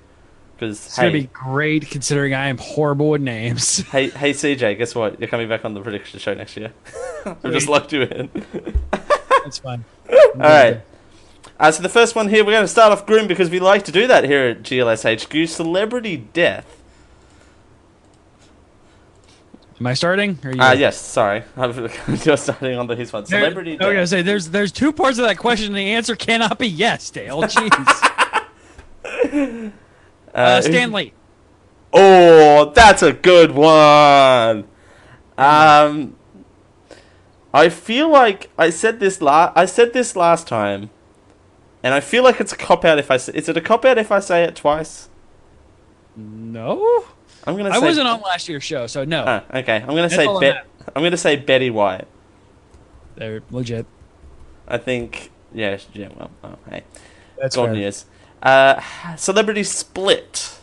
Because 0.62 0.86
It's 0.86 0.96
hey, 0.96 1.02
gonna 1.02 1.14
be 1.14 1.30
great 1.34 1.90
considering 1.90 2.36
I 2.36 2.46
am 2.50 2.60
horrible 2.60 3.10
with 3.10 3.22
names. 3.22 3.80
hey, 3.92 4.10
hey, 4.10 4.30
CJ, 4.30 4.78
guess 4.78 4.94
what? 4.94 5.20
You're 5.20 5.28
coming 5.28 5.50
back 5.50 5.66
on 5.66 5.74
the 5.74 5.82
prediction 5.82 6.20
show 6.20 6.36
next 6.36 6.56
year. 6.56 6.72
I've 7.26 7.42
just 7.52 7.68
locked 7.68 7.92
you 7.92 8.04
in. 8.04 8.30
That's 9.44 9.58
fine. 9.58 9.84
All 10.12 10.20
right. 10.36 10.82
Uh, 11.60 11.72
so 11.72 11.82
the 11.82 11.90
first 11.90 12.16
one 12.16 12.30
here, 12.30 12.46
we're 12.46 12.52
going 12.52 12.64
to 12.64 12.68
start 12.68 12.92
off 12.92 13.08
grim 13.08 13.26
because 13.26 13.50
we 13.50 13.60
like 13.60 13.86
to 13.86 13.92
do 13.92 14.06
that 14.06 14.24
here 14.24 14.50
at 14.50 14.62
GLSHQ. 14.62 15.48
Celebrity 15.48 16.18
death. 16.18 16.80
Am 19.80 19.88
I 19.88 19.96
starting? 19.96 20.38
Or 20.44 20.52
are 20.52 20.54
you 20.54 20.60
Ah, 20.62 20.74
yes. 20.74 21.02
Sorry, 21.02 21.42
I'm 21.58 21.90
just 22.18 22.44
starting 22.44 22.78
on 22.78 22.86
the 22.86 22.96
his 22.96 23.12
one. 23.12 23.24
There- 23.24 23.40
Celebrity 23.40 23.80
I 23.80 23.88
was 23.88 23.96
gonna 23.96 24.06
say 24.06 24.22
there's 24.22 24.50
there's 24.52 24.72
two 24.72 24.94
parts 24.94 25.18
of 25.18 25.26
that 25.26 25.40
question, 25.40 25.70
and 25.70 25.76
the 25.76 25.94
answer 25.94 26.16
cannot 26.16 26.60
be 26.60 26.68
yes, 26.68 27.10
Dale. 27.10 27.42
Jeez. 27.42 28.12
Uh, 30.34 30.62
Stan 30.62 30.92
Lee. 30.92 31.14
Oh, 31.94 32.72
that's 32.74 33.04
a 33.04 33.12
good 33.12 33.52
one. 33.52 34.66
Um, 35.38 36.16
I 37.54 37.70
feel 37.70 38.10
like 38.10 38.50
I 38.58 38.70
said 38.70 39.00
this 39.00 39.22
la- 39.22 39.52
I 39.56 39.66
said 39.66 39.94
this 39.94 40.16
last 40.16 40.48
time, 40.48 40.90
and 41.84 41.94
I 41.94 42.00
feel 42.00 42.24
like 42.24 42.40
it's 42.40 42.54
a 42.54 42.58
cop 42.58 42.86
out 42.86 42.98
if 42.98 43.12
I 43.12 43.18
say. 43.18 43.34
Is 43.36 43.50
it 43.50 43.58
a 43.58 43.62
cop 43.62 43.84
out 43.84 43.98
if 43.98 44.12
I 44.12 44.20
say 44.20 44.44
it 44.44 44.56
twice? 44.56 45.10
No, 46.16 47.06
I'm 47.46 47.58
gonna. 47.58 47.70
I 47.72 47.80
say 47.80 47.86
wasn't 47.86 48.08
on 48.08 48.22
last 48.22 48.48
year's 48.48 48.64
show, 48.64 48.88
so 48.88 49.04
no. 49.04 49.24
Ah, 49.28 49.44
okay, 49.54 49.76
I'm 49.78 49.88
gonna 49.88 50.04
That's 50.04 50.16
say 50.16 50.26
all 50.26 50.40
Bet. 50.40 50.66
that 50.80 50.92
I'm 50.96 51.04
gonna 51.04 51.18
say 51.18 51.36
Betty 51.36 51.70
White. 51.70 52.08
They're 53.16 53.44
legit. 53.52 53.86
I 54.68 54.78
think. 54.78 55.32
Yeah. 55.54 55.78
Yeah. 55.94 56.10
Well. 56.16 56.32
Oh, 56.44 56.56
hey. 56.70 56.84
That's 57.38 57.56
God 57.56 57.66
fair. 57.66 57.74
news. 57.74 58.06
Uh, 58.42 58.82
celebrity 59.18 59.64
split. 59.64 60.58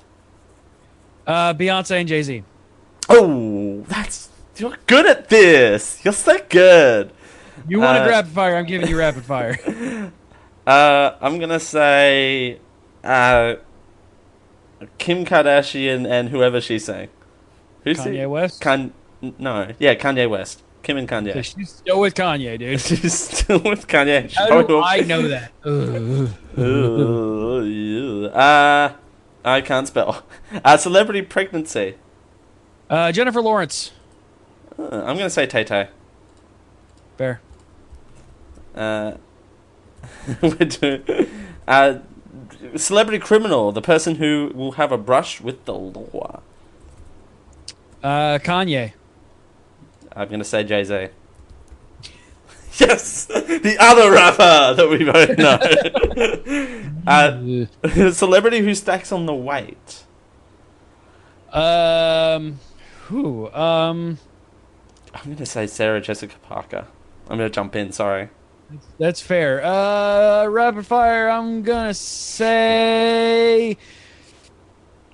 Uh, 1.26 1.52
Beyonce 1.54 2.00
and 2.00 2.08
Jay 2.08 2.22
Z. 2.22 2.42
Oh, 3.08 3.82
that's 3.88 4.28
you're 4.56 4.76
good 4.86 5.06
at 5.06 5.28
this. 5.28 6.04
You're 6.04 6.12
so 6.14 6.38
good. 6.48 7.12
You 7.68 7.80
wanted 7.80 8.02
Uh, 8.02 8.08
rapid 8.10 8.30
fire? 8.32 8.56
I'm 8.56 8.66
giving 8.66 8.88
you 8.88 8.98
rapid 8.98 9.24
fire. 9.24 10.12
Uh, 10.66 11.16
I'm 11.22 11.38
gonna 11.38 11.58
say 11.60 12.60
uh, 13.02 13.54
Kim 14.98 15.24
Kardashian 15.24 16.06
and 16.06 16.28
whoever 16.28 16.60
she's 16.60 16.84
saying. 16.84 17.08
Who's 17.84 17.96
Kanye 17.98 18.20
the- 18.20 18.26
West? 18.28 18.60
Kan- 18.60 18.92
no, 19.38 19.72
yeah, 19.78 19.94
Kanye 19.94 20.28
West. 20.28 20.62
Kim 20.82 20.96
and 20.96 21.08
So 21.08 21.16
Kanye. 21.16 21.44
she's 21.44 21.70
still 21.70 22.00
with 22.00 22.14
Kanye, 22.14 22.58
dude. 22.58 22.80
She's 22.80 23.12
still 23.14 23.58
with 23.60 23.86
Kanye. 23.86 24.32
How 24.32 24.62
do 24.62 24.80
I 24.82 25.00
know 25.00 25.28
that? 25.28 25.52
Ugh. 25.64 26.30
Ooh, 26.58 27.64
ew. 27.64 28.26
Uh, 28.26 28.92
I 29.44 29.60
can't 29.60 29.86
spell. 29.86 30.22
Uh, 30.64 30.76
celebrity 30.76 31.22
pregnancy. 31.22 31.96
Uh, 32.88 33.12
Jennifer 33.12 33.42
Lawrence. 33.42 33.92
Uh, 34.78 34.84
I'm 35.04 35.16
gonna 35.16 35.30
say 35.30 35.46
Tay 35.46 35.64
Tay. 35.64 35.88
Fair. 37.16 37.40
Uh, 38.74 39.14
uh, 41.68 41.98
celebrity 42.76 43.18
criminal, 43.18 43.72
the 43.72 43.82
person 43.82 44.16
who 44.16 44.52
will 44.54 44.72
have 44.72 44.92
a 44.92 44.98
brush 44.98 45.40
with 45.40 45.64
the 45.64 45.74
law. 45.74 46.40
Uh, 48.02 48.38
Kanye. 48.38 48.92
I'm 50.18 50.28
gonna 50.28 50.44
say 50.44 50.64
Jay 50.64 50.84
Z. 50.84 51.08
Yes, 52.80 53.24
the 53.26 53.76
other 53.80 54.12
rapper 54.12 54.74
that 54.74 54.88
we 54.88 55.04
both 55.04 55.36
know. 55.36 55.58
uh, 57.08 58.12
celebrity 58.12 58.60
who 58.60 58.72
stacks 58.72 59.10
on 59.10 59.26
the 59.26 59.34
weight. 59.34 60.04
Um, 61.52 62.60
who? 63.06 63.50
Um, 63.52 64.18
I'm 65.12 65.32
gonna 65.32 65.44
say 65.44 65.66
Sarah 65.66 66.00
Jessica 66.00 66.36
Parker. 66.42 66.86
I'm 67.28 67.38
gonna 67.38 67.50
jump 67.50 67.74
in. 67.74 67.90
Sorry. 67.90 68.28
that's 68.96 69.20
fair. 69.20 69.64
Uh, 69.64 70.46
rapid 70.46 70.86
fire. 70.86 71.28
I'm 71.30 71.64
gonna 71.64 71.94
say. 71.94 73.76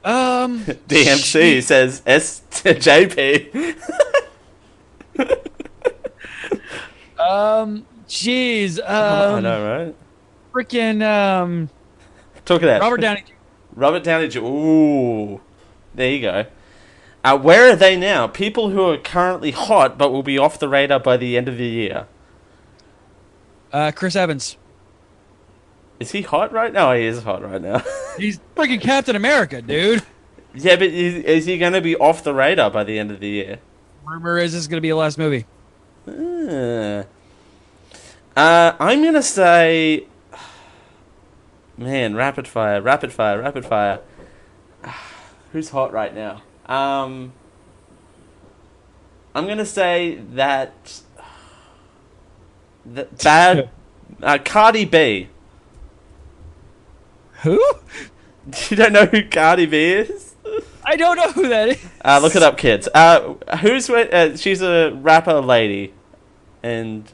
Um, 0.05 0.65
DMC 0.65 1.63
says 1.63 2.03
SJP. 2.03 3.75
Um, 7.19 7.87
jeez. 8.09 8.81
I 8.83 9.25
Um, 9.37 9.43
know, 9.43 9.85
right? 9.85 9.95
freaking 10.53 11.03
um, 11.03 11.71
Talk 12.45 12.63
it 12.63 12.69
out. 12.69 12.81
Robert 12.83 13.01
Downey. 13.01 13.25
Robert 13.75 14.05
Downey 14.05 14.29
Jr. 14.29 14.41
Ooh, 14.41 15.41
there 15.95 16.11
you 16.11 16.21
go. 16.21 16.47
Uh, 17.25 17.39
where 17.39 17.71
are 17.73 17.77
they 17.77 17.97
now? 17.97 18.27
People 18.27 18.71
who 18.71 18.83
are 18.83 18.99
currently 18.99 19.51
hot 19.51 19.97
but 19.97 20.13
will 20.13 20.23
be 20.23 20.37
off 20.39 20.59
the 20.59 20.69
radar 20.69 21.01
by 21.01 21.17
the 21.17 21.37
end 21.37 21.49
of 21.49 21.57
the 21.57 21.67
year. 21.67 22.07
Uh, 23.73 23.91
Chris 23.95 24.15
Evans. 24.15 24.57
Is 25.99 26.11
he 26.13 26.23
hot 26.23 26.53
right 26.53 26.73
now? 26.73 26.93
He 26.93 27.05
is 27.05 27.23
hot 27.23 27.43
right 27.43 27.61
now. 27.63 27.83
He's 28.19 28.39
freaking 28.55 28.81
Captain 28.81 29.17
America, 29.17 29.63
dude. 29.63 30.03
yeah, 30.55 30.77
but 30.77 30.89
is, 30.89 31.25
is 31.25 31.47
he 31.47 31.57
going 31.57 31.73
to 31.73 31.81
be 31.81 31.97
off 31.97 32.23
the 32.23 32.35
radar 32.35 32.71
by 32.71 32.85
the 32.85 32.99
end 32.99 33.11
of 33.11 33.21
the 33.21 33.29
year? 33.29 33.59
Rumor 34.05 34.39
is 34.39 34.53
this 34.53 34.67
gonna 34.67 34.81
be 34.81 34.91
the 34.91 34.97
last 34.97 35.19
movie. 35.19 35.47
Uh, 36.07 37.05
uh, 38.37 38.73
I'm 38.79 39.03
going 39.03 39.15
to 39.15 39.23
say. 39.23 40.07
Man, 41.79 42.15
rapid 42.15 42.47
fire, 42.47 42.81
rapid 42.81 43.13
fire, 43.13 43.41
rapid 43.41 43.65
fire. 43.65 44.01
Who's 45.53 45.71
hot 45.71 45.93
right 45.93 46.15
now? 46.15 46.43
Um, 46.67 47.33
I'm 49.35 49.47
going 49.47 49.59
to 49.59 49.67
say 49.67 50.17
that. 50.33 51.01
that 52.87 53.19
bad. 53.23 53.71
Uh, 54.23 54.39
Cardi 54.39 54.85
B. 54.85 55.29
Who? 57.43 57.61
You 58.69 58.77
don't 58.77 58.93
know 58.93 59.07
who 59.07 59.27
Cardi 59.27 59.65
B 59.65 59.77
is? 59.77 60.34
I 60.85 60.97
don't 60.97 61.17
know 61.17 61.33
who 61.33 61.49
that 61.49 61.69
is. 61.71 61.85
Uh, 62.05 62.19
look 62.23 62.37
it 62.37 62.43
up, 62.43 62.59
kids. 62.59 62.89
Uh, 62.95 63.35
who's 63.61 63.89
with, 63.89 64.13
uh, 64.13 64.37
she's 64.37 64.61
a 64.63 64.93
rapper 64.93 65.41
lady, 65.41 65.95
and 66.63 67.11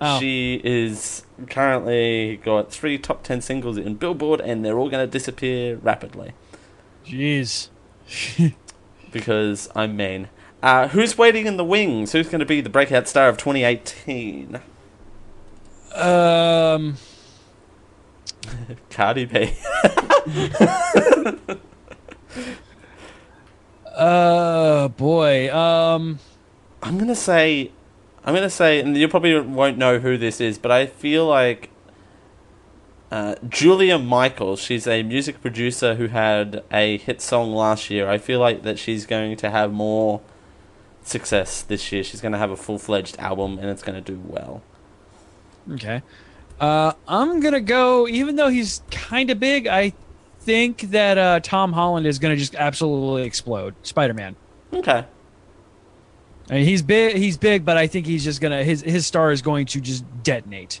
Oh. 0.00 0.18
she 0.18 0.60
is 0.64 1.24
currently 1.48 2.36
got 2.42 2.70
three 2.72 2.98
top 2.98 3.22
ten 3.22 3.40
singles 3.40 3.78
in 3.78 3.94
Billboard, 3.94 4.40
and 4.40 4.64
they're 4.64 4.76
all 4.78 4.90
going 4.90 5.06
to 5.06 5.10
disappear 5.10 5.76
rapidly 5.76 6.32
Jeez. 7.06 7.68
because 9.12 9.68
I'm 9.76 9.96
mean. 9.96 10.28
Uh, 10.62 10.88
who's 10.88 11.16
waiting 11.16 11.46
in 11.46 11.56
the 11.56 11.64
wings? 11.64 12.12
Who's 12.12 12.28
going 12.28 12.40
to 12.40 12.46
be 12.46 12.60
the 12.60 12.70
breakout 12.70 13.06
star 13.06 13.28
of 13.28 13.36
2018? 13.38 14.60
Um. 15.94 16.96
Cardi 18.90 19.26
B. 19.26 19.54
Uh, 23.94 24.88
boy. 24.88 25.54
Um. 25.54 26.18
I'm 26.82 26.98
gonna 26.98 27.14
say, 27.14 27.70
I'm 28.24 28.34
gonna 28.34 28.50
say, 28.50 28.80
and 28.80 28.94
you 28.96 29.08
probably 29.08 29.40
won't 29.40 29.78
know 29.78 30.00
who 30.00 30.18
this 30.18 30.40
is, 30.40 30.58
but 30.58 30.70
I 30.70 30.84
feel 30.84 31.26
like 31.26 31.70
uh, 33.10 33.36
Julia 33.48 33.98
Michaels. 33.98 34.60
She's 34.60 34.86
a 34.86 35.02
music 35.02 35.40
producer 35.40 35.94
who 35.94 36.08
had 36.08 36.62
a 36.70 36.98
hit 36.98 37.22
song 37.22 37.54
last 37.54 37.88
year. 37.88 38.08
I 38.08 38.18
feel 38.18 38.40
like 38.40 38.62
that 38.64 38.78
she's 38.78 39.06
going 39.06 39.36
to 39.36 39.50
have 39.50 39.72
more 39.72 40.20
success 41.04 41.62
this 41.62 41.90
year. 41.90 42.04
She's 42.04 42.20
going 42.20 42.32
to 42.32 42.38
have 42.38 42.50
a 42.50 42.56
full 42.56 42.78
fledged 42.78 43.18
album, 43.18 43.58
and 43.58 43.70
it's 43.70 43.82
going 43.82 44.02
to 44.02 44.12
do 44.12 44.20
well. 44.26 44.62
Okay. 45.70 46.02
Uh, 46.60 46.92
I'm 47.08 47.40
gonna 47.40 47.60
go. 47.60 48.06
Even 48.06 48.36
though 48.36 48.48
he's 48.48 48.82
kind 48.90 49.30
of 49.30 49.40
big, 49.40 49.66
I 49.66 49.92
think 50.44 50.82
that 50.90 51.18
uh, 51.18 51.40
Tom 51.40 51.72
Holland 51.72 52.06
is 52.06 52.18
gonna 52.18 52.36
just 52.36 52.54
absolutely 52.54 53.24
explode. 53.24 53.74
Spider-Man. 53.82 54.36
Okay. 54.72 55.04
I 56.50 56.52
mean, 56.52 56.64
he's 56.64 56.82
big. 56.82 57.16
He's 57.16 57.38
big, 57.38 57.64
but 57.64 57.76
I 57.76 57.86
think 57.86 58.06
he's 58.06 58.24
just 58.24 58.40
gonna 58.40 58.62
his 58.62 58.82
his 58.82 59.06
star 59.06 59.32
is 59.32 59.42
going 59.42 59.66
to 59.66 59.80
just 59.80 60.04
detonate. 60.22 60.80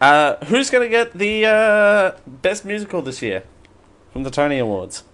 Uh, 0.00 0.36
who's 0.46 0.68
going 0.68 0.84
to 0.84 0.90
get 0.90 1.14
the 1.14 1.46
uh, 1.46 2.12
best 2.26 2.66
musical 2.66 3.00
this 3.00 3.22
year 3.22 3.44
from 4.12 4.24
the 4.24 4.30
Tony 4.30 4.58
Awards? 4.58 5.04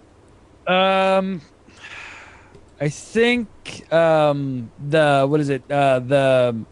Um, 0.66 1.40
I 2.80 2.88
think 2.88 3.48
um 3.92 4.72
the 4.84 5.24
what 5.28 5.38
is 5.38 5.50
it 5.50 5.62
uh 5.70 6.00
the 6.00 6.64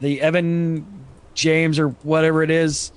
the 0.00 0.20
Evan 0.20 1.04
James 1.34 1.78
or 1.78 1.88
whatever 2.02 2.42
it 2.42 2.50
is. 2.50 2.92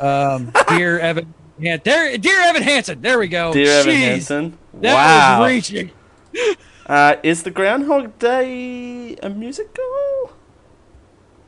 Um, 0.00 0.52
dear 0.68 0.98
Evan. 0.98 1.32
Yeah, 1.58 1.76
there, 1.76 2.16
dear 2.18 2.40
Evan 2.40 2.62
Hansen. 2.62 3.00
There 3.00 3.18
we 3.18 3.28
go. 3.28 3.52
Dear 3.52 3.80
Evan 3.80 3.94
Hansen. 3.94 4.58
That 4.74 4.94
wow. 4.94 5.40
was 5.42 5.50
reaching. 5.50 5.90
Uh, 6.86 7.16
is 7.22 7.44
the 7.44 7.50
Groundhog 7.50 8.18
Day 8.18 9.16
a 9.22 9.30
musical? 9.30 9.82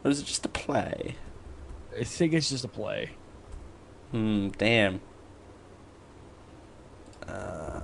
Or 0.03 0.11
is 0.11 0.21
it 0.21 0.25
just 0.25 0.47
a 0.47 0.49
play? 0.49 1.17
I 1.99 2.05
think 2.05 2.33
it's 2.33 2.49
just 2.49 2.65
a 2.65 2.69
play. 2.69 3.11
Hmm, 4.13 4.49
damn. 4.57 5.03
Uh, 7.29 7.81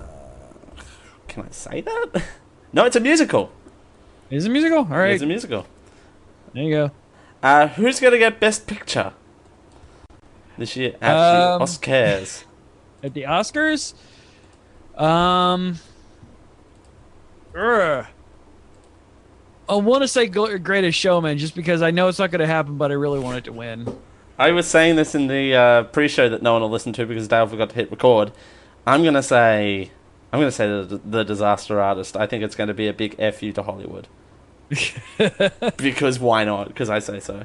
can 1.29 1.43
I 1.43 1.51
say 1.51 1.83
that? 1.83 2.23
no, 2.73 2.87
it's 2.87 2.97
a 2.97 3.01
musical. 3.01 3.53
Is 4.31 4.47
it 4.47 4.49
a 4.49 4.51
musical? 4.51 4.79
All 4.79 4.85
right, 4.85 5.11
It's 5.13 5.23
a 5.23 5.27
musical. 5.27 5.67
there 6.55 6.63
you 6.63 6.71
go. 6.71 6.91
Uh, 7.43 7.69
who's 7.69 8.01
going 8.01 8.13
to 8.15 8.19
get 8.19 8.41
Best 8.41 8.67
Picture 8.67 9.13
this 10.59 10.77
year 10.77 10.95
at 11.01 11.17
Um, 11.17 11.59
the 11.59 11.65
Oscars? 11.65 12.45
At 13.05 13.15
the 13.15 13.23
Oscars, 13.23 13.95
um, 14.97 15.77
ugh. 17.57 18.07
I 19.69 19.75
want 19.75 20.03
to 20.03 20.09
say 20.09 20.27
Greatest 20.27 20.99
Showman 20.99 21.39
just 21.39 21.57
because 21.57 21.83
I 21.83 21.91
know 21.91 22.07
it's 22.07 22.21
not 22.21 22.31
going 22.31 22.41
to 22.41 22.47
happen, 22.47 22.77
but 22.77 22.93
I 22.93 22.95
really 22.95 23.19
want 23.19 23.39
it 23.39 23.45
to 23.45 23.53
win. 23.53 23.93
I 24.39 24.51
was 24.53 24.67
saying 24.67 24.97
this 24.97 25.15
in 25.15 25.27
the 25.27 25.55
uh, 25.55 25.83
pre-show 25.85 26.29
that 26.29 26.43
no 26.43 26.53
one 26.55 26.63
will 26.63 26.71
listen 26.71 26.93
to 26.95 27.07
because 27.07 27.27
Dale 27.29 27.47
forgot 27.47 27.71
to 27.71 27.75
hit 27.75 27.91
record. 27.91 28.33
I'm 28.87 29.05
gonna 29.05 29.23
say, 29.23 29.91
I'm 30.33 30.41
gonna 30.41 30.51
say 30.51 30.67
the, 30.67 31.01
the 31.05 31.23
Disaster 31.23 31.81
Artist. 31.81 32.17
I 32.17 32.27
think 32.27 32.43
it's 32.43 32.57
going 32.57 32.69
to 32.69 32.75
be 32.75 32.89
a 32.89 32.93
big 32.93 33.15
f 33.19 33.43
you 33.43 33.53
to 33.53 33.63
Hollywood. 33.63 34.09
because 35.77 36.19
why 36.19 36.45
not? 36.45 36.69
Because 36.69 36.91
I 36.91 36.99
say 36.99 37.21
so. 37.21 37.45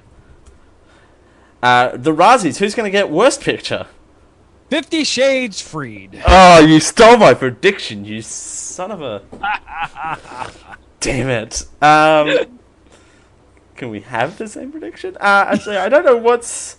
Uh, 1.62 1.97
the 1.97 2.14
Razzies. 2.14 2.58
Who's 2.58 2.76
going 2.76 2.86
to 2.86 2.91
get 2.91 3.10
Worst 3.10 3.41
Picture? 3.41 3.88
Fifty 4.70 5.03
Shades 5.03 5.62
Freed. 5.62 6.22
Oh, 6.28 6.60
you 6.60 6.80
stole 6.80 7.18
my 7.18 7.34
prediction, 7.34 8.03
you 8.03 8.22
son 8.22 8.91
of 8.91 9.01
a. 9.01 9.22
Damn 10.99 11.30
it. 11.30 11.66
Um, 11.82 12.60
can 13.76 13.89
we 13.89 14.01
have 14.01 14.38
the 14.38 14.47
same 14.47 14.72
prediction? 14.72 15.16
Uh, 15.18 15.45
actually, 15.47 15.78
I 15.78 15.88
don't 15.88 16.03
know 16.03 16.18
what's 16.18 16.78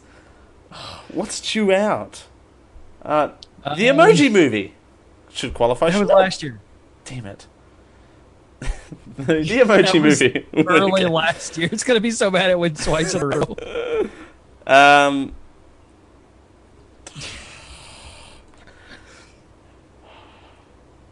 what's 1.12 1.40
due 1.40 1.72
out. 1.72 2.24
Uh, 3.02 3.28
the 3.76 3.88
Um, 3.88 3.96
Emoji 3.96 4.30
Movie 4.30 4.74
should 5.30 5.54
qualify. 5.54 5.90
That 5.90 6.00
was 6.00 6.08
last 6.10 6.42
year. 6.42 6.60
Damn 7.04 7.24
it. 7.26 7.46
the, 8.60 9.34
Emoji 9.34 10.02
Movie. 10.02 10.46
Early 10.68 11.06
last 11.06 11.56
year. 11.56 11.68
It's 11.72 11.84
going 11.84 11.96
to 11.96 12.02
be 12.02 12.10
so 12.10 12.30
bad 12.30 12.50
it 12.50 12.58
went 12.58 12.82
twice 12.82 13.14
in 13.14 13.22
a 13.22 13.26
row. 13.26 13.56
Um, 14.68 15.32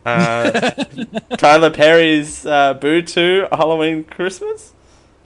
uh, 0.04 0.50
Tyler 1.38 1.70
Perry's 1.70 2.44
uh, 2.44 2.74
Boo 2.74 3.00
2 3.00 3.48
Halloween 3.50 4.04
Christmas? 4.04 4.74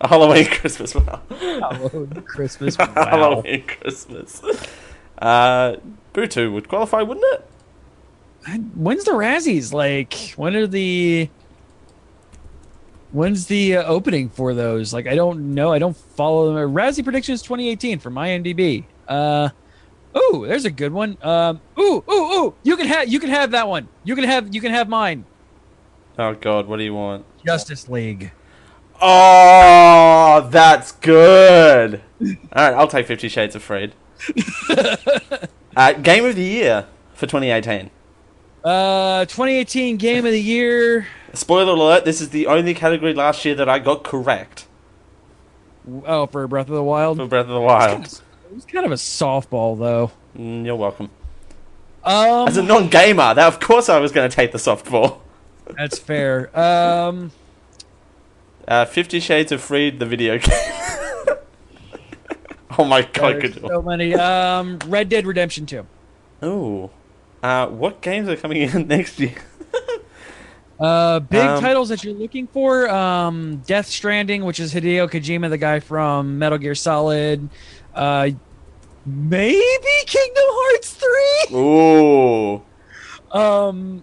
A 0.00 0.08
Halloween 0.08 0.46
Christmas, 0.46 0.94
wow. 0.94 1.20
Halloween 1.40 2.22
Christmas, 2.26 2.78
wow. 2.78 2.92
Halloween 2.94 3.64
Christmas. 3.66 4.42
Uh, 5.18 5.76
Boo 6.12 6.26
2 6.26 6.52
would 6.52 6.68
qualify, 6.68 7.02
wouldn't 7.02 7.26
it? 7.34 7.46
When's 8.74 9.04
the 9.04 9.10
Razzies? 9.10 9.72
Like, 9.72 10.14
when 10.36 10.54
are 10.54 10.66
the 10.68 11.28
When's 13.12 13.46
the 13.46 13.76
uh, 13.78 13.84
opening 13.84 14.28
for 14.28 14.54
those? 14.54 14.92
Like, 14.94 15.06
I 15.06 15.14
don't 15.16 15.54
know. 15.54 15.72
I 15.72 15.78
don't 15.78 15.96
follow 15.96 16.54
them. 16.54 16.72
Razzie 16.72 17.02
predictions 17.02 17.42
2018 17.42 17.98
from 17.98 18.14
IMDb. 18.14 18.84
Uh, 19.08 19.48
ooh, 20.16 20.46
there's 20.46 20.64
a 20.64 20.70
good 20.70 20.92
one. 20.92 21.18
Um, 21.22 21.60
ooh, 21.78 22.04
ooh, 22.08 22.12
ooh. 22.12 22.54
You 22.62 22.76
can 22.76 22.86
have 22.86 23.08
you 23.08 23.18
can 23.18 23.30
have 23.30 23.50
that 23.50 23.66
one. 23.68 23.88
You 24.04 24.14
can 24.14 24.24
have 24.24 24.54
you 24.54 24.60
can 24.60 24.70
have 24.72 24.88
mine. 24.88 25.24
Oh 26.18 26.34
god, 26.34 26.66
what 26.68 26.76
do 26.76 26.84
you 26.84 26.94
want? 26.94 27.24
Justice 27.44 27.88
League. 27.88 28.30
Oh, 29.00 30.46
that's 30.50 30.92
good. 30.92 32.02
All 32.20 32.26
right, 32.54 32.74
I'll 32.74 32.86
take 32.88 33.06
Fifty 33.06 33.28
Shades 33.28 33.56
of 33.56 33.62
Freed. 33.62 33.94
uh, 35.76 35.92
Game 35.94 36.24
of 36.26 36.36
the 36.36 36.42
Year 36.42 36.86
for 37.14 37.26
2018. 37.26 37.90
Uh, 38.62 39.24
2018 39.24 39.96
Game 39.96 40.26
of 40.26 40.32
the 40.32 40.40
Year. 40.40 41.06
Spoiler 41.34 41.72
alert: 41.72 42.04
This 42.04 42.20
is 42.20 42.30
the 42.30 42.46
only 42.46 42.74
category 42.74 43.14
last 43.14 43.44
year 43.44 43.54
that 43.54 43.68
I 43.68 43.78
got 43.78 44.04
correct 44.04 44.66
Oh, 46.06 46.26
for 46.26 46.46
Breath 46.46 46.68
of 46.68 46.74
the 46.74 46.82
Wild. 46.82 47.18
for 47.18 47.26
Breath 47.26 47.46
of 47.46 47.52
the 47.52 47.60
Wild. 47.60 48.04
It 48.06 48.54
was 48.54 48.64
kind 48.64 48.84
of 48.84 48.92
a 48.92 48.96
softball, 48.96 49.78
though. 49.78 50.10
Mm, 50.36 50.64
you're 50.66 50.76
welcome. 50.76 51.08
Um, 52.04 52.48
As 52.48 52.56
a 52.56 52.62
non-gamer, 52.62 53.34
that 53.34 53.46
of 53.46 53.60
course 53.60 53.88
I 53.88 53.98
was 53.98 54.12
going 54.12 54.28
to 54.28 54.34
take 54.34 54.52
the 54.52 54.58
softball. 54.58 55.20
that's 55.76 55.98
fair. 55.98 56.50
Um, 56.58 57.30
Uh, 58.66 58.84
Fifty 58.84 59.20
Shades 59.20 59.52
of 59.52 59.60
Freed, 59.60 59.98
the 60.00 60.06
video 60.06 60.38
game. 60.38 60.52
oh 62.78 62.84
my 62.84 63.02
god, 63.02 63.40
good. 63.40 63.60
so 63.60 63.82
many. 63.82 64.14
Um, 64.14 64.78
Red 64.86 65.08
Dead 65.08 65.26
Redemption 65.26 65.66
2. 65.66 65.86
Ooh. 66.44 66.90
Uh, 67.42 67.66
what 67.68 68.00
games 68.00 68.28
are 68.28 68.36
coming 68.36 68.62
in 68.62 68.88
next 68.88 69.18
year? 69.20 69.34
Uh, 70.80 71.20
big 71.20 71.40
Um, 71.44 71.60
titles 71.60 71.90
that 71.90 72.02
you're 72.02 72.14
looking 72.14 72.46
for: 72.46 72.88
um, 72.88 73.58
Death 73.66 73.86
Stranding, 73.86 74.44
which 74.44 74.58
is 74.58 74.72
Hideo 74.72 75.10
Kojima, 75.10 75.50
the 75.50 75.58
guy 75.58 75.78
from 75.78 76.38
Metal 76.38 76.56
Gear 76.56 76.74
Solid. 76.74 77.50
Uh, 77.94 78.30
maybe 79.04 79.60
Kingdom 80.06 80.44
Hearts 80.46 80.92
three. 80.94 81.56
Ooh. 81.56 82.62
Um, 83.30 84.02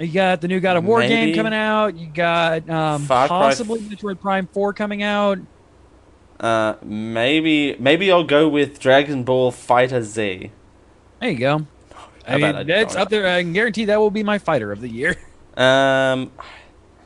you 0.00 0.08
got 0.12 0.40
the 0.40 0.48
new 0.48 0.58
God 0.58 0.76
of 0.76 0.84
War 0.84 1.00
game 1.02 1.34
coming 1.34 1.54
out. 1.54 1.96
You 1.96 2.08
got 2.08 2.68
um, 2.68 3.02
Far 3.02 3.28
Cry 3.28 3.38
possibly 3.38 3.78
Metroid 3.80 4.20
Prime 4.20 4.48
four 4.48 4.72
coming 4.72 5.02
out. 5.04 5.38
Uh, 6.40 6.74
maybe 6.82 7.76
maybe 7.78 8.10
I'll 8.10 8.24
go 8.24 8.48
with 8.48 8.80
Dragon 8.80 9.22
Ball 9.22 9.52
FighterZ. 9.52 10.50
There 11.20 11.30
you 11.30 11.38
go. 11.38 11.66
I 12.26 12.36
mean, 12.38 12.66
that's 12.66 12.96
up 12.96 13.10
there. 13.10 13.26
I 13.26 13.42
can 13.42 13.52
guarantee 13.52 13.84
that 13.86 13.98
will 14.00 14.10
be 14.10 14.22
my 14.22 14.38
fighter 14.38 14.72
of 14.72 14.80
the 14.80 14.88
year. 14.88 15.16
Um, 15.56 16.30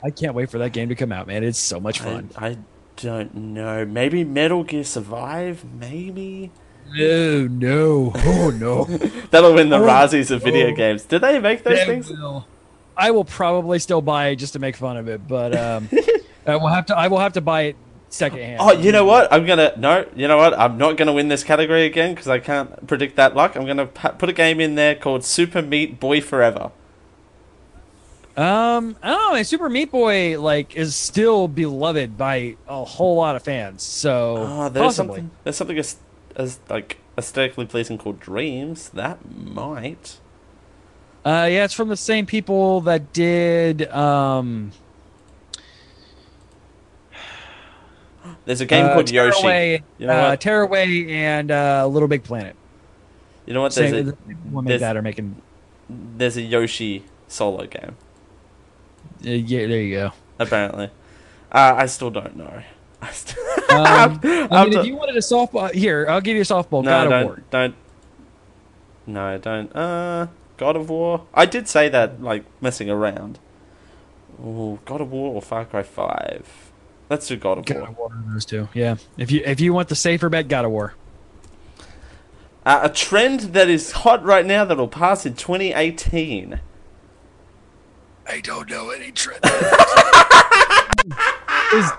I 0.03 0.11
can't 0.11 0.35
wait 0.35 0.49
for 0.49 0.59
that 0.59 0.71
game 0.71 0.89
to 0.89 0.95
come 0.95 1.11
out, 1.11 1.27
man. 1.27 1.43
It's 1.43 1.59
so 1.59 1.79
much 1.79 1.99
fun. 1.99 2.29
I 2.37 2.57
don't 2.97 3.33
know. 3.35 3.85
Maybe 3.85 4.23
Metal 4.23 4.63
Gear 4.63 4.83
Survive. 4.83 5.65
Maybe 5.65 6.51
No, 6.93 7.47
no, 7.47 8.11
oh 8.15 8.51
no. 8.51 8.83
that'll 9.31 9.53
win 9.53 9.69
the 9.69 9.77
Oh, 9.77 9.81
Razzies 9.87 10.31
of 10.31 10.43
video 10.43 10.67
oh. 10.71 10.75
games. 10.75 11.03
Did 11.03 11.21
they 11.21 11.39
make 11.39 11.63
those 11.63 11.83
things? 11.83 12.09
will- 12.09 12.47
I 12.97 13.11
will 13.11 13.25
probably 13.25 13.79
still 13.79 14.01
buy 14.01 14.27
it 14.27 14.37
just 14.37 14.53
to 14.53 14.59
make 14.59 14.77
fun 14.77 14.95
of 14.95 15.09
it, 15.09 15.27
but 15.27 15.53
um, 15.55 15.89
I 16.47 16.55
will 16.55 16.67
have 16.67 16.85
to. 16.87 16.95
I 16.97 17.07
will 17.09 17.19
have 17.19 17.33
to 17.33 17.41
buy 17.41 17.61
it 17.63 17.75
secondhand. 18.07 18.59
Oh, 18.61 18.71
you 18.71 18.91
know 18.93 19.03
what? 19.03 19.31
I'm 19.33 19.45
gonna 19.45 19.73
no. 19.75 20.05
You 20.15 20.27
know 20.29 20.37
what? 20.37 20.57
I'm 20.57 20.77
not 20.77 20.95
gonna 20.95 21.11
win 21.11 21.27
this 21.27 21.43
category 21.43 21.85
again 21.85 22.13
because 22.13 22.27
I 22.29 22.39
can't 22.39 22.87
predict 22.87 23.17
that 23.17 23.35
luck. 23.35 23.55
I'm 23.57 23.65
gonna 23.65 23.87
put 23.87 24.29
a 24.29 24.33
game 24.33 24.61
in 24.61 24.75
there 24.75 24.95
called 24.95 25.25
Super 25.25 25.61
Meat 25.61 25.99
Boy 25.99 26.21
Forever. 26.21 26.71
Um, 28.37 28.97
I 29.01 29.09
don't 29.11 29.33
know. 29.35 29.43
Super 29.43 29.69
Meat 29.69 29.91
Boy 29.91 30.39
like 30.39 30.75
is 30.75 30.95
still 30.95 31.47
beloved 31.47 32.17
by 32.17 32.57
a 32.67 32.83
whole 32.83 33.15
lot 33.15 33.35
of 33.37 33.43
fans. 33.43 33.81
So 33.83 34.35
Oh, 34.37 34.69
there's 34.69 34.83
possibly. 34.83 35.19
something. 35.19 35.31
There's 35.43 35.55
something 35.55 35.77
as, 35.77 35.97
as 36.35 36.59
like 36.69 36.97
aesthetically 37.17 37.65
pleasing 37.65 37.97
called 37.97 38.19
Dreams. 38.19 38.89
That 38.89 39.19
might. 39.33 40.19
Uh, 41.23 41.47
yeah, 41.49 41.63
it's 41.63 41.73
from 41.73 41.87
the 41.89 41.95
same 41.97 42.25
people 42.25 42.81
that 42.81 43.13
did 43.13 43.87
um. 43.91 44.71
There's 48.45 48.61
a 48.61 48.65
game 48.65 48.85
uh, 48.85 48.93
called 48.93 49.09
Yoshi. 49.09 49.41
Tearaway, 49.41 49.83
You 49.97 50.07
know 50.07 50.13
uh? 50.13 50.35
Tearaway 50.35 51.07
and 51.11 51.49
uh, 51.51 51.87
Little 51.87 52.07
Big 52.07 52.23
Planet. 52.23 52.55
You 53.45 53.53
know 53.53 53.61
what? 53.61 53.73
There's 53.73 53.91
Same, 53.91 54.07
a 54.07 54.11
the 54.11 54.13
people 54.17 54.49
who 54.51 54.61
make 54.61 54.79
that 54.79 54.97
are 54.97 55.01
making. 55.01 55.41
there's 55.89 56.37
a 56.37 56.41
Yoshi 56.41 57.05
solo 57.27 57.65
game. 57.67 57.95
Uh, 59.25 59.29
yeah, 59.31 59.67
there 59.67 59.81
you 59.81 59.95
go. 59.95 60.11
Apparently, 60.39 60.85
uh, 61.51 61.73
I 61.77 61.85
still 61.87 62.11
don't 62.11 62.35
know. 62.35 62.61
I 63.01 63.11
still. 63.11 63.43
Um, 63.67 64.21
I 64.23 64.63
mean, 64.63 64.71
t- 64.71 64.77
if 64.79 64.85
you 64.85 64.95
wanted 64.95 65.15
a 65.17 65.19
softball, 65.19 65.73
here 65.73 66.05
I'll 66.07 66.21
give 66.21 66.35
you 66.35 66.43
a 66.43 66.45
softball. 66.45 66.83
no, 66.83 66.91
God 66.91 67.03
of 67.05 67.09
don't, 67.09 67.25
War. 67.25 67.43
don't. 67.51 67.75
No, 69.07 69.37
don't. 69.37 69.75
Uh, 69.75 70.27
God 70.55 70.75
of 70.77 70.89
War. 70.89 71.25
I 71.33 71.45
did 71.45 71.67
say 71.67 71.89
that, 71.89 72.21
like 72.21 72.45
messing 72.61 72.89
around. 72.89 73.39
Oh, 74.41 74.79
God 74.85 75.01
of 75.01 75.11
War 75.11 75.33
or 75.35 75.41
Far 75.41 75.65
Cry 75.65 75.83
Five. 75.83 76.71
Let's 77.09 77.27
do 77.27 77.35
God 77.35 77.57
of 77.57 77.65
God 77.65 77.79
War. 77.79 77.87
of 77.89 77.97
War, 77.97 78.23
those 78.27 78.45
two. 78.45 78.69
Yeah, 78.73 78.95
if 79.17 79.29
you 79.31 79.41
if 79.45 79.59
you 79.59 79.73
want 79.73 79.89
the 79.89 79.95
safer 79.95 80.29
bet, 80.29 80.47
God 80.47 80.63
of 80.63 80.71
War. 80.71 80.93
Uh, 82.65 82.79
a 82.83 82.89
trend 82.89 83.41
that 83.53 83.69
is 83.69 83.91
hot 83.91 84.23
right 84.23 84.45
now 84.45 84.63
that 84.65 84.77
will 84.77 84.87
pass 84.87 85.25
in 85.25 85.35
2018. 85.35 86.59
I 88.27 88.41
don't 88.41 88.69
know 88.69 88.89
any 88.89 89.11
trend. 89.11 89.39
Is- 91.73 91.91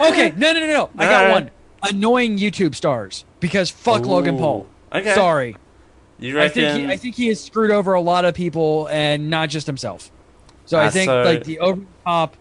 okay, 0.00 0.32
no, 0.36 0.52
no, 0.52 0.60
no, 0.60 0.66
no. 0.66 0.90
I 0.98 1.04
got 1.06 1.24
Alright. 1.26 1.32
one. 1.44 1.50
Annoying 1.90 2.38
YouTube 2.38 2.74
stars 2.74 3.24
because 3.40 3.70
fuck 3.70 4.06
Logan 4.06 4.38
Paul. 4.38 4.66
Okay. 4.92 5.14
Sorry, 5.14 5.56
You 6.18 6.38
I 6.38 6.42
reckon? 6.44 6.62
think 6.62 6.86
he, 6.86 6.92
I 6.92 6.96
think 6.96 7.14
he 7.16 7.26
has 7.28 7.42
screwed 7.42 7.70
over 7.70 7.94
a 7.94 8.00
lot 8.00 8.24
of 8.24 8.34
people 8.34 8.88
and 8.90 9.30
not 9.30 9.48
just 9.48 9.66
himself. 9.66 10.10
So 10.66 10.78
I 10.78 10.86
Ah, 10.86 10.90
think 10.90 11.08
so- 11.08 11.22
like 11.22 11.44
the 11.44 11.58
over 11.58 11.80
the 11.80 11.86
top, 12.04 12.36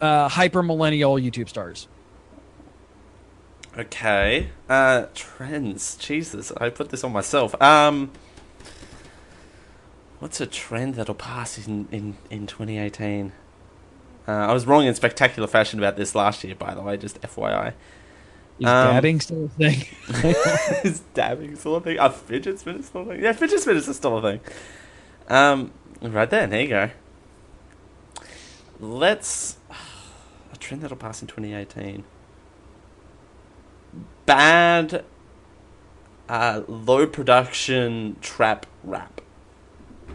uh, 0.00 0.28
hyper 0.28 0.62
millennial 0.62 1.14
YouTube 1.14 1.48
stars. 1.48 1.88
Okay. 3.78 4.48
Uh, 4.68 5.06
trends. 5.14 5.96
Jesus, 5.96 6.52
I 6.58 6.68
put 6.68 6.90
this 6.90 7.02
on 7.04 7.12
myself. 7.12 7.60
Um, 7.62 8.10
what's 10.22 10.40
a 10.40 10.46
trend 10.46 10.94
that'll 10.94 11.16
pass 11.16 11.66
in 11.66 11.88
in 11.90 12.16
in 12.30 12.46
2018? 12.46 13.32
Uh, 14.26 14.30
I 14.30 14.52
was 14.52 14.66
wrong 14.66 14.86
in 14.86 14.94
spectacular 14.94 15.48
fashion 15.48 15.80
about 15.80 15.96
this 15.96 16.14
last 16.14 16.44
year, 16.44 16.54
by 16.54 16.74
the 16.74 16.80
way. 16.80 16.96
Just 16.96 17.20
FYI. 17.22 17.74
Is 18.60 18.66
Um, 18.66 18.94
dabbing 18.94 19.18
still 19.18 19.46
a 19.46 19.48
thing? 19.48 19.84
is 20.84 21.00
dabbing 21.12 21.56
still 21.56 21.74
a 21.74 21.80
thing? 21.80 21.98
Are 21.98 22.10
fidget 22.10 22.60
spinners 22.60 22.86
still 22.86 23.02
a 23.02 23.06
thing? 23.06 23.22
Yeah, 23.24 23.32
fidget 23.32 23.58
spinners 23.60 23.88
are 23.88 23.94
still 23.94 24.18
a 24.18 24.22
thing. 24.22 24.40
Um, 25.26 25.72
right 26.00 26.30
there. 26.30 26.46
There 26.46 26.62
you 26.62 26.68
go. 26.68 26.90
Let's 28.78 29.56
a 30.52 30.56
trend 30.56 30.82
that'll 30.82 30.96
pass 30.96 31.20
in 31.20 31.26
2018. 31.26 32.04
Bad, 34.24 35.04
uh, 36.28 36.62
low 36.68 37.08
production 37.08 38.16
trap 38.20 38.66
rap, 38.84 39.11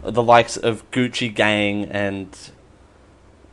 the 0.02 0.22
likes 0.22 0.56
of 0.56 0.88
Gucci 0.90 1.34
Gang 1.34 1.84
and 1.84 2.36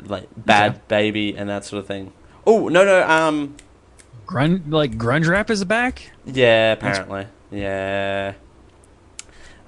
like 0.03 0.27
Bad 0.37 0.71
Okay. 0.71 0.81
Baby 0.87 1.35
and 1.37 1.49
that 1.49 1.65
sort 1.65 1.79
of 1.81 1.87
thing. 1.87 2.13
Oh 2.45 2.67
no 2.67 2.83
no 2.85 3.07
um. 3.07 3.55
Grunge 4.27 4.71
like 4.71 4.97
grunge 4.97 5.27
rap 5.27 5.49
is 5.49 5.63
back. 5.65 6.11
Yeah, 6.25 6.73
apparently. 6.73 7.27
Yeah. 7.51 8.33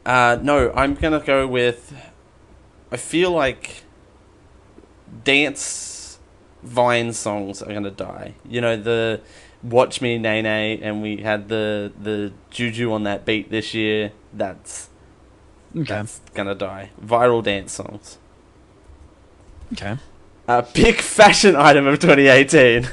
Uh, 0.06 0.40
no, 0.42 0.72
I'm 0.74 0.96
gonna 0.96 1.20
go 1.20 1.46
with. 1.46 1.94
I 2.92 2.98
feel 2.98 3.32
like 3.32 3.84
dance 5.24 6.20
Vine 6.64 7.14
songs 7.14 7.62
are 7.62 7.74
gonna 7.74 7.92
die. 7.92 8.34
You 8.48 8.62
know 8.62 8.76
the 8.78 9.22
"Watch 9.62 10.02
Me 10.02 10.18
Nae 10.18 10.42
Nae" 10.42 10.80
and 10.82 11.02
we 11.02 11.18
had 11.18 11.50
the 11.50 11.92
the 12.02 12.34
Juju 12.50 12.92
on 12.92 13.04
that 13.04 13.26
beat 13.26 13.52
this 13.52 13.74
year. 13.74 14.12
That's 14.34 14.90
Okay. 15.78 15.94
that's 15.94 16.20
gonna 16.34 16.56
die. 16.56 16.90
Viral 17.04 17.44
dance 17.44 17.74
songs. 17.74 18.18
Okay. 19.74 19.98
A 20.48 20.64
big 20.74 21.02
fashion 21.02 21.56
item 21.56 21.88
of 21.88 22.00
2018. 22.00 22.88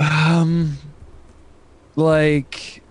Um, 0.00 0.78
like, 1.96 2.82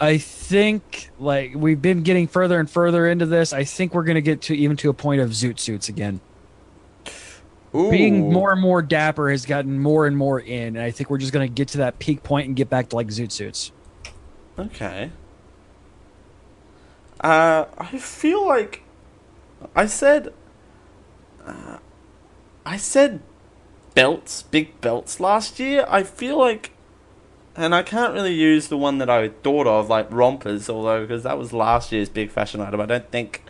I 0.00 0.18
think 0.18 1.10
like 1.18 1.54
we've 1.54 1.80
been 1.80 2.02
getting 2.02 2.26
further 2.26 2.58
and 2.58 2.68
further 2.68 3.08
into 3.08 3.24
this. 3.26 3.52
I 3.52 3.64
think 3.64 3.94
we're 3.94 4.04
gonna 4.04 4.20
get 4.20 4.42
to 4.42 4.54
even 4.56 4.76
to 4.78 4.90
a 4.90 4.94
point 4.94 5.20
of 5.20 5.30
zoot 5.30 5.58
suits 5.58 5.88
again. 5.88 6.20
Being 7.72 8.32
more 8.32 8.50
and 8.50 8.60
more 8.60 8.82
dapper 8.82 9.30
has 9.30 9.46
gotten 9.46 9.78
more 9.78 10.06
and 10.08 10.16
more 10.16 10.40
in, 10.40 10.74
and 10.74 10.80
I 10.80 10.90
think 10.90 11.08
we're 11.08 11.18
just 11.18 11.32
gonna 11.32 11.46
get 11.46 11.68
to 11.68 11.78
that 11.78 12.00
peak 12.00 12.24
point 12.24 12.48
and 12.48 12.56
get 12.56 12.68
back 12.68 12.88
to 12.88 12.96
like 12.96 13.06
zoot 13.08 13.30
suits. 13.30 13.70
Okay. 14.58 15.10
Uh, 17.20 17.66
I 17.78 17.98
feel 17.98 18.46
like 18.46 18.82
I 19.74 19.86
said. 19.86 20.32
Uh, 21.44 21.78
I 22.64 22.76
said 22.76 23.20
belts, 23.94 24.42
big 24.42 24.80
belts 24.80 25.20
last 25.20 25.58
year. 25.58 25.84
I 25.88 26.02
feel 26.02 26.38
like, 26.38 26.70
and 27.56 27.74
I 27.74 27.82
can't 27.82 28.12
really 28.14 28.34
use 28.34 28.68
the 28.68 28.76
one 28.78 28.98
that 28.98 29.10
I 29.10 29.28
thought 29.28 29.66
of, 29.66 29.88
like 29.88 30.06
rompers, 30.10 30.68
although 30.70 31.02
because 31.02 31.22
that 31.24 31.36
was 31.38 31.52
last 31.52 31.92
year's 31.92 32.08
big 32.08 32.30
fashion 32.30 32.60
item. 32.60 32.80
I 32.80 32.86
don't 32.86 33.10
think 33.10 33.42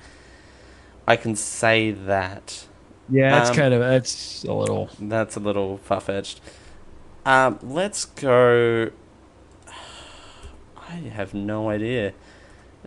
I 1.07 1.17
can 1.17 1.37
say 1.37 1.91
that. 1.91 2.67
Yeah, 3.09 3.31
that's 3.31 3.51
Um, 3.51 3.57
kind 3.57 3.75
of 3.75 3.83
it's 3.83 4.45
a 4.45 4.53
little. 4.53 4.89
That's 5.01 5.37
a 5.37 5.41
little 5.41 5.79
far 5.79 6.01
fetched. 6.01 6.41
Um, 7.27 7.59
let's 7.63 8.05
go. 8.05 8.91
I 10.89 10.93
have 10.93 11.35
no 11.35 11.69
idea. 11.69 12.15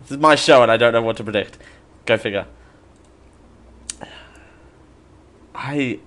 This 0.04 0.12
is 0.12 0.18
my 0.18 0.36
show 0.36 0.62
and 0.62 0.72
I 0.72 0.78
don't 0.78 0.93
know 0.93 1.01
what 1.01 1.18
to 1.18 1.24
predict. 1.24 1.58
Go 2.06 2.18
figure. 2.18 2.45
I. 5.56 5.99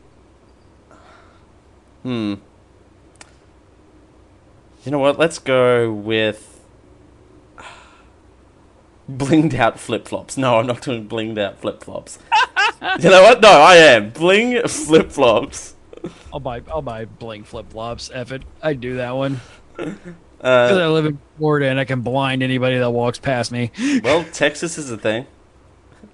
Hmm. 2.03 2.35
You 4.85 4.93
know 4.93 4.99
what? 4.99 5.19
Let's 5.19 5.39
go 5.39 5.93
with. 5.93 6.53
Blinged 9.11 9.55
out 9.55 9.79
flip 9.79 10.07
flops. 10.09 10.37
No, 10.37 10.59
I'm 10.59 10.67
not 10.67 10.83
doing 10.83 11.09
blinged 11.09 11.39
out 11.39 11.61
flip 11.61 11.83
flops. 11.83 12.19
you 13.01 13.09
know 13.09 13.23
what? 13.23 13.41
No, 13.41 13.49
I 13.49 13.77
am. 13.77 14.11
Bling 14.11 14.67
flip 14.69 15.11
flops. 15.11 15.75
I'll 16.33 16.41
buy 16.41 16.63
I'll 16.71 16.83
buy 16.83 17.05
bling 17.05 17.45
flip 17.45 17.71
flops. 17.71 18.11
Eff 18.13 18.33
it, 18.33 18.43
I 18.63 18.75
do 18.75 18.97
that 18.97 19.17
one 19.17 19.41
because 20.39 20.78
Uh, 20.78 20.84
I 20.84 20.89
live 20.89 21.07
in 21.07 21.18
Florida 21.39 21.68
and 21.68 21.78
I 21.80 21.84
can 21.84 22.01
blind 22.03 22.43
anybody 22.43 22.78
that 22.78 22.91
walks 22.91 23.18
past 23.18 23.51
me. 23.53 23.70
well, 24.05 24.24
Texas 24.32 24.78
is 24.78 24.91
a 24.91 24.99
thing. 24.99 25.26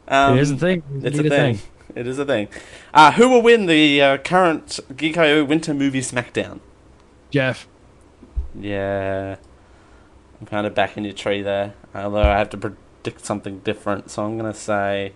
Um, 0.09 0.37
it 0.37 0.43
is 0.43 0.51
a 0.51 0.57
thing. 0.57 0.83
It's 1.03 1.19
a 1.19 1.23
Indeed 1.23 1.29
thing. 1.29 1.59
It 1.95 2.07
is 2.07 2.19
a 2.19 2.25
thing. 2.25 2.49
Uh, 2.95 3.13
who 3.13 3.29
will 3.29 3.43
win 3.43 3.67
the 3.67 4.01
uh, 4.01 4.17
current 4.19 4.81
Geek 4.97 5.17
IO 5.19 5.45
Winter 5.45 5.75
Movie 5.75 6.01
Smackdown? 6.01 6.61
Jeff. 7.31 7.67
Yeah. 8.59 9.37
I'm 10.41 10.47
kind 10.47 10.67
of 10.67 10.75
back 10.75 10.97
in 10.97 11.05
your 11.05 11.13
tree 11.15 11.43
there. 11.43 11.75
Although 11.95 12.23
I 12.23 12.39
have 12.39 12.51
to 12.51 12.57
predict 12.57 13.25
something 13.25 13.59
different, 13.61 14.11
so 14.11 14.25
I'm 14.25 14.39
going 14.39 14.53
to 14.53 14.59
say. 14.59 15.13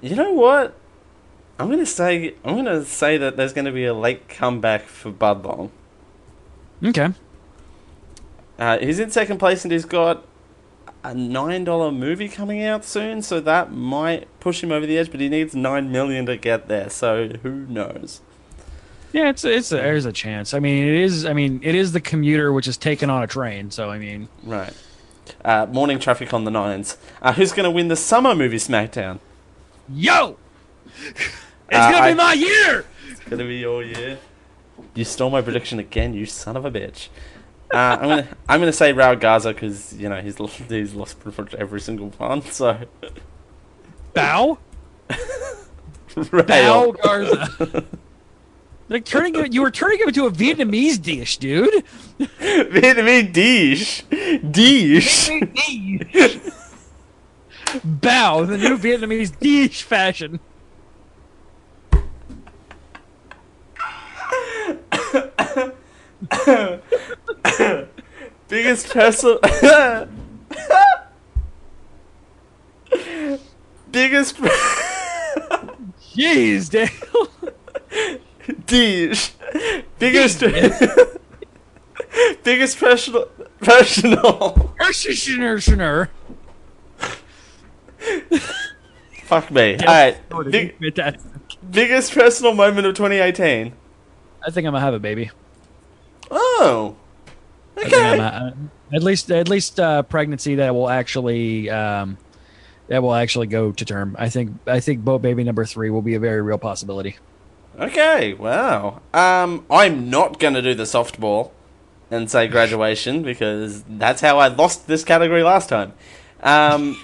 You 0.00 0.16
know 0.16 0.32
what? 0.32 0.74
I'm 1.58 1.66
going 1.68 1.78
to 1.78 1.86
say 1.86 2.34
I'm 2.44 2.54
going 2.54 2.64
to 2.64 2.84
say 2.84 3.16
that 3.18 3.36
there's 3.36 3.52
going 3.52 3.66
to 3.66 3.72
be 3.72 3.84
a 3.84 3.94
late 3.94 4.28
comeback 4.28 4.82
for 4.82 5.12
Budlong. 5.12 5.70
Okay. 6.84 7.08
Uh, 8.58 8.78
he's 8.78 8.98
in 8.98 9.10
second 9.10 9.38
place 9.38 9.64
and 9.64 9.72
he's 9.72 9.84
got 9.84 10.26
a 11.02 11.14
nine 11.14 11.64
dollar 11.64 11.90
movie 11.90 12.28
coming 12.28 12.62
out 12.62 12.84
soon, 12.84 13.20
so 13.22 13.40
that 13.40 13.72
might 13.72 14.28
push 14.40 14.62
him 14.62 14.70
over 14.72 14.86
the 14.86 14.96
edge. 14.98 15.10
But 15.10 15.20
he 15.20 15.28
needs 15.28 15.54
nine 15.54 15.90
million 15.90 16.26
to 16.26 16.36
get 16.36 16.68
there, 16.68 16.88
so 16.90 17.28
who 17.42 17.50
knows? 17.66 18.20
Yeah, 19.12 19.28
it's 19.30 19.44
it's 19.44 19.70
a, 19.72 19.76
there's 19.76 20.06
a 20.06 20.12
chance. 20.12 20.54
I 20.54 20.58
mean, 20.60 20.86
it 20.86 20.94
is. 20.94 21.24
I 21.26 21.32
mean, 21.32 21.60
it 21.62 21.74
is 21.74 21.92
the 21.92 22.00
commuter 22.00 22.52
which 22.52 22.66
is 22.68 22.76
taken 22.76 23.10
on 23.10 23.22
a 23.22 23.26
train. 23.26 23.70
So 23.70 23.90
I 23.90 23.98
mean, 23.98 24.28
Right. 24.42 24.72
Uh, 25.44 25.66
morning 25.70 25.98
traffic 25.98 26.34
on 26.34 26.44
the 26.44 26.50
nines. 26.50 26.98
Uh, 27.22 27.32
who's 27.32 27.52
going 27.52 27.64
to 27.64 27.70
win 27.70 27.88
the 27.88 27.96
summer 27.96 28.34
movie 28.34 28.58
SmackDown? 28.58 29.20
yo, 29.88 30.36
it's 31.06 31.30
Uh, 31.72 31.90
gonna 31.92 31.96
I- 32.04 32.10
be 32.12 32.14
my 32.16 32.32
year. 32.34 32.84
It's 33.10 33.20
going 33.20 33.38
to 33.38 33.46
be 33.46 33.56
your 33.56 33.82
year. 33.82 34.18
You 34.94 35.04
stole 35.04 35.30
my 35.30 35.42
prediction 35.42 35.78
again, 35.78 36.14
you 36.14 36.26
son 36.26 36.56
of 36.56 36.64
a 36.64 36.70
bitch. 36.70 37.08
Uh, 37.72 37.98
I'm 38.00 38.08
gonna 38.08 38.28
I'm 38.48 38.60
gonna 38.60 38.72
say 38.72 38.92
Raul 38.92 39.18
Garza 39.18 39.52
because 39.52 39.94
you 39.94 40.08
know 40.08 40.20
he's 40.20 40.36
he's 40.68 40.94
lost 40.94 41.18
pretty 41.18 41.42
much 41.42 41.54
every 41.54 41.80
single 41.80 42.10
one. 42.10 42.42
So 42.42 42.78
Bow. 44.12 44.58
Bow 46.30 46.92
Garza. 47.02 47.84
like 48.88 49.04
turning 49.04 49.34
it, 49.34 49.52
you 49.52 49.62
were 49.62 49.72
turning 49.72 49.98
him 49.98 50.08
into 50.08 50.26
a 50.26 50.30
Vietnamese 50.30 51.02
dish, 51.02 51.38
dude. 51.38 51.84
Vietnamese 52.20 53.32
dish, 53.32 54.04
dish. 54.52 55.30
Bow, 57.82 58.44
the 58.44 58.56
new 58.56 58.78
Vietnamese 58.78 59.36
dish 59.40 59.82
fashion. 59.82 60.38
Biggest 68.48 68.90
personal. 68.90 69.38
Biggest 73.90 74.36
Jeez, 76.16 76.70
Dale. 76.70 76.88
dish. 78.66 79.32
Biggest. 79.98 80.40
biggest 82.44 82.78
personal. 82.78 83.28
Personal. 83.60 84.74
Ershishner. 84.80 86.08
Fuck 89.24 89.50
me. 89.50 89.76
Alright. 89.78 90.18
Big, 90.50 90.76
biggest 91.70 92.12
personal 92.12 92.54
moment 92.54 92.86
of 92.86 92.94
2018. 92.94 93.72
I 94.46 94.50
think 94.50 94.66
I'm 94.66 94.72
gonna 94.72 94.80
have 94.80 94.94
a 94.94 94.98
baby. 94.98 95.30
Oh. 96.30 96.96
I 97.76 97.80
think 97.82 97.94
I'm 97.94 98.20
Okay. 98.20 98.20
a- 98.20 98.54
at 98.96 99.02
least, 99.02 99.30
at 99.30 99.48
least 99.48 99.80
uh, 99.80 100.02
pregnancy 100.02 100.56
that 100.56 100.74
will 100.74 100.88
actually, 100.88 101.68
um, 101.70 102.16
that 102.88 103.02
will 103.02 103.14
actually 103.14 103.46
go 103.48 103.72
to 103.72 103.84
term. 103.84 104.14
I 104.18 104.28
think, 104.28 104.52
I 104.66 104.78
think 104.80 105.04
boat 105.04 105.22
baby 105.22 105.42
number 105.42 105.64
three 105.64 105.90
will 105.90 106.02
be 106.02 106.14
a 106.14 106.20
very 106.20 106.40
real 106.42 106.58
possibility. 106.58 107.16
Okay. 107.78 108.34
Wow. 108.34 109.00
Um, 109.12 109.64
I'm 109.70 110.08
not 110.10 110.38
gonna 110.38 110.62
do 110.62 110.74
the 110.74 110.84
softball 110.84 111.50
and 112.10 112.30
say 112.30 112.46
graduation 112.46 113.22
because 113.30 113.82
that's 113.88 114.20
how 114.20 114.38
I 114.38 114.46
lost 114.48 114.86
this 114.86 115.02
category 115.02 115.42
last 115.42 115.68
time. 115.68 115.92
Um, 116.42 116.96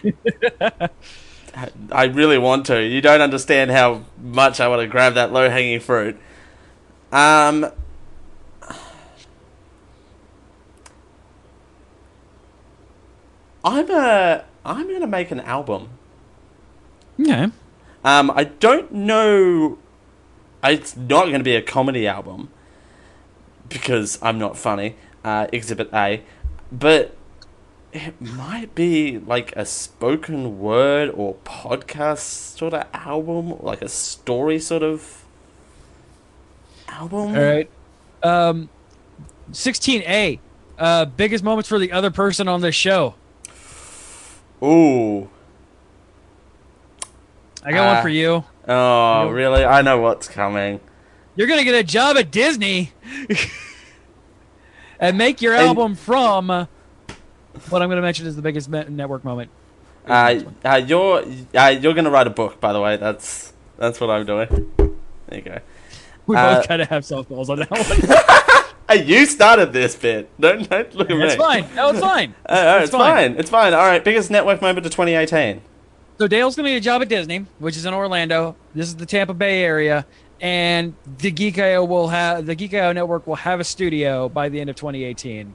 I 1.91 2.05
really 2.05 2.39
want 2.39 2.66
to. 2.66 2.81
You 2.81 3.01
don't 3.01 3.21
understand 3.21 3.71
how 3.73 4.05
much 4.23 4.61
I 4.61 4.68
want 4.68 4.83
to 4.83 4.87
grab 4.87 5.14
that 5.14 5.33
low 5.33 5.51
hanging 5.51 5.81
fruit. 5.81 6.16
Um, 7.11 7.66
I'm 13.65 13.91
a. 13.91 14.45
I'm 14.65 14.91
gonna 14.91 15.07
make 15.07 15.31
an 15.31 15.41
album. 15.41 15.91
Yeah. 17.17 17.51
Um, 18.05 18.31
I 18.31 18.45
don't 18.45 18.93
know. 18.93 19.79
It's 20.65 20.97
not 20.97 21.25
going 21.25 21.39
to 21.39 21.45
be 21.45 21.55
a 21.55 21.63
comedy 21.63 22.07
album 22.07 22.51
because 23.69 24.19
I'm 24.23 24.39
not 24.39 24.57
funny. 24.57 24.97
Uh, 25.25 25.47
Exhibit 25.53 25.91
A, 25.93 26.23
but 26.73 27.15
it 27.93 28.21
might 28.21 28.75
be 28.75 29.19
like 29.19 29.55
a 29.57 29.65
spoken 29.65 30.61
word 30.61 31.11
or 31.11 31.35
podcast 31.45 32.19
sort 32.59 32.73
of 32.73 32.87
album, 32.95 33.57
like 33.61 33.83
a 33.83 33.89
story 33.89 34.59
sort 34.59 34.83
of 34.83 35.25
album. 36.89 37.35
All 37.37 37.43
right. 37.43 37.71
Um, 38.23 38.69
16A. 39.53 40.39
Uh, 40.79 41.05
biggest 41.05 41.45
moments 41.45 41.69
for 41.69 41.79
the 41.79 41.93
other 41.93 42.11
person 42.11 42.49
on 42.49 42.63
this 42.63 42.75
show. 42.75 43.15
Ooh. 44.63 45.29
I 47.65 47.73
got 47.73 47.89
Uh, 47.89 47.95
one 47.95 48.03
for 48.03 48.09
you. 48.09 48.45
Oh, 48.69 49.27
You- 49.29 49.33
really? 49.35 49.65
I 49.65 49.83
know 49.83 49.99
what's 49.99 50.29
coming. 50.29 50.81
You're 51.37 51.47
gonna 51.47 51.65
get 51.65 51.75
a 51.75 51.83
job 51.85 52.17
at 52.17 52.31
Disney 52.31 52.93
and 55.01 55.17
make 55.17 55.41
your 55.41 55.55
And- 55.55 55.67
album 55.69 55.95
from 55.95 56.51
uh, 56.51 56.67
what 57.71 57.83
I'm 57.83 57.89
gonna 57.89 58.03
mention 58.03 58.27
is 58.27 58.37
the 58.37 58.43
biggest 58.43 58.69
network 58.69 59.25
moment. 59.25 59.51
Uh, 60.07 60.41
uh, 60.65 60.81
you're 60.85 61.23
uh, 61.55 61.69
you're 61.69 61.95
gonna 61.95 62.11
write 62.11 62.27
a 62.27 62.31
book, 62.31 62.61
by 62.61 62.73
the 62.73 62.81
way. 62.81 62.97
That's 62.97 63.53
that's 63.79 64.01
what 64.01 64.11
I'm 64.11 64.25
doing. 64.27 64.49
There 64.77 64.89
you 65.39 65.43
go. 65.43 65.59
We 66.27 66.37
uh, 66.37 66.57
both 66.57 66.69
kind 66.69 66.83
of 66.83 66.89
have 66.89 67.03
softballs 67.05 67.49
on 67.49 67.59
that 67.61 67.71
one. 67.71 67.81
Hey, 68.91 69.05
you 69.05 69.24
started 69.26 69.72
this 69.72 69.95
bit. 69.95 70.28
Don't, 70.41 70.68
don't 70.68 70.95
look 70.97 71.09
at 71.11 71.16
me. 71.16 71.22
That's 71.22 71.36
fine. 71.36 71.64
No, 71.76 71.91
it's 71.91 72.01
fine. 72.01 72.34
Uh, 72.49 72.53
uh, 72.53 72.76
it's, 72.78 72.84
It's 72.88 72.91
fine. 72.91 73.14
fine. 73.32 73.38
It's 73.38 73.51
fine. 73.51 73.72
All 73.72 73.86
right. 73.86 74.03
Biggest 74.03 74.30
network 74.30 74.61
moment 74.61 74.84
of 74.84 74.91
2018. 74.93 75.61
So 76.18 76.26
Dale's 76.26 76.57
gonna 76.57 76.70
get 76.70 76.76
a 76.76 76.80
job 76.80 77.01
at 77.01 77.09
Disney, 77.09 77.47
which 77.61 77.76
is 77.76 77.86
in 77.86 77.95
Orlando. 77.95 78.57
This 78.74 78.88
is 78.88 78.97
the 78.97 79.07
Tampa 79.07 79.32
Bay 79.32 79.62
area, 79.62 80.05
and 80.41 80.95
the 81.18 81.30
Geek 81.30 81.59
IO 81.59 81.84
will 81.84 82.09
have 82.09 82.45
the 82.47 82.55
Geek 82.55 82.74
IO 82.74 82.93
network 82.93 83.26
will 83.26 83.36
have 83.36 83.61
a 83.61 83.64
studio 83.64 84.28
by 84.28 84.49
the 84.49 84.61
end 84.61 84.68
of 84.68 84.76
2018. 84.76 85.55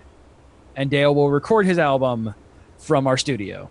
and 0.78 0.90
Dale 0.90 1.14
will 1.14 1.30
record 1.30 1.66
his 1.66 1.78
album 1.78 2.34
from 2.78 3.06
our 3.06 3.18
studio. 3.18 3.70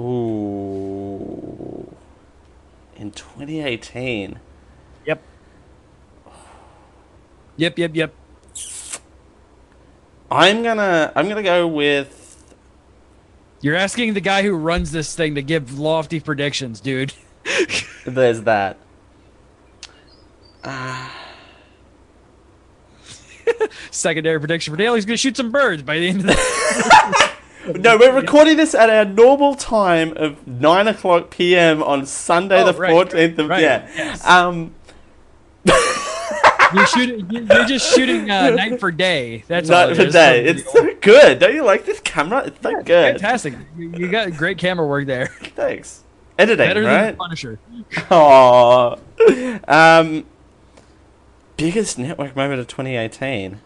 Ooh. 0.00 1.94
In 2.96 3.10
2018. 3.12 4.38
Yep. 5.06 5.22
Yep, 7.56 7.78
yep, 7.78 7.90
yep. 7.96 8.14
I'm 10.30 10.62
gonna 10.62 11.12
I'm 11.16 11.28
gonna 11.28 11.42
go 11.42 11.66
with 11.66 12.44
You're 13.60 13.76
asking 13.76 14.14
the 14.14 14.20
guy 14.20 14.42
who 14.42 14.54
runs 14.54 14.92
this 14.92 15.14
thing 15.14 15.34
to 15.36 15.42
give 15.42 15.78
lofty 15.78 16.20
predictions, 16.20 16.80
dude. 16.80 17.12
there's 18.06 18.42
that. 18.42 18.76
Secondary 23.90 24.38
prediction 24.38 24.72
for 24.72 24.76
Dale: 24.76 24.94
he's 24.94 25.04
gonna 25.06 25.16
shoot 25.16 25.36
some 25.36 25.50
birds 25.50 25.82
by 25.82 25.98
the 25.98 26.08
end 26.08 26.20
of 26.20 26.26
the. 26.26 27.28
No, 27.76 27.98
we're 27.98 28.14
recording 28.14 28.56
this 28.56 28.74
at 28.74 28.88
our 28.88 29.04
normal 29.04 29.54
time 29.54 30.16
of 30.16 30.46
nine 30.46 30.88
o'clock 30.88 31.28
p.m. 31.28 31.82
on 31.82 32.06
Sunday, 32.06 32.62
Oh, 32.62 32.72
the 32.72 32.78
right, 32.78 32.90
fourteenth 32.90 33.38
of 33.38 33.48
right, 33.50 33.60
yeah. 33.60 33.86
yes. 33.94 34.26
Um, 34.26 34.72
You're 36.74 36.86
shooting. 36.86 37.30
You're 37.30 37.64
just 37.64 37.94
shooting 37.94 38.30
uh, 38.30 38.50
night 38.50 38.80
for 38.80 38.90
day. 38.90 39.44
That's 39.46 39.68
not 39.68 39.96
for 39.96 40.06
day. 40.06 40.44
It's 40.44 40.70
so 40.70 40.94
good. 41.00 41.38
Don't 41.38 41.54
you 41.54 41.64
like 41.64 41.84
this 41.84 42.00
camera? 42.00 42.44
It's 42.46 42.60
so 42.62 42.82
good. 42.82 43.12
fantastic. 43.12 43.54
You 43.76 43.90
you 43.96 44.08
got 44.10 44.32
great 44.32 44.58
camera 44.58 44.86
work 44.86 45.06
there. 45.06 45.26
Thanks. 45.56 46.04
Editing, 46.38 46.68
Better 46.68 46.82
than 46.82 47.04
right? 47.04 47.18
Punisher. 47.18 47.58
Aww. 47.92 48.98
Um, 49.68 50.24
biggest 51.56 51.98
network 51.98 52.36
moment 52.36 52.60
of 52.60 52.68
2018. 52.68 53.60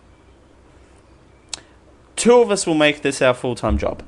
Two 2.17 2.41
of 2.41 2.51
us 2.51 2.67
will 2.67 2.75
make 2.75 3.03
this 3.03 3.21
our 3.21 3.35
full 3.35 3.55
time 3.55 3.79
job. 3.79 4.03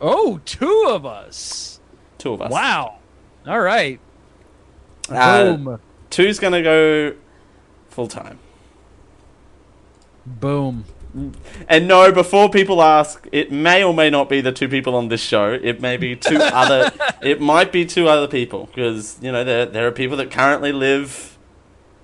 Oh, 0.00 0.40
two 0.44 0.86
of 0.88 1.04
us. 1.04 1.80
Two 2.18 2.32
of 2.32 2.42
us. 2.42 2.50
Wow. 2.50 2.98
All 3.46 3.60
right. 3.60 4.00
Uh, 5.08 5.56
Boom. 5.56 5.80
Two's 6.10 6.38
gonna 6.38 6.62
go 6.62 7.14
full 7.92 8.08
time. 8.08 8.38
Boom. 10.24 10.84
And 11.68 11.86
no, 11.86 12.10
before 12.10 12.48
people 12.48 12.82
ask, 12.82 13.28
it 13.32 13.52
may 13.52 13.84
or 13.84 13.92
may 13.92 14.08
not 14.08 14.30
be 14.30 14.40
the 14.40 14.52
two 14.52 14.68
people 14.68 14.94
on 14.94 15.08
this 15.08 15.20
show. 15.20 15.52
It 15.52 15.80
may 15.80 15.98
be 15.98 16.16
two 16.16 16.36
other. 16.40 16.90
It 17.20 17.40
might 17.40 17.70
be 17.70 17.84
two 17.84 18.08
other 18.08 18.26
people 18.26 18.66
because 18.74 19.18
you 19.20 19.30
know 19.30 19.44
there 19.44 19.66
there 19.66 19.86
are 19.86 19.92
people 19.92 20.16
that 20.16 20.30
currently 20.30 20.72
live 20.72 21.36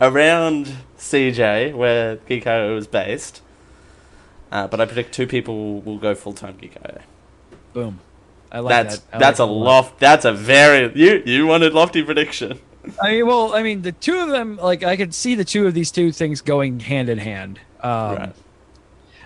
around 0.01 0.74
CJ 0.99 1.74
where 1.74 2.16
Geeko 2.18 2.76
is 2.76 2.86
based. 2.86 3.41
Uh, 4.53 4.66
but 4.66 4.80
I 4.80 4.86
predict 4.86 5.12
two 5.12 5.26
people 5.26 5.80
will 5.80 5.99
go 5.99 6.14
full 6.14 6.34
time 6.34 6.59
Geeko. 6.59 7.01
Boom. 7.72 8.01
I 8.53 8.61
like 8.61 8.70
that's 8.70 8.99
that. 8.99 9.16
I 9.16 9.18
that's 9.18 9.39
like 9.39 9.49
a 9.49 9.51
loft. 9.51 10.01
That's 10.01 10.24
a 10.26 10.32
very 10.32 10.93
you 10.95 11.22
you 11.24 11.47
wanted 11.47 11.72
lofty 11.72 12.03
prediction. 12.03 12.61
I 13.03 13.12
mean, 13.12 13.26
well, 13.26 13.55
I 13.55 13.62
mean, 13.62 13.82
the 13.82 13.93
two 13.93 14.18
of 14.18 14.28
them, 14.28 14.57
like, 14.57 14.82
I 14.82 14.97
could 14.97 15.14
see 15.14 15.34
the 15.34 15.45
two 15.45 15.66
of 15.66 15.74
these 15.74 15.91
two 15.91 16.12
things 16.12 16.41
going 16.41 16.80
hand 16.80 17.09
in 17.09 17.18
hand. 17.18 17.61
Um, 17.80 18.16
Right. 18.16 18.34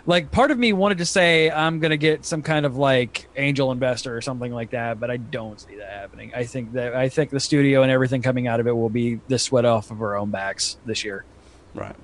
Like, 0.05 0.33
part 0.33 0.51
of 0.51 0.59
me 0.59 0.73
wanted 0.73 0.99
to 0.99 1.07
say 1.07 1.49
I'm 1.49 1.79
gonna 1.79 1.97
get 1.97 2.25
some 2.25 2.43
kind 2.43 2.67
of 2.67 2.77
like 2.77 3.29
angel 3.37 3.71
investor 3.71 4.17
or 4.17 4.21
something 4.21 4.53
like 4.53 4.71
that, 4.71 4.99
but 4.99 5.13
I 5.13 5.17
don't 5.17 5.61
see 5.61 5.77
that 5.77 5.91
happening. 5.91 6.33
I 6.35 6.43
think 6.43 6.73
that 6.73 6.97
I 6.97 7.09
think 7.09 7.31
the 7.31 7.39
studio 7.39 7.83
and 7.83 7.91
everything 7.93 8.21
coming 8.21 8.49
out 8.49 8.59
of 8.59 8.67
it 8.67 8.73
will 8.73 8.89
be 8.89 9.21
the 9.29 9.39
sweat 9.39 9.65
off 9.65 9.93
of 9.93 10.03
our 10.03 10.17
own 10.17 10.31
backs 10.31 10.77
this 10.85 11.05
year. 11.05 11.25
Right. 11.73 11.95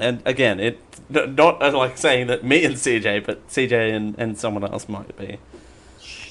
And 0.00 0.20
again, 0.24 0.58
it 0.58 0.80
not 1.08 1.62
uh, 1.62 1.76
like 1.76 1.96
saying 1.96 2.26
that 2.28 2.42
me 2.42 2.64
and 2.64 2.74
CJ, 2.74 3.24
but 3.24 3.46
CJ 3.48 3.94
and, 3.94 4.18
and 4.18 4.36
someone 4.36 4.64
else 4.64 4.88
might 4.88 5.16
be. 5.16 5.38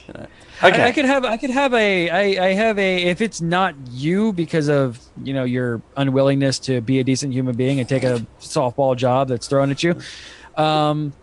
You 0.07 0.13
know. 0.13 0.27
Okay. 0.61 0.81
I, 0.83 0.87
I 0.87 0.91
could 0.91 1.05
have 1.05 1.23
I 1.25 1.37
could 1.37 1.49
have 1.51 1.73
a 1.73 2.09
I, 2.09 2.47
I 2.47 2.53
have 2.53 2.77
a 2.77 3.03
if 3.03 3.21
it's 3.21 3.39
not 3.39 3.75
you 3.91 4.33
because 4.33 4.67
of 4.69 4.99
you 5.23 5.33
know 5.33 5.43
your 5.45 5.81
unwillingness 5.95 6.59
to 6.59 6.81
be 6.81 6.99
a 6.99 7.03
decent 7.03 7.31
human 7.33 7.55
being 7.55 7.79
and 7.79 7.87
take 7.87 8.03
a 8.03 8.25
softball 8.41 8.95
job 8.95 9.29
that's 9.29 9.47
thrown 9.47 9.71
at 9.71 9.83
you. 9.83 9.95
Um, 10.57 11.13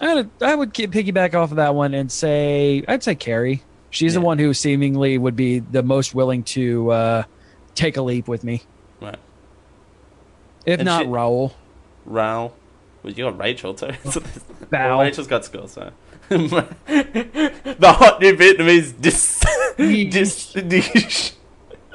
I 0.00 0.14
would 0.14 0.30
I 0.42 0.54
would 0.54 0.74
piggyback 0.74 1.34
off 1.34 1.50
of 1.50 1.56
that 1.56 1.74
one 1.74 1.94
and 1.94 2.12
say 2.12 2.84
I'd 2.86 3.02
say 3.02 3.14
Carrie. 3.14 3.62
She's 3.90 4.12
the 4.12 4.20
one 4.20 4.38
who 4.38 4.52
seemingly 4.52 5.16
would 5.16 5.34
be 5.34 5.60
the 5.60 5.82
most 5.82 6.14
willing 6.14 6.42
to 6.44 6.90
uh, 6.90 7.22
take 7.74 7.96
a 7.96 8.02
leap 8.02 8.28
with 8.28 8.44
me. 8.44 8.62
right. 9.00 9.16
If 10.66 10.80
And 10.80 10.84
not 10.86 11.02
she- 11.04 11.08
Raul. 11.08 11.54
Raul. 12.06 12.52
Well, 13.02 13.12
you 13.14 13.24
got 13.24 13.38
Rachel 13.38 13.72
too. 13.72 13.92
Well, 14.70 15.00
Rachel's 15.00 15.26
got 15.26 15.46
skills, 15.46 15.72
so. 15.72 15.90
the 16.28 17.94
hot 17.98 18.20
new 18.20 18.34
Vietnamese 18.34 18.92
dis 19.00 19.40
dis 19.76 20.52
dish. 20.52 21.32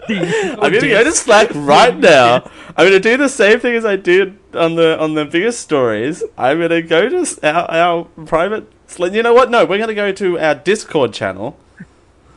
I'm 0.09 0.73
gonna 0.73 0.79
go 0.81 1.03
to 1.03 1.11
Slack 1.11 1.49
right 1.53 1.95
now. 1.95 2.49
I'm 2.75 2.87
gonna 2.87 2.99
do 2.99 3.15
the 3.15 3.29
same 3.29 3.59
thing 3.59 3.75
as 3.75 3.85
I 3.85 3.95
did 3.95 4.37
on 4.53 4.75
the 4.75 4.99
on 4.99 5.13
the 5.13 5.25
biggest 5.25 5.61
stories. 5.61 6.23
I'm 6.37 6.59
gonna 6.59 6.81
go 6.81 7.09
to 7.09 7.25
our, 7.43 7.71
our 7.71 8.03
private. 8.25 8.71
Slack. 8.87 9.13
You 9.13 9.23
know 9.23 9.33
what? 9.33 9.49
No, 9.49 9.65
we're 9.65 9.77
gonna 9.77 9.93
go 9.93 10.11
to 10.11 10.39
our 10.39 10.55
Discord 10.55 11.13
channel. 11.13 11.57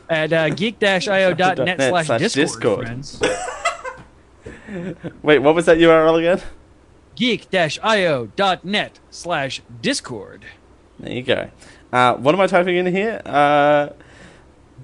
at 0.09 0.31
uh, 0.31 0.49
geek-io.net 0.49 1.57
Net 1.77 1.79
slash 2.05 2.33
Discord. 2.33 2.85
friends. 2.85 3.21
Wait, 5.21 5.39
what 5.39 5.55
was 5.55 5.65
that 5.65 5.77
URL 5.77 6.19
again? 6.19 6.41
geek-io.net 7.15 8.99
slash 9.09 9.61
discord. 9.81 10.45
There 10.99 11.11
you 11.11 11.23
go. 11.23 11.49
Uh, 11.91 12.15
what 12.15 12.35
am 12.35 12.41
I 12.41 12.47
typing 12.47 12.75
in 12.75 12.85
here? 12.87 13.21
Uh, 13.25 13.89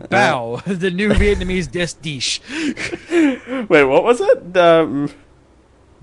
Bow, 0.09 0.61
the 0.65 0.89
new 0.89 1.09
Vietnamese 1.09 1.69
dis 1.69 1.93
dish. 1.93 2.41
wait, 3.11 3.83
what 3.83 4.03
was 4.03 4.21
it? 4.21 4.57
Um, 4.57 5.09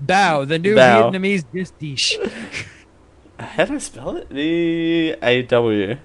Bao, 0.03 0.47
the 0.47 0.59
new 0.59 0.75
Bao. 0.75 1.11
Vietnamese 1.11 1.43
dis 1.51 1.71
dish. 1.71 2.17
how 3.39 3.65
do 3.65 3.75
I 3.75 3.77
spell 3.79 4.17
it? 4.17 4.29
B 4.29 5.13
A 5.21 5.41
W. 5.43 5.97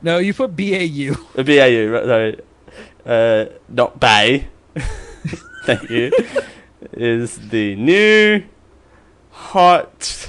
No, 0.00 0.18
you 0.18 0.32
put 0.34 0.54
B 0.56 0.74
A 0.74 0.82
U. 0.82 1.16
Uh, 1.36 1.42
B 1.42 1.58
A 1.58 1.68
U. 1.68 1.92
right, 1.92 2.04
Sorry. 2.04 2.40
Uh, 3.04 3.46
not 3.68 4.00
Bay. 4.00 4.48
Thank 5.64 5.90
you. 5.90 6.12
Is 6.92 7.50
the 7.50 7.76
new 7.76 8.44
hot 9.30 10.28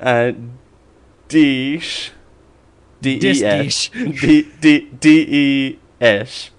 uh, 0.00 0.32
dish. 1.28 2.12
D 3.04 3.20
E 3.22 3.44
S. 3.44 3.90
D 3.90 4.50
D 4.60 4.80
D 4.98 5.26
E 5.28 5.78
S. 6.00 6.50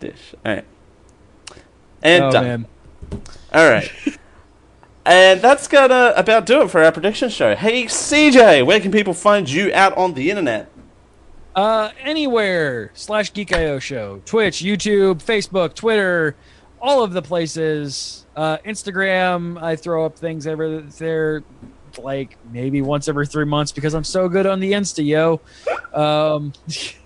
Dish. 0.00 0.34
Alright. 0.44 0.64
And 2.02 2.24
Oh 2.24 2.30
done. 2.30 2.66
All 3.52 3.68
right. 3.70 3.90
and 5.06 5.40
that's 5.40 5.66
gonna 5.66 6.12
about 6.16 6.44
do 6.46 6.62
it 6.62 6.70
for 6.70 6.82
our 6.82 6.92
prediction 6.92 7.30
show. 7.30 7.56
Hey 7.56 7.84
CJ, 7.84 8.66
where 8.66 8.80
can 8.80 8.92
people 8.92 9.14
find 9.14 9.48
you 9.48 9.72
out 9.72 9.96
on 9.96 10.14
the 10.14 10.30
internet? 10.30 10.70
Uh, 11.54 11.90
anywhere 12.02 12.90
slash 12.92 13.32
Geek.io 13.32 13.78
show, 13.78 14.20
Twitch, 14.26 14.58
YouTube, 14.58 15.24
Facebook, 15.24 15.72
Twitter, 15.72 16.36
all 16.82 17.02
of 17.02 17.14
the 17.14 17.22
places. 17.22 18.26
Uh, 18.36 18.58
Instagram, 18.58 19.60
I 19.62 19.76
throw 19.76 20.04
up 20.04 20.18
things 20.18 20.46
every 20.46 20.80
there, 20.98 21.42
like 21.98 22.36
maybe 22.50 22.82
once 22.82 23.08
every 23.08 23.26
three 23.26 23.44
months 23.44 23.72
because 23.72 23.94
I'm 23.94 24.04
so 24.04 24.28
good 24.28 24.46
on 24.46 24.60
the 24.60 24.72
Insta, 24.72 25.04
yo. 25.04 25.40
Um, 25.92 26.52
if 26.66 26.98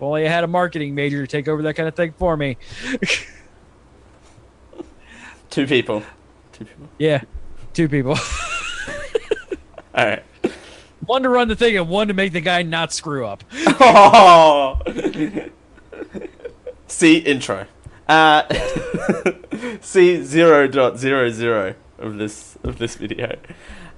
only 0.00 0.26
I 0.26 0.28
had 0.28 0.44
a 0.44 0.48
marketing 0.48 0.94
major 0.94 1.20
to 1.20 1.26
take 1.26 1.48
over 1.48 1.62
that 1.62 1.74
kind 1.74 1.88
of 1.88 1.94
thing 1.94 2.12
for 2.12 2.36
me. 2.36 2.56
Two 5.50 5.66
people. 5.66 6.02
Two 6.52 6.64
people. 6.64 6.88
Yeah, 6.98 7.22
two 7.74 7.88
people. 7.88 8.12
All 9.94 10.06
right. 10.06 10.22
one 11.04 11.22
to 11.22 11.28
run 11.28 11.48
the 11.48 11.56
thing 11.56 11.76
and 11.76 11.90
one 11.90 12.08
to 12.08 12.14
make 12.14 12.32
the 12.32 12.40
guy 12.40 12.62
not 12.62 12.90
screw 12.92 13.26
up. 13.26 13.44
Oh. 13.78 14.78
See 16.86 17.18
intro. 17.18 17.66
Uh, 18.08 18.42
see 19.80 20.22
zero 20.22 20.66
dot 20.66 20.98
zero 20.98 21.30
zero 21.30 21.74
of 21.98 22.18
this 22.18 22.58
of 22.62 22.78
this 22.78 22.96
video. 22.96 23.38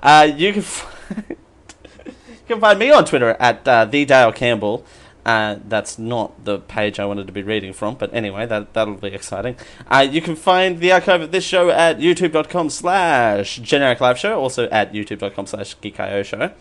Uh, 0.05 0.30
you 0.36 0.52
can 0.52 0.62
find, 0.62 1.24
you 2.07 2.46
can 2.46 2.61
find 2.61 2.78
me 2.78 2.92
on 2.92 3.05
Twitter 3.05 3.36
at 3.40 3.66
uh, 3.66 3.84
the 3.86 4.05
Dale 4.05 4.32
Campbell. 4.32 4.84
Uh, 5.24 5.57
that's 5.66 5.98
not 5.98 6.44
the 6.44 6.59
page 6.59 7.00
I 7.00 7.07
wanted 7.07 7.26
to 7.26 7.32
be 7.32 7.42
reading 7.42 7.72
from, 7.72 7.94
but 7.94 8.12
anyway, 8.12 8.44
that 8.44 8.74
that'll 8.74 8.94
be 8.94 9.09
exciting. 9.09 9.57
Uh, 9.90 10.07
you 10.09 10.20
can 10.20 10.36
find 10.36 10.80
the 10.80 10.92
archive 10.92 11.22
of 11.22 11.32
this 11.32 11.44
show 11.44 11.70
at 11.70 11.98
youtube.com 11.98 12.68
slash 12.68 13.57
generic 13.57 14.02
live 14.02 14.18
show, 14.18 14.38
also 14.38 14.68
at 14.68 14.92
youtube.com 14.92 15.46
slash 15.46 15.78
geekio 15.78 16.22
show 16.22 16.52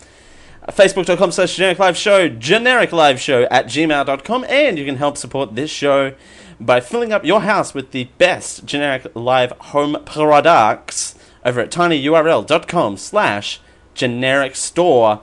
facebook.com 0.68 1.30
slash 1.30 1.56
generic 1.56 1.78
live 1.78 1.96
show 1.96 2.28
generic 2.28 2.90
live 2.90 3.20
show 3.20 3.42
at 3.50 3.66
gmail.com 3.66 4.44
and 4.48 4.78
you 4.78 4.84
can 4.84 4.96
help 4.96 5.18
support 5.18 5.54
this 5.54 5.70
show 5.70 6.14
by 6.58 6.80
filling 6.80 7.12
up 7.12 7.24
your 7.24 7.42
house 7.42 7.74
with 7.74 7.90
the 7.90 8.04
best 8.16 8.64
generic 8.64 9.06
live 9.14 9.50
home 9.60 9.96
products 10.06 11.16
over 11.44 11.60
at 11.60 11.70
tinyurl.com 11.70 12.96
slash 12.96 13.60
generic 13.94 14.56
store 14.56 15.20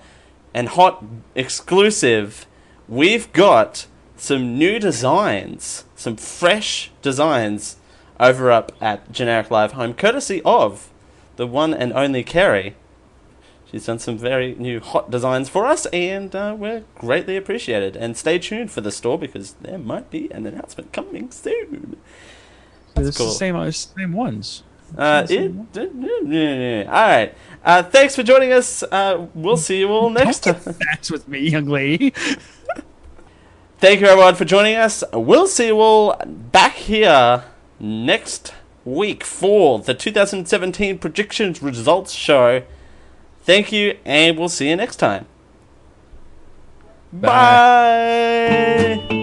and 0.53 0.69
hot 0.69 1.03
exclusive, 1.35 2.45
we've 2.87 3.31
got 3.33 3.87
some 4.15 4.57
new 4.57 4.79
designs, 4.79 5.85
some 5.95 6.15
fresh 6.15 6.91
designs 7.01 7.77
over 8.19 8.51
up 8.51 8.71
at 8.79 9.11
Generic 9.11 9.49
Live 9.49 9.71
Home, 9.73 9.93
courtesy 9.93 10.41
of 10.45 10.89
the 11.37 11.47
one 11.47 11.73
and 11.73 11.91
only 11.93 12.23
Kerry. 12.23 12.75
She's 13.71 13.85
done 13.85 13.99
some 13.99 14.17
very 14.17 14.53
new 14.55 14.81
hot 14.81 15.09
designs 15.09 15.47
for 15.47 15.65
us, 15.65 15.85
and 15.87 16.35
uh, 16.35 16.53
we're 16.57 16.83
greatly 16.95 17.37
appreciated. 17.37 17.95
And 17.95 18.17
stay 18.17 18.37
tuned 18.37 18.69
for 18.69 18.81
the 18.81 18.91
store 18.91 19.17
because 19.17 19.53
there 19.61 19.77
might 19.77 20.11
be 20.11 20.29
an 20.31 20.45
announcement 20.45 20.91
coming 20.91 21.31
soon. 21.31 21.97
It's 22.97 23.17
cool. 23.17 23.27
the 23.27 23.33
same, 23.33 23.55
uh, 23.55 23.71
same 23.71 24.11
ones. 24.11 24.63
Uh, 24.97 25.25
it, 25.29 26.87
all 26.87 26.93
right. 26.93 27.33
Uh, 27.63 27.83
thanks 27.83 28.15
for 28.15 28.23
joining 28.23 28.51
us. 28.51 28.83
Uh, 28.83 29.27
we'll 29.33 29.57
see 29.57 29.79
you 29.79 29.89
all 29.89 30.09
next 30.09 30.39
time. 30.39 30.53
get 30.65 30.75
facts 30.75 31.11
with 31.11 31.27
me, 31.27 31.39
young 31.49 31.67
lady. 31.67 32.13
Thank 33.77 34.01
you 34.01 34.07
everyone 34.07 34.35
for 34.35 34.45
joining 34.45 34.75
us. 34.75 35.03
We'll 35.11 35.47
see 35.47 35.67
you 35.67 35.79
all 35.79 36.15
back 36.25 36.73
here 36.73 37.43
next 37.79 38.53
week 38.85 39.23
for 39.23 39.79
the 39.79 39.93
2017 39.93 40.99
predictions 40.99 41.63
results 41.63 42.11
show. 42.11 42.63
Thank 43.43 43.71
you, 43.71 43.97
and 44.05 44.37
we'll 44.37 44.49
see 44.49 44.69
you 44.69 44.75
next 44.75 44.97
time. 44.97 45.25
Bye. 47.11 47.29
Hi, 49.09 49.17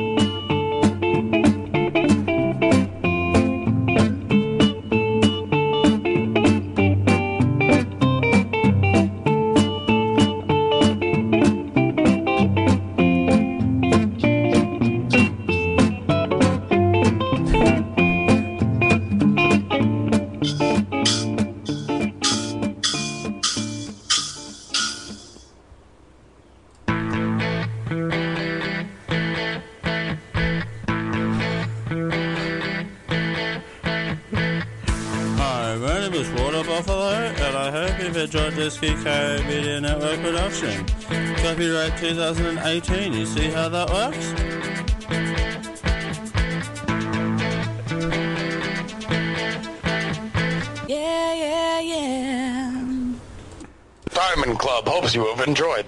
2018, 41.98 43.12
you 43.12 43.26
see 43.26 43.50
how 43.50 43.68
that 43.68 43.90
works? 43.90 44.32
Yeah, 50.88 51.34
yeah, 51.34 51.80
yeah. 51.80 53.14
Diamond 54.10 54.60
Club 54.60 54.86
hopes 54.86 55.12
you 55.16 55.26
have 55.26 55.40
enjoyed 55.48 55.87